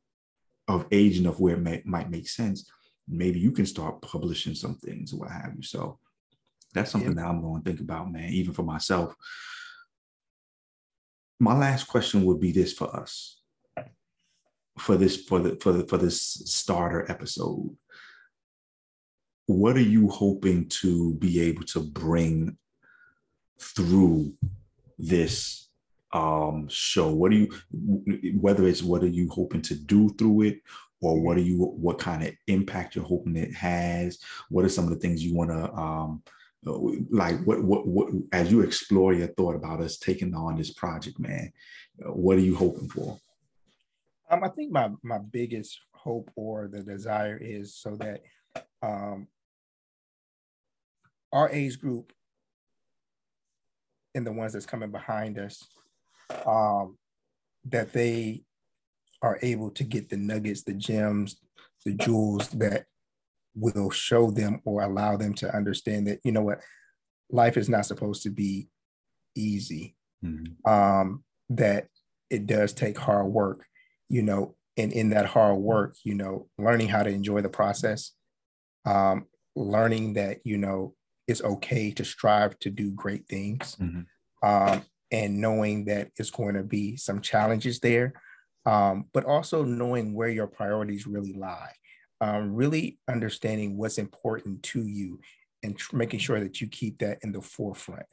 of 0.67 0.85
age 0.91 1.19
enough 1.19 1.39
where 1.39 1.55
it 1.55 1.61
may, 1.61 1.81
might 1.85 2.09
make 2.09 2.27
sense, 2.27 2.69
maybe 3.07 3.39
you 3.39 3.51
can 3.51 3.65
start 3.65 4.01
publishing 4.01 4.55
some 4.55 4.75
things 4.75 5.13
or 5.13 5.19
what 5.19 5.31
have 5.31 5.53
you. 5.55 5.63
So 5.63 5.99
that's 6.73 6.91
something 6.91 7.15
that 7.15 7.25
I'm 7.25 7.41
going 7.41 7.61
to 7.61 7.69
think 7.69 7.81
about, 7.81 8.11
man, 8.11 8.29
even 8.29 8.53
for 8.53 8.63
myself. 8.63 9.15
My 11.39 11.57
last 11.57 11.87
question 11.87 12.25
would 12.25 12.39
be 12.39 12.51
this 12.51 12.73
for 12.73 12.93
us 12.95 13.41
for 14.77 14.97
this 14.97 15.23
for 15.23 15.39
the 15.39 15.55
for 15.61 15.71
the 15.71 15.87
for 15.87 15.97
this 15.97 16.21
starter 16.21 17.09
episode 17.09 17.75
what 19.47 19.75
are 19.75 19.81
you 19.81 20.09
hoping 20.09 20.67
to 20.67 21.13
be 21.15 21.39
able 21.39 21.63
to 21.63 21.79
bring 21.79 22.57
through 23.59 24.33
this 24.97 25.69
um 26.11 26.67
show 26.67 27.09
what 27.09 27.31
do 27.31 27.37
you 27.37 28.39
whether 28.39 28.67
it's 28.67 28.83
what 28.83 29.03
are 29.03 29.07
you 29.07 29.29
hoping 29.29 29.61
to 29.61 29.75
do 29.75 30.09
through 30.17 30.41
it 30.41 30.61
or 31.01 31.19
what 31.19 31.37
are 31.37 31.41
you 31.41 31.57
what 31.57 31.99
kind 31.99 32.23
of 32.23 32.33
impact 32.47 32.95
you're 32.95 33.05
hoping 33.05 33.35
it 33.35 33.53
has? 33.53 34.19
What 34.49 34.65
are 34.65 34.69
some 34.69 34.85
of 34.85 34.91
the 34.91 34.97
things 34.97 35.23
you 35.23 35.35
want 35.35 35.51
to 35.51 35.73
um 35.73 36.23
like 37.11 37.43
what 37.45 37.63
what 37.63 37.85
what 37.85 38.09
as 38.31 38.51
you 38.51 38.61
explore 38.61 39.13
your 39.13 39.27
thought 39.27 39.55
about 39.55 39.81
us 39.81 39.97
taking 39.97 40.33
on 40.33 40.57
this 40.57 40.73
project 40.73 41.19
man 41.19 41.51
what 41.97 42.37
are 42.37 42.41
you 42.41 42.55
hoping 42.55 42.89
for? 42.89 43.19
Um, 44.29 44.43
I 44.43 44.49
think 44.49 44.71
my 44.71 44.89
my 45.03 45.19
biggest 45.19 45.79
hope 45.93 46.31
or 46.35 46.67
the 46.67 46.81
desire 46.81 47.37
is 47.37 47.75
so 47.75 47.95
that 47.97 48.21
um, 48.81 49.27
our 51.31 51.49
age 51.49 51.79
group 51.79 52.11
and 54.13 54.25
the 54.25 54.31
ones 54.31 54.53
that's 54.53 54.65
coming 54.65 54.91
behind 54.91 55.37
us, 55.37 55.67
um, 56.45 56.97
that 57.65 57.93
they 57.93 58.43
are 59.25 59.39
able 59.41 59.71
to 59.71 59.83
get 59.83 60.09
the 60.09 60.17
nuggets, 60.17 60.63
the 60.63 60.73
gems, 60.73 61.41
the 61.83 61.93
jewels 61.93 62.49
that 62.49 62.85
will 63.55 63.89
show 63.89 64.29
them 64.31 64.61
or 64.65 64.83
allow 64.83 65.17
them 65.17 65.33
to 65.33 65.55
understand 65.55 66.07
that 66.07 66.19
you 66.23 66.31
know 66.31 66.43
what 66.43 66.61
life 67.29 67.57
is 67.57 67.69
not 67.69 67.85
supposed 67.85 68.21
to 68.23 68.29
be 68.29 68.69
easy. 69.35 69.95
Mhm. 70.23 70.55
Um, 70.67 71.23
that 71.49 71.87
it 72.29 72.45
does 72.45 72.73
take 72.73 72.97
hard 72.97 73.27
work 73.27 73.65
you 74.07 74.21
know, 74.21 74.55
and 74.77 74.93
in 74.93 75.09
that 75.09 75.25
hard 75.25 75.57
work, 75.57 75.95
you 76.03 76.13
know, 76.13 76.47
learning 76.57 76.87
how 76.87 77.01
to 77.01 77.09
enjoy 77.09 77.41
the 77.41 77.49
process, 77.49 78.11
um, 78.85 79.25
learning 79.55 80.13
that, 80.13 80.41
you 80.45 80.57
know, 80.57 80.93
it's 81.27 81.43
okay 81.43 81.89
to 81.91 82.05
strive 82.05 82.57
to 82.59 82.69
do 82.69 82.91
great 82.91 83.27
things, 83.27 83.75
Mhm. 83.77 84.05
um, 84.43 84.83
and 85.09 85.41
knowing 85.41 85.85
that 85.85 86.11
it's 86.17 86.29
going 86.29 86.53
to 86.53 86.63
be 86.63 86.97
some 86.97 87.19
challenges 87.21 87.79
there, 87.79 88.13
um, 88.65 89.05
but 89.13 89.25
also 89.25 89.63
knowing 89.63 90.13
where 90.13 90.29
your 90.29 90.47
priorities 90.47 91.07
really 91.07 91.33
lie, 91.33 91.73
um, 92.21 92.53
really 92.55 92.97
understanding 93.07 93.77
what's 93.77 93.97
important 93.97 94.63
to 94.63 94.85
you 94.85 95.19
and 95.63 95.77
tr- 95.77 95.95
making 95.95 96.19
sure 96.19 96.39
that 96.39 96.61
you 96.61 96.67
keep 96.67 96.99
that 96.99 97.19
in 97.23 97.31
the 97.31 97.41
forefront. 97.41 98.05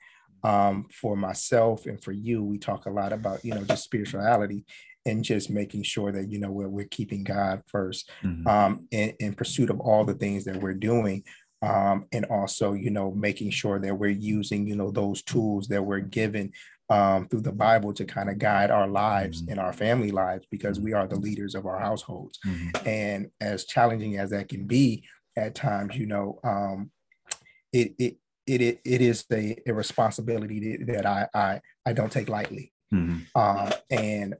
Um, 0.44 0.86
for 0.90 1.16
myself 1.16 1.86
and 1.86 2.03
for 2.03 2.11
you, 2.11 2.42
we 2.42 2.59
talk 2.59 2.86
a 2.86 2.90
lot 2.90 3.12
about, 3.12 3.44
you 3.44 3.55
know, 3.55 3.62
just 3.62 3.84
spirituality 3.84 4.64
and 5.07 5.24
just 5.24 5.50
making 5.50 5.82
sure 5.82 6.12
that 6.12 6.30
you 6.30 6.38
know 6.38 6.50
we're, 6.50 6.68
we're 6.68 6.86
keeping 6.86 7.24
god 7.24 7.62
1st 7.72 8.05
Mhm. 8.24 8.46
um, 8.46 8.86
in, 8.90 9.11
in 9.18 9.34
pursuit 9.34 9.70
of 9.70 9.80
all 9.80 10.05
the 10.05 10.14
things 10.14 10.44
that 10.44 10.57
we're 10.61 10.74
doing 10.74 11.24
um, 11.62 12.07
and 12.12 12.24
also 12.26 12.72
you 12.72 12.90
know 12.90 13.12
making 13.12 13.50
sure 13.50 13.78
that 13.80 13.94
we're 13.98 14.11
using 14.11 14.66
you 14.66 14.76
know 14.76 14.90
those 14.90 15.22
tools 15.22 15.68
that 15.68 15.82
we're 15.82 16.00
given 16.00 16.53
um, 16.93 17.26
through 17.26 17.40
the 17.40 17.53
Bible 17.53 17.95
to 17.95 18.05
kind 18.05 18.28
of 18.28 18.38
guide 18.38 18.70
our 18.70 18.86
lives 18.86 19.40
mm-hmm. 19.40 19.53
and 19.53 19.61
our 19.61 19.72
family 19.72 20.11
lives 20.11 20.47
because 20.51 20.78
we 20.78 20.93
are 20.93 21.07
the 21.07 21.16
leaders 21.16 21.55
of 21.55 21.64
our 21.64 21.78
households. 21.78 22.38
Mm-hmm. 22.47 22.88
And 22.88 23.30
as 23.40 23.64
challenging 23.64 24.18
as 24.18 24.28
that 24.30 24.51
can 24.51 24.66
be 24.66 25.05
at 25.34 25.55
times, 25.55 25.97
you 25.97 26.05
know, 26.05 26.38
um, 26.45 26.90
it, 27.72 27.95
it, 27.99 28.16
it, 28.47 28.80
it 28.84 29.01
is 29.01 29.24
a, 29.32 29.57
a 29.66 29.72
responsibility 29.72 30.76
that 30.84 31.07
I, 31.07 31.28
I, 31.32 31.61
I 31.86 31.95
don't 31.95 32.12
take 32.12 32.28
lightly. 32.28 32.74
Mm-hmm. 32.93 33.40
Um, 33.40 33.72
and 33.88 34.34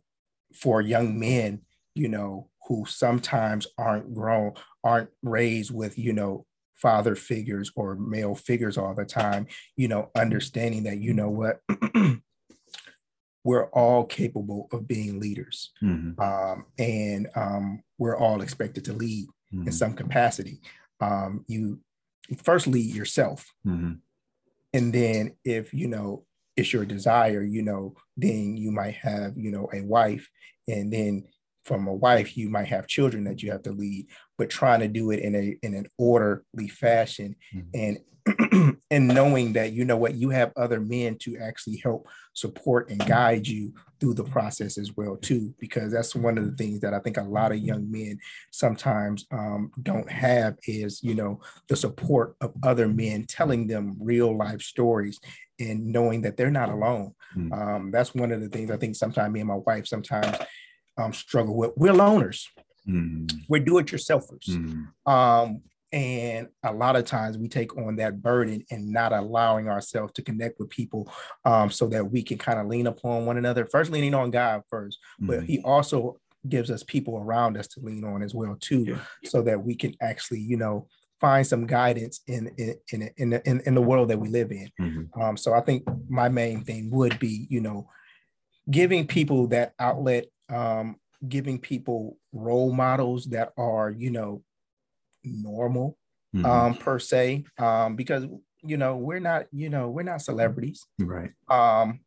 for 0.55 0.82
young 0.82 1.18
men, 1.18 1.62
you 1.94 2.09
know, 2.09 2.50
who 2.68 2.84
sometimes 2.86 3.66
aren't 3.78 4.14
grown, 4.14 4.53
aren't 4.84 5.09
raised 5.22 5.70
with, 5.74 5.98
you 5.98 6.12
know, 6.12 6.44
father 6.74 7.14
figures 7.14 7.72
or 7.76 7.94
male 7.94 8.34
figures 8.34 8.76
all 8.76 8.94
the 8.94 9.07
time, 9.07 9.46
you 9.74 9.88
know, 9.88 10.11
understanding 10.14 10.82
that, 10.82 10.98
you 10.98 11.14
know 11.14 11.30
what, 11.30 11.61
we're 13.45 13.68
all 13.70 14.05
capable 14.05 14.68
of 14.72 14.86
being 14.86 15.18
leaders. 15.18 15.72
Mm-hmm. 15.82 16.20
Um, 16.20 16.66
and 16.78 17.28
um, 17.34 17.82
we're 17.99 18.16
all 18.16 18.40
expected 18.40 18.84
to 18.86 18.93
lead 18.93 19.26
mm-hmm. 19.53 19.66
in 19.66 19.72
some 19.72 19.95
capacity. 19.95 20.61
Um, 21.01 21.45
you 21.49 21.80
first 22.43 22.66
lead 22.66 22.95
yourself. 22.95 23.53
Mm-hmm. 23.66 23.95
And 24.74 24.93
then 24.93 25.36
if, 25.45 25.74
you 25.74 25.88
know, 25.88 26.24
it's 26.57 26.72
your 26.72 26.84
desire, 26.84 27.43
you 27.43 27.62
know, 27.62 27.95
then 28.16 28.57
you 28.57 28.70
might 28.70 28.95
have, 28.95 29.36
you 29.36 29.51
know, 29.51 29.68
a 29.72 29.82
wife 29.82 30.28
and 30.68 30.93
then 30.93 31.24
from 31.64 31.86
a 31.86 31.95
wife 31.95 32.36
you 32.36 32.49
might 32.49 32.68
have 32.68 32.86
children 32.86 33.24
that 33.24 33.43
you 33.43 33.51
have 33.51 33.62
to 33.62 33.72
lead 33.72 34.07
but 34.36 34.51
trying 34.51 34.80
to 34.80 34.88
do 34.88 35.11
it 35.11 35.20
in 35.20 35.34
a 35.34 35.57
in 35.62 35.74
an 35.74 35.86
orderly 35.99 36.68
fashion 36.68 37.36
mm-hmm. 37.55 37.99
and 38.55 38.71
and 38.93 39.09
knowing 39.09 39.55
that 39.55 39.72
you 39.72 39.84
know 39.84 39.97
what 39.97 40.14
you 40.14 40.30
have 40.30 40.53
other 40.57 40.80
men 40.80 41.16
to 41.18 41.36
actually 41.38 41.78
help 41.78 42.07
support 42.34 42.90
and 42.90 43.05
guide 43.07 43.47
you 43.47 43.72
through 43.99 44.14
the 44.14 44.24
process 44.24 44.78
as 44.78 44.97
well 44.97 45.16
too 45.16 45.53
because 45.59 45.93
that's 45.93 46.14
one 46.14 46.38
of 46.38 46.45
the 46.45 46.57
things 46.57 46.80
that 46.80 46.95
i 46.95 46.99
think 47.01 47.16
a 47.16 47.22
lot 47.22 47.51
of 47.51 47.59
young 47.59 47.90
men 47.90 48.18
sometimes 48.51 49.26
um, 49.32 49.70
don't 49.82 50.11
have 50.11 50.57
is 50.66 51.03
you 51.03 51.14
know 51.14 51.40
the 51.68 51.76
support 51.76 52.36
of 52.40 52.53
other 52.62 52.86
men 52.86 53.24
telling 53.24 53.66
them 53.66 53.97
real 54.01 54.36
life 54.36 54.62
stories 54.62 55.18
and 55.59 55.84
knowing 55.84 56.22
that 56.22 56.36
they're 56.36 56.51
not 56.51 56.68
alone 56.68 57.12
mm-hmm. 57.36 57.53
um, 57.53 57.90
that's 57.90 58.14
one 58.14 58.30
of 58.30 58.40
the 58.40 58.49
things 58.49 58.70
i 58.70 58.76
think 58.76 58.95
sometimes 58.95 59.32
me 59.32 59.40
and 59.40 59.49
my 59.49 59.57
wife 59.57 59.86
sometimes 59.86 60.36
um, 60.97 61.12
struggle 61.12 61.57
with. 61.57 61.72
We're 61.76 61.93
loners. 61.93 62.47
Mm. 62.88 63.32
We're 63.49 63.64
do-it-yourselfers. 63.64 64.49
Mm. 64.49 65.11
Um, 65.11 65.62
and 65.93 66.49
a 66.62 66.72
lot 66.72 66.97
of 66.97 67.05
times 67.05 67.36
we 67.36 67.49
take 67.49 67.76
on 67.76 67.97
that 67.97 68.22
burden 68.22 68.64
and 68.70 68.90
not 68.90 69.12
allowing 69.12 69.68
ourselves 69.68 70.12
to 70.14 70.22
connect 70.22 70.59
with 70.59 70.70
people 70.70 71.12
um, 71.45 71.70
so 71.70 71.86
that 71.88 72.11
we 72.11 72.22
can 72.22 72.38
kind 72.38 72.59
of 72.59 72.66
lean 72.66 72.86
upon 72.86 73.26
one 73.26 73.36
another. 73.36 73.66
First, 73.66 73.90
leaning 73.90 74.14
on 74.14 74.30
God 74.30 74.62
first, 74.70 74.99
mm. 75.20 75.26
but 75.26 75.45
He 75.45 75.61
also 75.61 76.18
gives 76.49 76.70
us 76.70 76.82
people 76.82 77.18
around 77.18 77.57
us 77.57 77.68
to 77.68 77.80
lean 77.80 78.05
on 78.05 78.22
as 78.22 78.34
well 78.34 78.57
too, 78.59 78.84
yeah. 78.84 78.99
so 79.24 79.43
that 79.43 79.62
we 79.62 79.74
can 79.74 79.95
actually, 80.01 80.40
you 80.40 80.57
know, 80.57 80.86
find 81.20 81.47
some 81.47 81.66
guidance 81.66 82.20
in 82.26 82.49
in 82.59 82.74
in 82.93 83.11
in 83.16 83.30
the, 83.30 83.49
in, 83.49 83.61
in 83.61 83.74
the 83.74 83.82
world 83.82 84.09
that 84.09 84.18
we 84.18 84.28
live 84.28 84.51
in. 84.51 84.70
Mm-hmm. 84.80 85.20
Um, 85.20 85.36
so 85.36 85.53
I 85.53 85.61
think 85.61 85.84
my 86.09 86.28
main 86.28 86.64
thing 86.64 86.90
would 86.90 87.18
be, 87.18 87.47
you 87.49 87.61
know, 87.61 87.88
giving 88.70 89.07
people 89.07 89.47
that 89.49 89.74
outlet 89.78 90.26
um, 90.49 90.97
giving 91.28 91.59
people 91.59 92.16
role 92.32 92.72
models 92.72 93.26
that 93.26 93.53
are, 93.57 93.90
you 93.90 94.11
know, 94.11 94.43
normal 95.24 95.98
mm-hmm. 96.34 96.46
um, 96.46 96.74
per 96.74 96.98
se, 96.98 97.44
um, 97.58 97.96
because 97.96 98.26
you 98.62 98.76
know 98.76 98.96
we're 98.96 99.20
not, 99.20 99.46
you 99.52 99.68
know, 99.68 99.88
we're 99.90 100.02
not 100.02 100.22
celebrities, 100.22 100.86
right? 100.98 101.30
Um, 101.48 102.00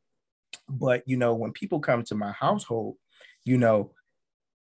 but 0.70 1.04
you 1.06 1.18
know, 1.18 1.34
when 1.34 1.52
people 1.52 1.80
come 1.80 2.04
to 2.04 2.16
my 2.16 2.32
household, 2.32 2.96
you 3.44 3.58
know, 3.58 3.92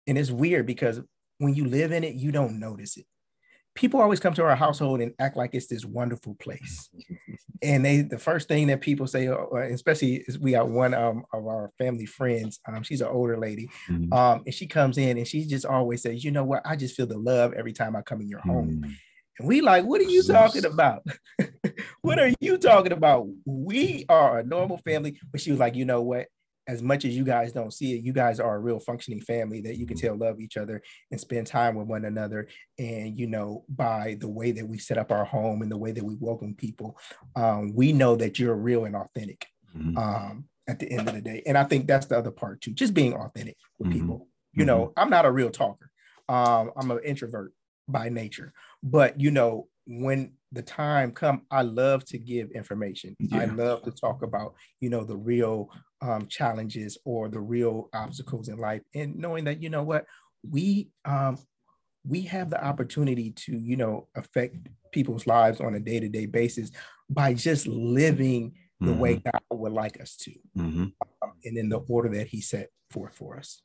and 0.07 0.19
it's 0.19 0.31
weird 0.31 0.67
because 0.67 1.01
when 1.39 1.55
you 1.55 1.67
live 1.67 1.93
in 1.93 2.05
it, 2.05 2.15
you 2.15 2.33
don't 2.33 2.59
notice 2.59 2.97
it 2.97 3.07
people 3.75 4.01
always 4.01 4.21
come 4.21 4.35
to 4.35 4.45
our 4.45 4.57
household 4.57 5.01
and 5.01 5.15
act 5.19 5.37
like 5.37 5.55
it's 5.55 5.67
this 5.67 5.85
wonderful 5.85 6.35
place. 6.37 6.91
and 7.63 7.85
they, 7.85 8.03
the 8.03 8.19
first 8.19 8.49
thing 8.49 8.67
that 8.67 8.81
people 8.81 9.07
say, 9.07 9.29
uh, 9.29 9.37
uh, 9.53 9.61
especially 9.71 10.25
is 10.27 10.39
we 10.39 10.53
got 10.53 10.69
one 10.69 10.95
um, 10.95 11.25
of 11.33 11.47
our 11.47 11.71
family 11.79 12.07
friends. 12.07 12.61
Um, 12.67 12.83
she's 12.83 13.01
an 13.01 13.09
older 13.09 13.39
lady, 13.39 13.69
mm-hmm. 13.89 14.13
um, 14.13 14.43
and 14.45 14.55
she 14.55 14.67
comes 14.67 14.99
in 14.99 15.19
and 15.19 15.27
she 15.27 15.47
just 15.47 15.65
always 15.65 16.03
says, 16.03 16.25
"You 16.25 16.31
know 16.31 16.45
what? 16.45 16.63
I 16.65 16.77
just 16.77 16.97
feel 16.97 17.07
the 17.07 17.19
love 17.19 17.53
every 17.55 17.73
time 17.73 17.97
I 17.97 18.03
come 18.03 18.21
in 18.21 18.29
your 18.29 18.41
home." 18.41 18.83
Mm-hmm. 18.83 18.93
And 19.39 19.49
we 19.49 19.63
like, 19.63 19.85
what 19.85 20.01
are 20.01 20.05
you 20.05 20.23
talking 20.23 20.67
about? 20.67 21.07
what 22.03 22.19
are 22.19 22.31
you 22.41 22.59
talking 22.59 22.93
about? 22.93 23.27
We 23.47 24.05
are 24.09 24.41
a 24.41 24.45
normal 24.45 24.79
family. 24.79 25.19
But 25.31 25.41
she 25.41 25.51
was 25.51 25.59
like, 25.59 25.75
you 25.75 25.87
know 25.87 26.03
what? 26.03 26.27
As 26.69 26.83
much 26.83 27.05
as 27.05 27.17
you 27.17 27.25
guys 27.25 27.53
don't 27.53 27.73
see 27.73 27.95
it, 27.95 28.05
you 28.05 28.13
guys 28.13 28.39
are 28.39 28.55
a 28.55 28.61
real 28.61 28.79
functioning 28.79 29.21
family 29.21 29.61
that 29.63 29.77
you 29.77 29.87
can 29.87 29.97
tell 29.97 30.17
love 30.17 30.41
each 30.41 30.57
other 30.57 30.83
and 31.11 31.21
spend 31.21 31.47
time 31.47 31.75
with 31.75 31.89
one 31.89 32.05
another. 32.05 32.49
And 32.79 33.19
you 33.19 33.27
know, 33.27 33.65
by 33.69 34.17
the 34.21 34.29
way 34.29 34.53
that 34.53 34.67
we 34.67 34.79
set 34.79 34.99
up 34.99 35.11
our 35.11 35.25
home 35.25 35.63
and 35.63 35.71
the 35.71 35.79
way 35.79 35.93
that 35.93 36.05
we 36.05 36.17
welcome 36.21 36.55
people, 36.55 36.97
um, 37.35 37.75
we 37.75 37.93
know 37.93 38.17
that 38.17 38.39
you're 38.39 38.55
real 38.55 38.85
and 38.85 38.95
authentic 38.95 39.47
mm-hmm. 39.77 39.99
um, 39.99 40.45
at 40.69 40.79
the 40.79 40.91
end 40.91 41.09
of 41.09 41.15
the 41.15 41.21
day. 41.21 41.43
And 41.47 41.59
I 41.59 41.65
think 41.65 41.87
that's 41.87 42.07
the 42.07 42.19
other 42.19 42.31
part 42.31 42.61
too, 42.61 42.73
just 42.73 42.95
being 42.95 43.15
authentic 43.15 43.57
with 43.79 43.89
mm-hmm. 43.89 43.99
people. 44.01 44.29
You 44.53 44.65
know, 44.65 44.87
mm-hmm. 44.87 44.99
I'm 45.01 45.11
not 45.11 45.27
a 45.27 45.33
real 45.33 45.51
talker. 45.51 45.91
Um, 46.29 46.71
I'm 46.77 46.91
an 46.91 47.01
introvert 47.05 47.53
by 47.89 48.09
nature, 48.09 48.53
but 48.83 49.21
you 49.21 49.31
know, 49.31 49.67
when 49.87 50.33
the 50.53 50.63
time 50.63 51.11
come 51.11 51.43
i 51.51 51.63
love 51.63 52.05
to 52.05 52.19
give 52.19 52.51
information 52.53 53.17
yeah. 53.19 53.41
i 53.41 53.45
love 53.47 53.83
to 53.83 53.91
talk 53.91 54.23
about 54.23 54.55
you 54.81 54.91
know 54.91 55.03
the 55.03 55.17
real 55.17 55.69
um, 56.03 56.27
challenges 56.27 56.99
or 57.05 57.29
the 57.29 57.41
real 57.41 57.89
obstacles 57.95 58.49
in 58.49 58.59
life 58.59 58.83
and 58.95 59.17
knowing 59.17 59.45
that 59.45 59.63
you 59.63 59.71
know 59.71 59.83
what 59.83 60.05
we 60.49 60.91
um, 61.05 61.39
we 62.07 62.23
have 62.23 62.51
the 62.51 62.63
opportunity 62.63 63.31
to 63.31 63.57
you 63.57 63.77
know 63.77 64.09
affect 64.17 64.57
people's 64.93 65.27
lives 65.27 65.61
on 65.61 65.75
a 65.75 65.81
day-to-day 65.81 66.27
basis 66.27 66.71
by 67.09 67.33
just 67.33 67.67
living 67.67 68.53
the 68.81 68.89
mm-hmm. 68.89 68.99
way 68.99 69.23
god 69.25 69.41
would 69.51 69.73
like 69.73 70.01
us 70.01 70.17
to 70.17 70.33
mm-hmm. 70.59 70.85
um, 71.23 71.33
and 71.45 71.57
in 71.57 71.69
the 71.69 71.79
order 71.89 72.09
that 72.09 72.27
he 72.27 72.41
set 72.41 72.69
forth 72.91 73.15
for 73.15 73.39
us 73.39 73.61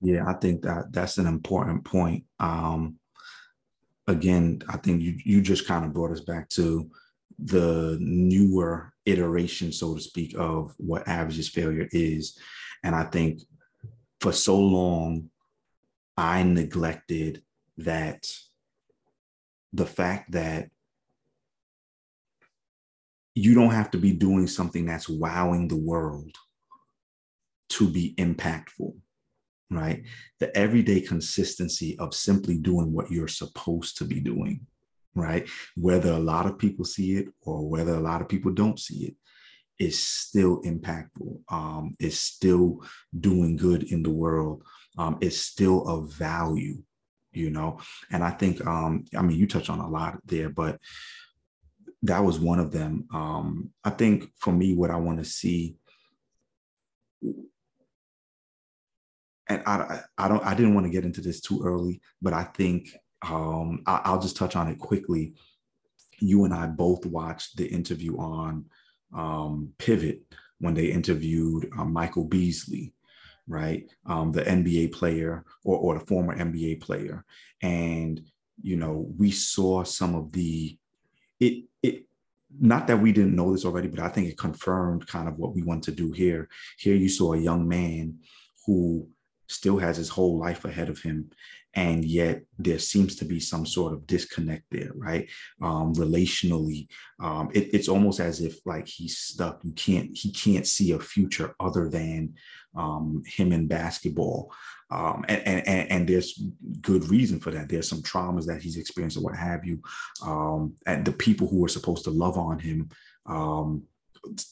yeah 0.00 0.24
i 0.28 0.34
think 0.34 0.62
that 0.62 0.92
that's 0.92 1.18
an 1.18 1.26
important 1.26 1.84
point 1.84 2.24
um 2.38 3.00
again, 4.10 4.62
I 4.68 4.76
think 4.76 5.00
you 5.00 5.16
you 5.24 5.40
just 5.40 5.66
kind 5.66 5.84
of 5.84 5.94
brought 5.94 6.10
us 6.10 6.20
back 6.20 6.48
to 6.50 6.90
the 7.38 7.98
newer 8.00 8.92
iteration, 9.06 9.72
so 9.72 9.94
to 9.94 10.00
speak, 10.00 10.34
of 10.38 10.74
what 10.78 11.08
averages 11.08 11.48
failure 11.48 11.88
is. 11.92 12.38
And 12.82 12.94
I 12.94 13.04
think 13.04 13.40
for 14.20 14.32
so 14.32 14.58
long, 14.58 15.30
I 16.16 16.42
neglected 16.42 17.42
that 17.78 18.26
the 19.72 19.86
fact 19.86 20.32
that 20.32 20.68
you 23.34 23.54
don't 23.54 23.70
have 23.70 23.90
to 23.92 23.98
be 23.98 24.12
doing 24.12 24.46
something 24.46 24.84
that's 24.84 25.08
wowing 25.08 25.68
the 25.68 25.76
world 25.76 26.34
to 27.70 27.88
be 27.88 28.14
impactful 28.18 28.92
right? 29.70 30.02
The 30.40 30.56
everyday 30.56 31.00
consistency 31.00 31.96
of 31.98 32.14
simply 32.14 32.58
doing 32.58 32.92
what 32.92 33.10
you're 33.10 33.28
supposed 33.28 33.96
to 33.98 34.04
be 34.04 34.20
doing, 34.20 34.66
right? 35.14 35.48
Whether 35.76 36.12
a 36.12 36.18
lot 36.18 36.46
of 36.46 36.58
people 36.58 36.84
see 36.84 37.16
it 37.16 37.28
or 37.42 37.68
whether 37.68 37.94
a 37.94 38.00
lot 38.00 38.20
of 38.20 38.28
people 38.28 38.52
don't 38.52 38.78
see 38.78 39.06
it, 39.06 39.14
it, 39.78 39.86
is 39.86 40.02
still 40.02 40.62
impactful. 40.62 41.40
Um, 41.48 41.96
is 41.98 42.18
still 42.18 42.82
doing 43.18 43.56
good 43.56 43.84
in 43.84 44.02
the 44.02 44.10
world. 44.10 44.62
Um, 44.98 45.18
is 45.20 45.40
still 45.40 45.86
of 45.88 46.12
value, 46.12 46.82
you 47.32 47.50
know. 47.50 47.80
And 48.10 48.22
I 48.22 48.30
think, 48.30 48.64
um, 48.66 49.04
I 49.16 49.22
mean, 49.22 49.38
you 49.38 49.46
touch 49.46 49.70
on 49.70 49.78
a 49.78 49.88
lot 49.88 50.18
there, 50.24 50.50
but 50.50 50.78
that 52.02 52.24
was 52.24 52.38
one 52.38 52.58
of 52.58 52.72
them. 52.72 53.06
Um, 53.12 53.70
I 53.84 53.90
think 53.90 54.30
for 54.36 54.52
me, 54.52 54.74
what 54.74 54.90
I 54.90 54.96
want 54.96 55.18
to 55.18 55.24
see 55.24 55.76
and 59.50 59.62
I, 59.66 60.00
I 60.16 60.28
don't 60.28 60.44
I 60.44 60.54
didn't 60.54 60.74
want 60.74 60.86
to 60.86 60.92
get 60.92 61.04
into 61.04 61.20
this 61.20 61.40
too 61.40 61.60
early, 61.64 62.00
but 62.22 62.32
I 62.32 62.44
think 62.44 62.96
um, 63.22 63.82
I, 63.86 64.10
will 64.10 64.20
just 64.20 64.36
touch 64.36 64.56
on 64.56 64.68
it 64.68 64.78
quickly. 64.78 65.34
You 66.18 66.44
and 66.44 66.54
I 66.54 66.66
both 66.66 67.06
watched 67.06 67.56
the 67.56 67.66
interview 67.66 68.18
on 68.18 68.66
um, 69.14 69.72
Pivot 69.78 70.22
when 70.58 70.74
they 70.74 70.86
interviewed 70.86 71.70
um, 71.78 71.92
Michael 71.92 72.24
Beasley, 72.24 72.92
right? 73.48 73.88
Um, 74.06 74.32
the 74.32 74.42
NBA 74.42 74.92
player 74.92 75.44
or, 75.64 75.76
or 75.78 75.98
the 75.98 76.06
former 76.06 76.36
NBA 76.36 76.80
player. 76.80 77.24
And, 77.62 78.22
you 78.62 78.76
know, 78.76 79.06
we 79.18 79.30
saw 79.30 79.84
some 79.84 80.14
of 80.14 80.32
the, 80.32 80.76
it, 81.40 81.64
it, 81.82 82.04
not 82.58 82.86
that 82.88 83.00
we 83.00 83.12
didn't 83.12 83.36
know 83.36 83.52
this 83.52 83.64
already, 83.64 83.88
but 83.88 84.00
I 84.00 84.08
think 84.08 84.28
it 84.28 84.38
confirmed 84.38 85.06
kind 85.06 85.28
of 85.28 85.38
what 85.38 85.54
we 85.54 85.62
want 85.62 85.84
to 85.84 85.92
do 85.92 86.12
here. 86.12 86.48
Here 86.78 86.96
you 86.96 87.08
saw 87.08 87.32
a 87.32 87.38
young 87.38 87.66
man 87.66 88.18
who 88.66 89.08
still 89.50 89.78
has 89.78 89.96
his 89.96 90.08
whole 90.08 90.38
life 90.38 90.64
ahead 90.64 90.88
of 90.88 91.00
him 91.00 91.30
and 91.74 92.04
yet 92.04 92.42
there 92.58 92.78
seems 92.78 93.14
to 93.16 93.24
be 93.24 93.38
some 93.38 93.64
sort 93.64 93.92
of 93.92 94.06
disconnect 94.06 94.64
there 94.70 94.90
right? 94.94 95.28
Um 95.62 95.94
relationally 95.94 96.88
um 97.20 97.50
it, 97.54 97.72
it's 97.72 97.88
almost 97.88 98.20
as 98.20 98.40
if 98.40 98.58
like 98.66 98.88
he's 98.88 99.18
stuck. 99.18 99.60
You 99.62 99.72
can't 99.72 100.16
he 100.16 100.32
can't 100.32 100.66
see 100.66 100.92
a 100.92 100.98
future 100.98 101.54
other 101.60 101.88
than 101.88 102.34
um 102.76 103.22
him 103.26 103.52
in 103.52 103.66
basketball. 103.68 104.52
Um 104.90 105.24
and 105.28 105.66
and 105.66 105.90
and 105.90 106.08
there's 106.08 106.42
good 106.80 107.08
reason 107.08 107.38
for 107.38 107.50
that. 107.52 107.68
There's 107.68 107.88
some 107.88 108.02
traumas 108.02 108.46
that 108.46 108.62
he's 108.62 108.76
experienced 108.76 109.16
or 109.16 109.22
what 109.22 109.36
have 109.36 109.64
you. 109.64 109.80
Um 110.24 110.74
and 110.86 111.04
the 111.04 111.12
people 111.12 111.46
who 111.46 111.60
were 111.60 111.68
supposed 111.68 112.04
to 112.04 112.10
love 112.10 112.36
on 112.36 112.58
him 112.58 112.88
um 113.26 113.84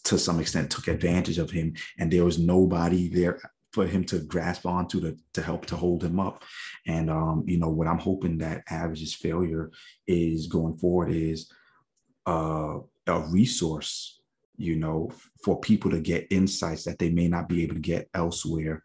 to 0.05 0.18
some 0.18 0.40
extent 0.40 0.70
took 0.70 0.88
advantage 0.88 1.38
of 1.38 1.51
him 1.51 1.74
and 1.99 2.11
there 2.11 2.24
was 2.24 2.38
nobody 2.38 3.09
there 3.09 3.38
for 3.79 3.87
him 3.87 4.03
to 4.03 4.18
grasp 4.18 4.66
onto 4.66 5.01
to, 5.01 5.16
to 5.33 5.41
help 5.41 5.64
to 5.64 5.76
hold 5.76 6.03
him 6.03 6.18
up. 6.18 6.43
And 6.89 7.09
um, 7.09 7.45
you 7.47 7.59
know, 7.59 7.68
what 7.68 7.87
I'm 7.87 8.01
hoping 8.01 8.39
that 8.39 8.64
average's 8.68 9.14
failure 9.14 9.70
is 10.09 10.49
going 10.49 10.76
forward 10.79 11.12
is 11.12 11.49
uh, 12.26 12.79
a 13.07 13.20
resource, 13.31 14.20
you 14.57 14.74
know, 14.74 15.12
for 15.45 15.61
people 15.61 15.93
to 15.93 16.01
get 16.01 16.26
insights 16.33 16.83
that 16.85 16.99
they 16.99 17.09
may 17.09 17.29
not 17.29 17.49
be 17.49 17.62
able 17.62 17.76
to 17.76 17.81
get 17.81 18.09
elsewhere. 18.14 18.83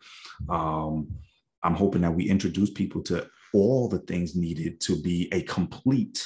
Um, 0.48 1.16
I'm 1.64 1.74
hoping 1.74 2.02
that 2.02 2.14
we 2.14 2.30
introduce 2.30 2.70
people 2.70 3.02
to 3.06 3.28
all 3.52 3.90
the 3.90 3.98
things 3.98 4.36
needed 4.36 4.80
to 4.82 5.02
be 5.02 5.28
a 5.32 5.42
complete 5.42 6.24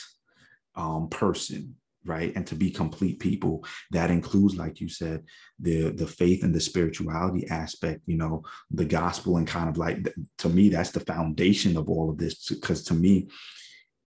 um, 0.76 1.08
person 1.08 1.74
right? 2.06 2.34
And 2.36 2.48
to 2.48 2.56
be 2.56 2.72
complete 2.72 3.20
people 3.20 3.66
that 3.92 4.10
includes 4.12 4.56
like 4.56 4.80
you 4.80 4.90
said 4.90 5.24
the 5.60 5.90
the 5.92 6.08
faith 6.08 6.44
and 6.44 6.54
the 6.54 6.60
spirituality 6.60 7.48
aspect 7.50 8.02
you 8.06 8.18
know 8.18 8.44
the 8.72 8.86
gospel 8.86 9.38
and 9.38 9.48
kind 9.48 9.70
of 9.70 9.78
like 9.78 10.08
to 10.38 10.50
me 10.50 10.70
that's 10.70 10.92
the 10.92 11.00
foundation 11.02 11.78
of 11.78 11.90
all 11.90 12.10
of 12.10 12.18
this 12.18 12.48
because 12.50 12.84
to 12.84 12.94
me 12.94 13.28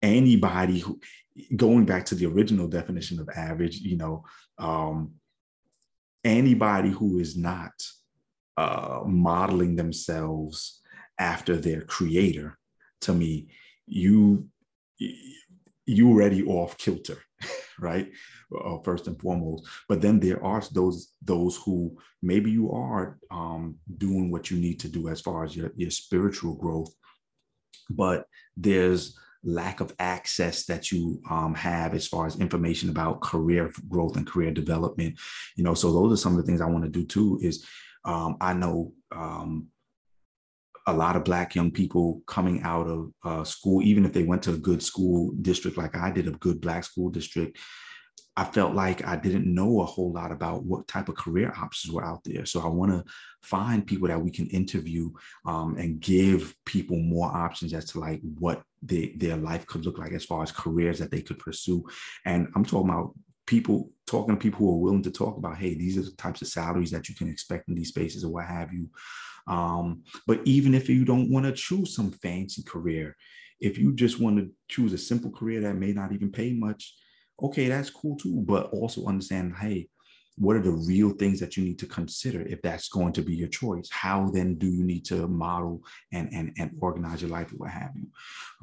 anybody 0.03 0.81
who 0.81 0.99
going 1.57 1.85
back 1.85 2.05
to 2.07 2.15
the 2.15 2.27
original 2.27 2.69
definition 2.69 3.21
of 3.21 3.29
average 3.35 3.79
you 3.79 3.97
know 3.97 4.25
um 4.59 5.13
anybody 6.25 6.91
who 6.91 7.19
is 7.19 7.37
not 7.37 7.73
uh 8.57 9.01
modeling 9.05 9.77
themselves 9.77 10.81
after 11.19 11.57
their 11.57 11.83
creator 11.83 12.57
to 13.01 13.13
me 13.13 13.49
you 13.87 14.49
you 15.87 16.09
already 16.09 16.45
off 16.45 16.79
kilter 16.79 17.19
right? 17.81 18.11
Uh, 18.65 18.79
first 18.85 19.07
and 19.07 19.21
foremost. 19.21 19.67
But 19.89 20.01
then 20.01 20.21
there 20.21 20.43
are 20.45 20.63
those 20.73 21.13
those 21.23 21.57
who 21.65 21.97
maybe 22.23 22.51
you 22.51 22.73
are 22.73 23.19
um, 23.31 23.77
doing 23.97 24.31
what 24.31 24.51
you 24.51 24.59
need 24.59 24.81
to 24.81 24.89
do 24.89 25.09
as 25.09 25.21
far 25.21 25.45
as 25.45 25.57
your, 25.57 25.73
your 25.77 25.91
spiritual 25.91 26.55
growth, 26.55 26.95
but 27.91 28.27
there's 28.57 29.19
lack 29.45 29.81
of 29.81 29.95
access 29.99 30.65
that 30.65 30.91
you 30.91 31.21
um, 31.29 31.55
have 31.55 31.95
as 31.95 32.09
far 32.09 32.27
as 32.27 32.41
information 32.41 32.89
about 32.89 33.21
career 33.21 33.71
growth 33.89 34.17
and 34.17 34.27
career 34.27 34.51
development. 34.51 35.19
You 35.57 35.65
know, 35.65 35.75
so 35.75 35.93
those 35.93 36.13
are 36.13 36.23
some 36.23 36.33
of 36.33 36.39
the 36.39 36.45
things 36.45 36.61
I 36.61 36.67
want 36.67 36.85
to 36.85 36.91
do 36.91 37.05
too. 37.05 37.39
Is 37.43 37.67
um, 38.05 38.37
I 38.41 38.55
know 38.55 38.93
um, 39.13 39.69
a 40.87 40.93
lot 40.93 41.17
of 41.17 41.25
black 41.25 41.55
young 41.55 41.71
people 41.71 42.23
coming 42.27 42.63
out 42.63 42.87
of 42.87 43.11
uh, 43.25 43.45
school, 43.45 43.83
even 43.83 44.05
if 44.05 44.13
they 44.13 44.25
went 44.25 44.43
to 44.43 44.53
a 44.53 44.59
good 44.59 44.83
school 44.83 45.33
district 45.41 45.79
like 45.79 45.97
I 45.97 46.11
did, 46.11 46.29
a 46.29 46.33
good 46.33 46.61
black 46.61 46.85
school 46.85 47.09
district, 47.11 47.59
I 48.37 48.45
felt 48.45 48.75
like 48.75 49.07
I 49.07 49.17
didn't 49.17 49.53
know 49.53 49.81
a 49.81 49.87
whole 49.87 50.13
lot 50.13 50.33
about 50.33 50.65
what 50.65 50.89
type 50.89 51.09
of 51.09 51.15
career 51.15 51.55
options 51.57 51.95
were 51.95 52.05
out 52.05 52.25
there. 52.25 52.45
So 52.45 52.61
I 52.61 52.67
want 52.67 52.91
to 52.91 53.05
find 53.43 53.87
people 53.87 54.09
that 54.09 54.21
we 54.21 54.31
can 54.31 54.49
interview 54.49 55.11
um, 55.47 55.77
and 55.79 56.01
give 56.01 56.55
people 56.67 56.99
more 56.99 57.29
options 57.29 57.73
as 57.73 57.85
to 57.93 58.01
like 58.01 58.21
what 58.39 58.63
they, 58.83 59.15
their 59.17 59.37
life 59.37 59.67
could 59.67 59.87
look 59.87 59.99
like 59.99 60.13
as 60.13 60.25
far 60.25 60.43
as 60.43 60.51
careers 60.51 60.99
that 60.99 61.13
they 61.13 61.23
could 61.23 61.39
pursue. 61.39 61.85
And 62.25 62.49
I'm 62.57 62.65
talking 62.65 62.91
about 62.91 63.15
people 63.47 63.91
talking 64.07 64.35
to 64.35 64.41
people 64.41 64.61
who 64.61 64.75
are 64.75 64.83
willing 64.83 65.03
to 65.03 65.13
talk 65.13 65.37
about, 65.37 65.57
hey, 65.57 65.75
these 65.75 65.97
are 65.97 66.03
the 66.03 66.17
types 66.17 66.43
of 66.43 66.49
salaries 66.49 66.91
that 66.91 67.09
you 67.09 67.15
can 67.15 67.31
expect 67.31 67.69
in 67.69 67.75
these 67.75 67.89
spaces 67.89 68.25
or 68.25 68.33
what 68.33 68.47
have 68.47 68.73
you. 68.73 68.91
Um, 69.47 70.03
but 70.27 70.41
even 70.45 70.75
if 70.75 70.89
you 70.89 71.05
don't 71.05 71.31
want 71.31 71.47
to 71.47 71.53
choose 71.53 71.95
some 71.95 72.11
fancy 72.11 72.63
career, 72.63 73.17
if 73.61 73.79
you 73.79 73.95
just 73.95 74.21
want 74.21 74.39
to 74.39 74.51
choose 74.69 74.93
a 74.93 74.99
simple 74.99 75.31
career 75.31 75.61
that 75.61 75.77
may 75.77 75.93
not 75.93 76.13
even 76.13 76.31
pay 76.31 76.53
much, 76.53 76.95
okay, 77.43 77.69
that's 77.69 77.91
cool 77.91 78.17
too. 78.17 78.43
But 78.47 78.71
also 78.71 79.07
understand, 79.07 79.55
hey, 79.61 79.89
what 80.37 80.57
are 80.57 80.63
the 80.63 80.71
real 80.71 81.11
things 81.11 81.39
that 81.41 81.57
you 81.57 81.65
need 81.65 81.79
to 81.79 81.87
consider 81.87 82.43
if 82.43 82.61
that's 82.63 82.89
going 82.89 83.13
to 83.13 83.23
be 83.23 83.35
your 83.35 83.49
choice? 83.49 83.89
How 83.91 84.29
then 84.31 84.57
do 84.57 84.67
you 84.67 84.83
need 84.83 85.05
to 85.07 85.29
model 85.29 85.83
and 86.13 86.29
and, 86.33 86.53
and 86.59 86.73
organize 86.81 87.23
your 87.23 87.31
life 87.31 87.53
or 87.53 87.57
what 87.57 87.71
have 87.71 87.93
you? 87.95 88.09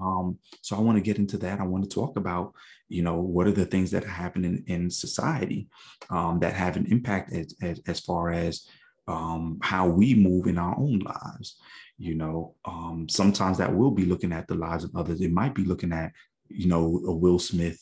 Um, 0.04 0.38
so 0.62 0.76
I 0.76 0.80
want 0.82 0.98
to 0.98 1.04
get 1.04 1.18
into 1.18 1.38
that. 1.40 1.60
I 1.60 1.64
want 1.64 1.84
to 1.84 1.90
talk 1.90 2.18
about, 2.18 2.54
you 2.90 3.04
know, 3.04 3.22
what 3.22 3.48
are 3.48 3.54
the 3.54 3.66
things 3.66 3.92
that 3.92 4.04
happen 4.04 4.44
in, 4.44 4.64
in 4.68 4.90
society 4.90 5.70
um, 6.10 6.40
that 6.40 6.54
have 6.54 6.76
an 6.76 6.88
impact 6.88 7.32
as, 7.34 7.56
as, 7.62 7.80
as 7.88 8.00
far 8.02 8.32
as 8.32 8.68
um, 9.08 9.60
how 9.62 9.88
we 9.88 10.16
move 10.16 10.48
in 10.48 10.58
our 10.58 10.78
own 10.78 11.00
lives. 11.00 11.58
You 11.98 12.16
know, 12.16 12.56
um, 12.66 13.08
sometimes 13.10 13.58
that 13.60 13.76
will 13.76 13.92
be 13.92 14.06
looking 14.06 14.32
at 14.32 14.48
the 14.48 14.56
lives 14.56 14.84
of 14.84 14.96
others. 14.96 15.22
It 15.22 15.32
might 15.32 15.54
be 15.54 15.66
looking 15.66 15.94
at, 15.94 16.12
you 16.50 16.68
know, 16.68 17.02
a 17.06 17.14
Will 17.14 17.40
Smith, 17.40 17.80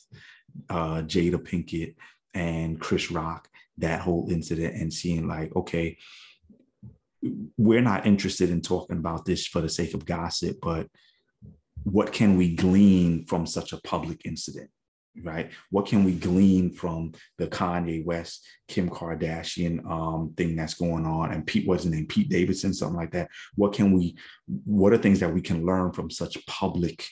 uh, 0.70 1.04
Jada 1.04 1.36
Pinkett, 1.36 1.96
and 2.34 2.80
Chris 2.80 3.12
Rock, 3.12 3.48
that 3.78 4.02
whole 4.02 4.30
incident, 4.30 4.76
and 4.76 4.94
seeing 4.94 5.28
like, 5.28 5.56
okay, 5.56 5.98
we're 7.58 7.82
not 7.82 8.06
interested 8.06 8.50
in 8.50 8.62
talking 8.62 8.98
about 8.98 9.26
this 9.26 9.48
for 9.48 9.62
the 9.62 9.70
sake 9.70 9.94
of 9.94 10.06
gossip, 10.06 10.58
but 10.62 10.88
what 11.84 12.12
can 12.12 12.38
we 12.38 12.56
glean 12.56 13.26
from 13.26 13.46
such 13.46 13.74
a 13.74 13.82
public 13.82 14.22
incident? 14.26 14.70
Right? 15.24 15.52
What 15.70 15.88
can 15.88 16.04
we 16.04 16.14
glean 16.14 16.74
from 16.74 17.14
the 17.38 17.48
Kanye 17.48 18.06
West, 18.06 18.46
Kim 18.68 18.90
Kardashian 18.90 19.86
um, 19.90 20.34
thing 20.36 20.56
that's 20.56 20.76
going 20.76 21.06
on, 21.06 21.32
and 21.32 21.46
Pete 21.46 21.68
wasn't 21.68 21.96
named 21.96 22.10
Pete 22.10 22.30
Davidson, 22.30 22.74
something 22.74 22.98
like 22.98 23.12
that? 23.12 23.30
What 23.56 23.74
can 23.74 23.92
we? 23.92 24.16
What 24.66 24.94
are 24.94 24.98
things 24.98 25.20
that 25.20 25.34
we 25.34 25.42
can 25.42 25.66
learn 25.66 25.92
from 25.92 26.10
such 26.10 26.46
public 26.46 27.06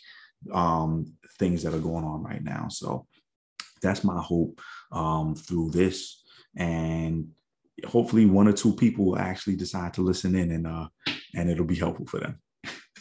um, 0.53 1.13
things 1.39 1.63
that 1.63 1.73
are 1.73 1.79
going 1.79 2.05
on 2.05 2.23
right 2.23 2.43
now? 2.43 2.67
So 2.69 3.07
that's 3.81 4.03
my 4.03 4.21
hope 4.21 4.61
um, 4.91 5.35
through 5.35 5.71
this, 5.71 6.23
and 6.55 7.29
hopefully 7.85 8.25
one 8.25 8.47
or 8.47 8.53
two 8.53 8.73
people 8.73 9.05
will 9.05 9.19
actually 9.19 9.55
decide 9.55 9.93
to 9.95 10.01
listen 10.01 10.35
in, 10.35 10.51
and 10.51 10.67
uh, 10.67 10.87
and 11.35 11.49
it'll 11.49 11.65
be 11.65 11.75
helpful 11.75 12.05
for 12.05 12.19
them. 12.19 12.39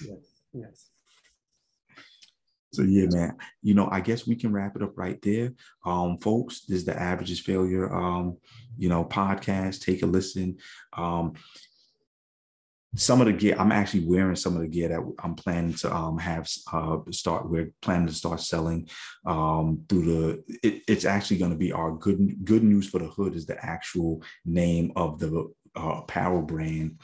Yes. 0.01 0.36
Yes. 0.53 0.90
So 2.77 2.83
yeah, 2.83 3.07
man. 3.11 3.37
You 3.62 3.74
know, 3.74 3.89
I 3.91 4.01
guess 4.01 4.27
we 4.27 4.37
can 4.37 4.53
wrap 4.53 4.77
it 4.77 4.83
up 4.83 4.97
right 4.97 5.20
there. 5.22 5.53
Um, 5.85 6.18
folks, 6.18 6.61
this 6.61 6.79
is 6.79 6.85
the 6.85 7.01
Averages 7.01 7.41
Failure 7.41 7.93
um, 7.95 8.37
you 8.77 8.89
know, 8.89 9.05
podcast. 9.05 9.81
Take 9.81 10.03
a 10.03 10.07
listen. 10.07 10.59
Um, 10.93 11.33
some 12.95 13.20
of 13.20 13.27
the 13.27 13.33
gear 13.33 13.55
i'm 13.59 13.72
actually 13.72 14.07
wearing 14.07 14.35
some 14.35 14.55
of 14.55 14.62
the 14.62 14.68
gear 14.68 14.89
that 14.89 15.01
i'm 15.22 15.35
planning 15.35 15.74
to 15.74 15.95
um, 15.95 16.16
have 16.16 16.49
uh, 16.72 16.97
start 17.11 17.47
we're 17.51 17.70
planning 17.83 18.07
to 18.07 18.14
start 18.14 18.41
selling 18.41 18.89
um, 19.27 19.83
through 19.89 20.05
the 20.05 20.45
it, 20.62 20.83
it's 20.89 21.05
actually 21.05 21.37
going 21.37 21.51
to 21.51 21.59
be 21.59 21.72
our 21.72 21.93
good 21.93 22.43
good 22.45 22.62
news 22.62 22.89
for 22.89 22.99
the 22.99 23.07
hood 23.07 23.35
is 23.35 23.45
the 23.45 23.62
actual 23.62 24.22
name 24.47 24.93
of 24.97 25.18
the 25.18 25.47
uh, 25.77 26.01
apparel 26.03 26.41
brand 26.41 26.99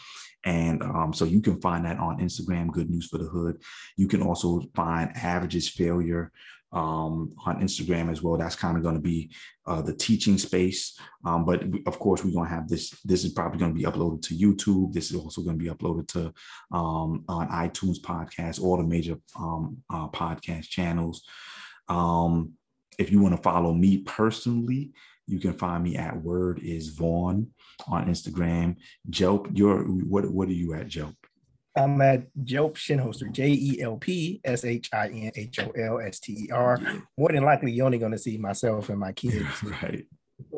and 0.45 0.83
um, 0.83 1.13
so 1.13 1.25
you 1.25 1.41
can 1.41 1.61
find 1.61 1.85
that 1.85 1.99
on 1.99 2.19
Instagram, 2.19 2.73
Good 2.73 2.91
News 2.91 3.09
for 3.09 3.19
the 3.19 3.29
Hood. 3.29 3.63
You 3.97 4.09
can 4.09 4.23
also 4.23 4.63
find 4.75 5.11
Averages 5.17 5.69
Failure 5.69 6.33
um, 6.73 7.35
on 7.45 7.61
Instagram 7.61 8.11
as 8.11 8.23
well. 8.23 8.37
That's 8.37 8.57
kind 8.57 8.77
of 8.77 8.83
going 8.83 8.95
to 8.95 9.01
be 9.01 9.31
uh, 9.67 9.83
the 9.83 9.95
teaching 9.95 10.39
space. 10.39 10.99
Um, 11.25 11.45
but 11.45 11.63
of 11.87 11.99
course, 11.99 12.25
we're 12.25 12.33
going 12.33 12.49
to 12.49 12.55
have 12.55 12.69
this. 12.69 12.91
This 13.05 13.25
is 13.25 13.33
probably 13.33 13.59
going 13.59 13.75
to 13.75 13.79
be 13.79 13.85
uploaded 13.85 14.23
to 14.23 14.35
YouTube. 14.35 14.93
This 14.93 15.11
is 15.11 15.17
also 15.17 15.43
going 15.43 15.59
to 15.59 15.65
be 15.65 15.71
uploaded 15.71 16.09
to 16.09 16.33
um, 16.73 17.25
on 17.29 17.49
iTunes 17.49 18.01
podcast, 18.01 18.63
all 18.63 18.79
the 18.79 18.85
major 18.85 19.19
um, 19.39 19.79
uh, 19.91 20.09
podcast 20.09 20.69
channels. 20.69 21.25
Um, 21.89 22.55
if 23.03 23.11
you 23.11 23.21
want 23.21 23.37
to 23.37 23.43
follow 23.43 23.75
me 23.75 23.99
personally, 23.99 24.93
you 25.27 25.39
can 25.39 25.53
find 25.53 25.83
me 25.83 25.97
at 25.97 26.23
Word 26.23 26.61
is 26.61 26.89
Vaughn 26.89 27.49
on 27.87 28.07
Instagram. 28.07 28.77
Joe, 29.11 29.47
you're 29.53 29.83
what 29.85 30.31
what 30.31 30.49
are 30.49 30.53
you 30.53 30.75
at, 30.75 30.89
Joe? 30.89 31.13
I'm 31.77 32.01
at 32.03 32.27
Jelp 32.45 32.75
Shinholster, 32.75 33.31
J 33.33 33.49
E 33.49 33.81
L 33.81 33.97
P 33.97 34.41
S 34.45 34.65
H 34.65 34.91
I 34.93 35.09
N 35.09 35.33
H 35.35 35.59
O 35.61 35.71
L 35.71 36.01
S 36.01 36.21
T 36.21 36.33
E 36.33 36.51
R. 36.51 36.79
More 37.17 37.31
than 37.31 37.45
likely, 37.45 37.73
you're 37.73 37.87
only 37.87 37.99
going 37.99 38.13
to 38.13 38.19
see 38.19 38.37
myself 38.37 38.89
and 38.89 38.99
my 38.99 39.13
kids. 39.23 39.63
right. 39.83 40.07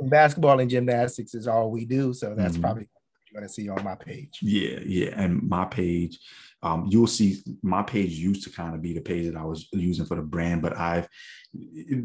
Basketball 0.03 0.61
and 0.61 0.70
gymnastics 0.70 1.34
is 1.34 1.47
all 1.47 1.70
we 1.70 1.84
do. 1.84 2.14
So 2.14 2.34
that's 2.34 2.55
mm-hmm. 2.55 2.62
probably 2.62 2.88
going 3.35 3.47
to 3.47 3.53
see 3.53 3.68
on 3.68 3.85
my 3.85 3.95
page. 3.95 4.39
Yeah. 4.41 4.78
Yeah. 4.85 5.11
And 5.16 5.43
my 5.43 5.64
page, 5.66 6.18
um, 6.62 6.87
you'll 6.89 7.07
see 7.07 7.43
my 7.62 7.82
page 7.82 8.12
used 8.12 8.45
to 8.45 8.51
kind 8.51 8.74
of 8.74 8.80
be 8.80 8.95
the 8.95 9.01
page 9.01 9.30
that 9.30 9.39
I 9.39 9.45
was 9.45 9.68
using 9.72 10.07
for 10.07 10.14
the 10.14 10.22
brand, 10.22 10.62
but 10.62 10.76
I've 10.76 11.09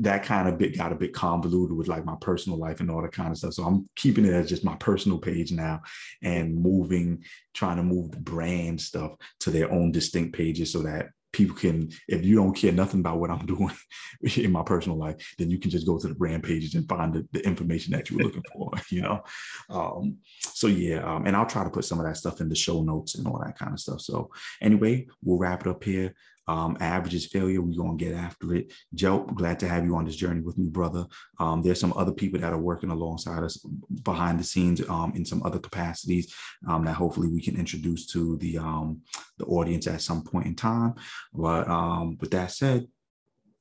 that 0.02 0.24
kind 0.24 0.48
of 0.50 0.58
bit 0.58 0.78
got 0.78 0.92
a 0.92 0.96
bit 0.96 1.14
convoluted 1.14 1.76
with 1.76 1.88
like 1.88 2.06
my 2.06 2.16
personal 2.20 2.60
life 2.60 2.82
and 2.82 2.92
all 2.92 3.02
that 3.02 3.14
kind 3.14 3.32
of 3.32 3.38
stuff. 3.38 3.54
So 3.54 3.64
I'm 3.64 3.90
keeping 3.96 4.26
it 4.26 4.34
as 4.34 4.50
just 4.50 4.66
my 4.66 4.76
personal 4.76 5.18
page 5.18 5.52
now 5.52 5.82
and 6.22 6.56
moving, 6.56 7.24
trying 7.54 7.78
to 7.78 7.84
move 7.84 8.12
the 8.12 8.20
brand 8.20 8.82
stuff 8.82 9.14
to 9.40 9.50
their 9.50 9.72
own 9.72 9.92
distinct 9.92 10.36
pages 10.36 10.74
so 10.74 10.84
that 10.84 11.12
people 11.32 11.56
can, 11.56 11.90
if 12.08 12.24
you 12.24 12.36
don't 12.36 12.56
care 12.56 12.72
nothing 12.72 13.00
about 13.00 13.20
what 13.20 13.30
I'm 13.30 13.46
doing 13.46 13.76
in 14.36 14.52
my 14.52 14.64
personal 14.64 14.98
life, 14.98 15.36
then 15.38 15.50
you 15.50 15.60
can 15.60 15.72
just 15.72 15.86
go 15.86 15.98
to 15.98 16.08
the 16.08 16.16
brand 16.16 16.44
pages 16.44 16.76
and 16.76 16.88
find 16.88 17.14
the, 17.14 17.28
the 17.32 17.46
information 17.46 17.94
that 17.94 18.10
you 18.10 18.18
were 18.18 18.24
looking 18.24 18.44
for, 18.52 18.72
you 18.90 19.02
know? 19.02 19.24
Um, 19.70 20.18
so 20.40 20.68
yeah, 20.68 21.00
um, 21.00 21.26
and 21.26 21.36
I'll 21.36 21.46
try 21.46 21.64
to 21.64 21.70
put 21.70 21.86
some 21.86 22.00
of 22.00 22.06
that 22.06 22.18
stuff 22.18 22.42
in 22.42 22.50
the 22.50 22.56
show 22.56 22.82
notes 22.82 23.16
and 23.16 23.28
all 23.28 23.42
that 23.46 23.58
kind 23.58 23.74
of 23.74 23.80
stuff. 23.80 24.02
So 24.02 24.32
anyway, 24.62 25.08
we'll 25.24 25.38
wrap 25.38 25.62
it 25.62 25.70
up 25.70 25.84
here. 25.84 26.16
Um, 26.50 26.78
average 26.80 27.14
is 27.14 27.28
failure. 27.28 27.62
We're 27.62 27.78
going 27.78 27.96
to 27.96 28.04
get 28.04 28.16
after 28.16 28.56
it. 28.56 28.74
Joe, 28.96 29.20
glad 29.20 29.60
to 29.60 29.68
have 29.68 29.86
you 29.86 29.96
on 29.96 30.06
this 30.06 30.16
journey 30.16 30.42
with 30.42 30.58
me, 30.58 30.68
brother. 30.68 31.06
Um, 31.40 31.62
there's 31.62 31.80
some 31.80 31.94
other 31.96 32.12
people 32.12 32.40
that 32.40 32.54
are 32.54 32.58
working 32.58 32.90
alongside 32.90 33.44
us 33.44 33.64
behind 34.04 34.40
the 34.40 34.44
scenes 34.44 34.82
um, 34.90 35.14
in 35.16 35.24
some 35.26 35.44
other 35.44 35.60
capacities 35.60 36.34
um, 36.68 36.86
that 36.86 36.94
hopefully 36.94 37.28
we 37.28 37.40
can 37.40 37.56
introduce 37.56 38.08
to 38.08 38.36
the 38.38 38.58
um, 38.58 39.02
the 39.38 39.46
audience 39.46 39.86
at 39.86 40.02
some 40.02 40.24
point 40.24 40.48
in 40.48 40.56
time. 40.56 40.96
But 41.34 41.68
um, 41.70 42.18
with 42.20 42.32
that 42.32 42.52
said, 42.52 42.88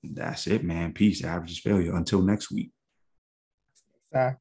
that's 0.02 0.46
it, 0.46 0.64
man. 0.64 0.94
Peace. 0.94 1.22
Average 1.22 1.50
is 1.50 1.58
failure. 1.58 1.94
Until 1.94 2.22
next 2.22 2.50
week. 2.50 2.70
Bye. 4.10 4.36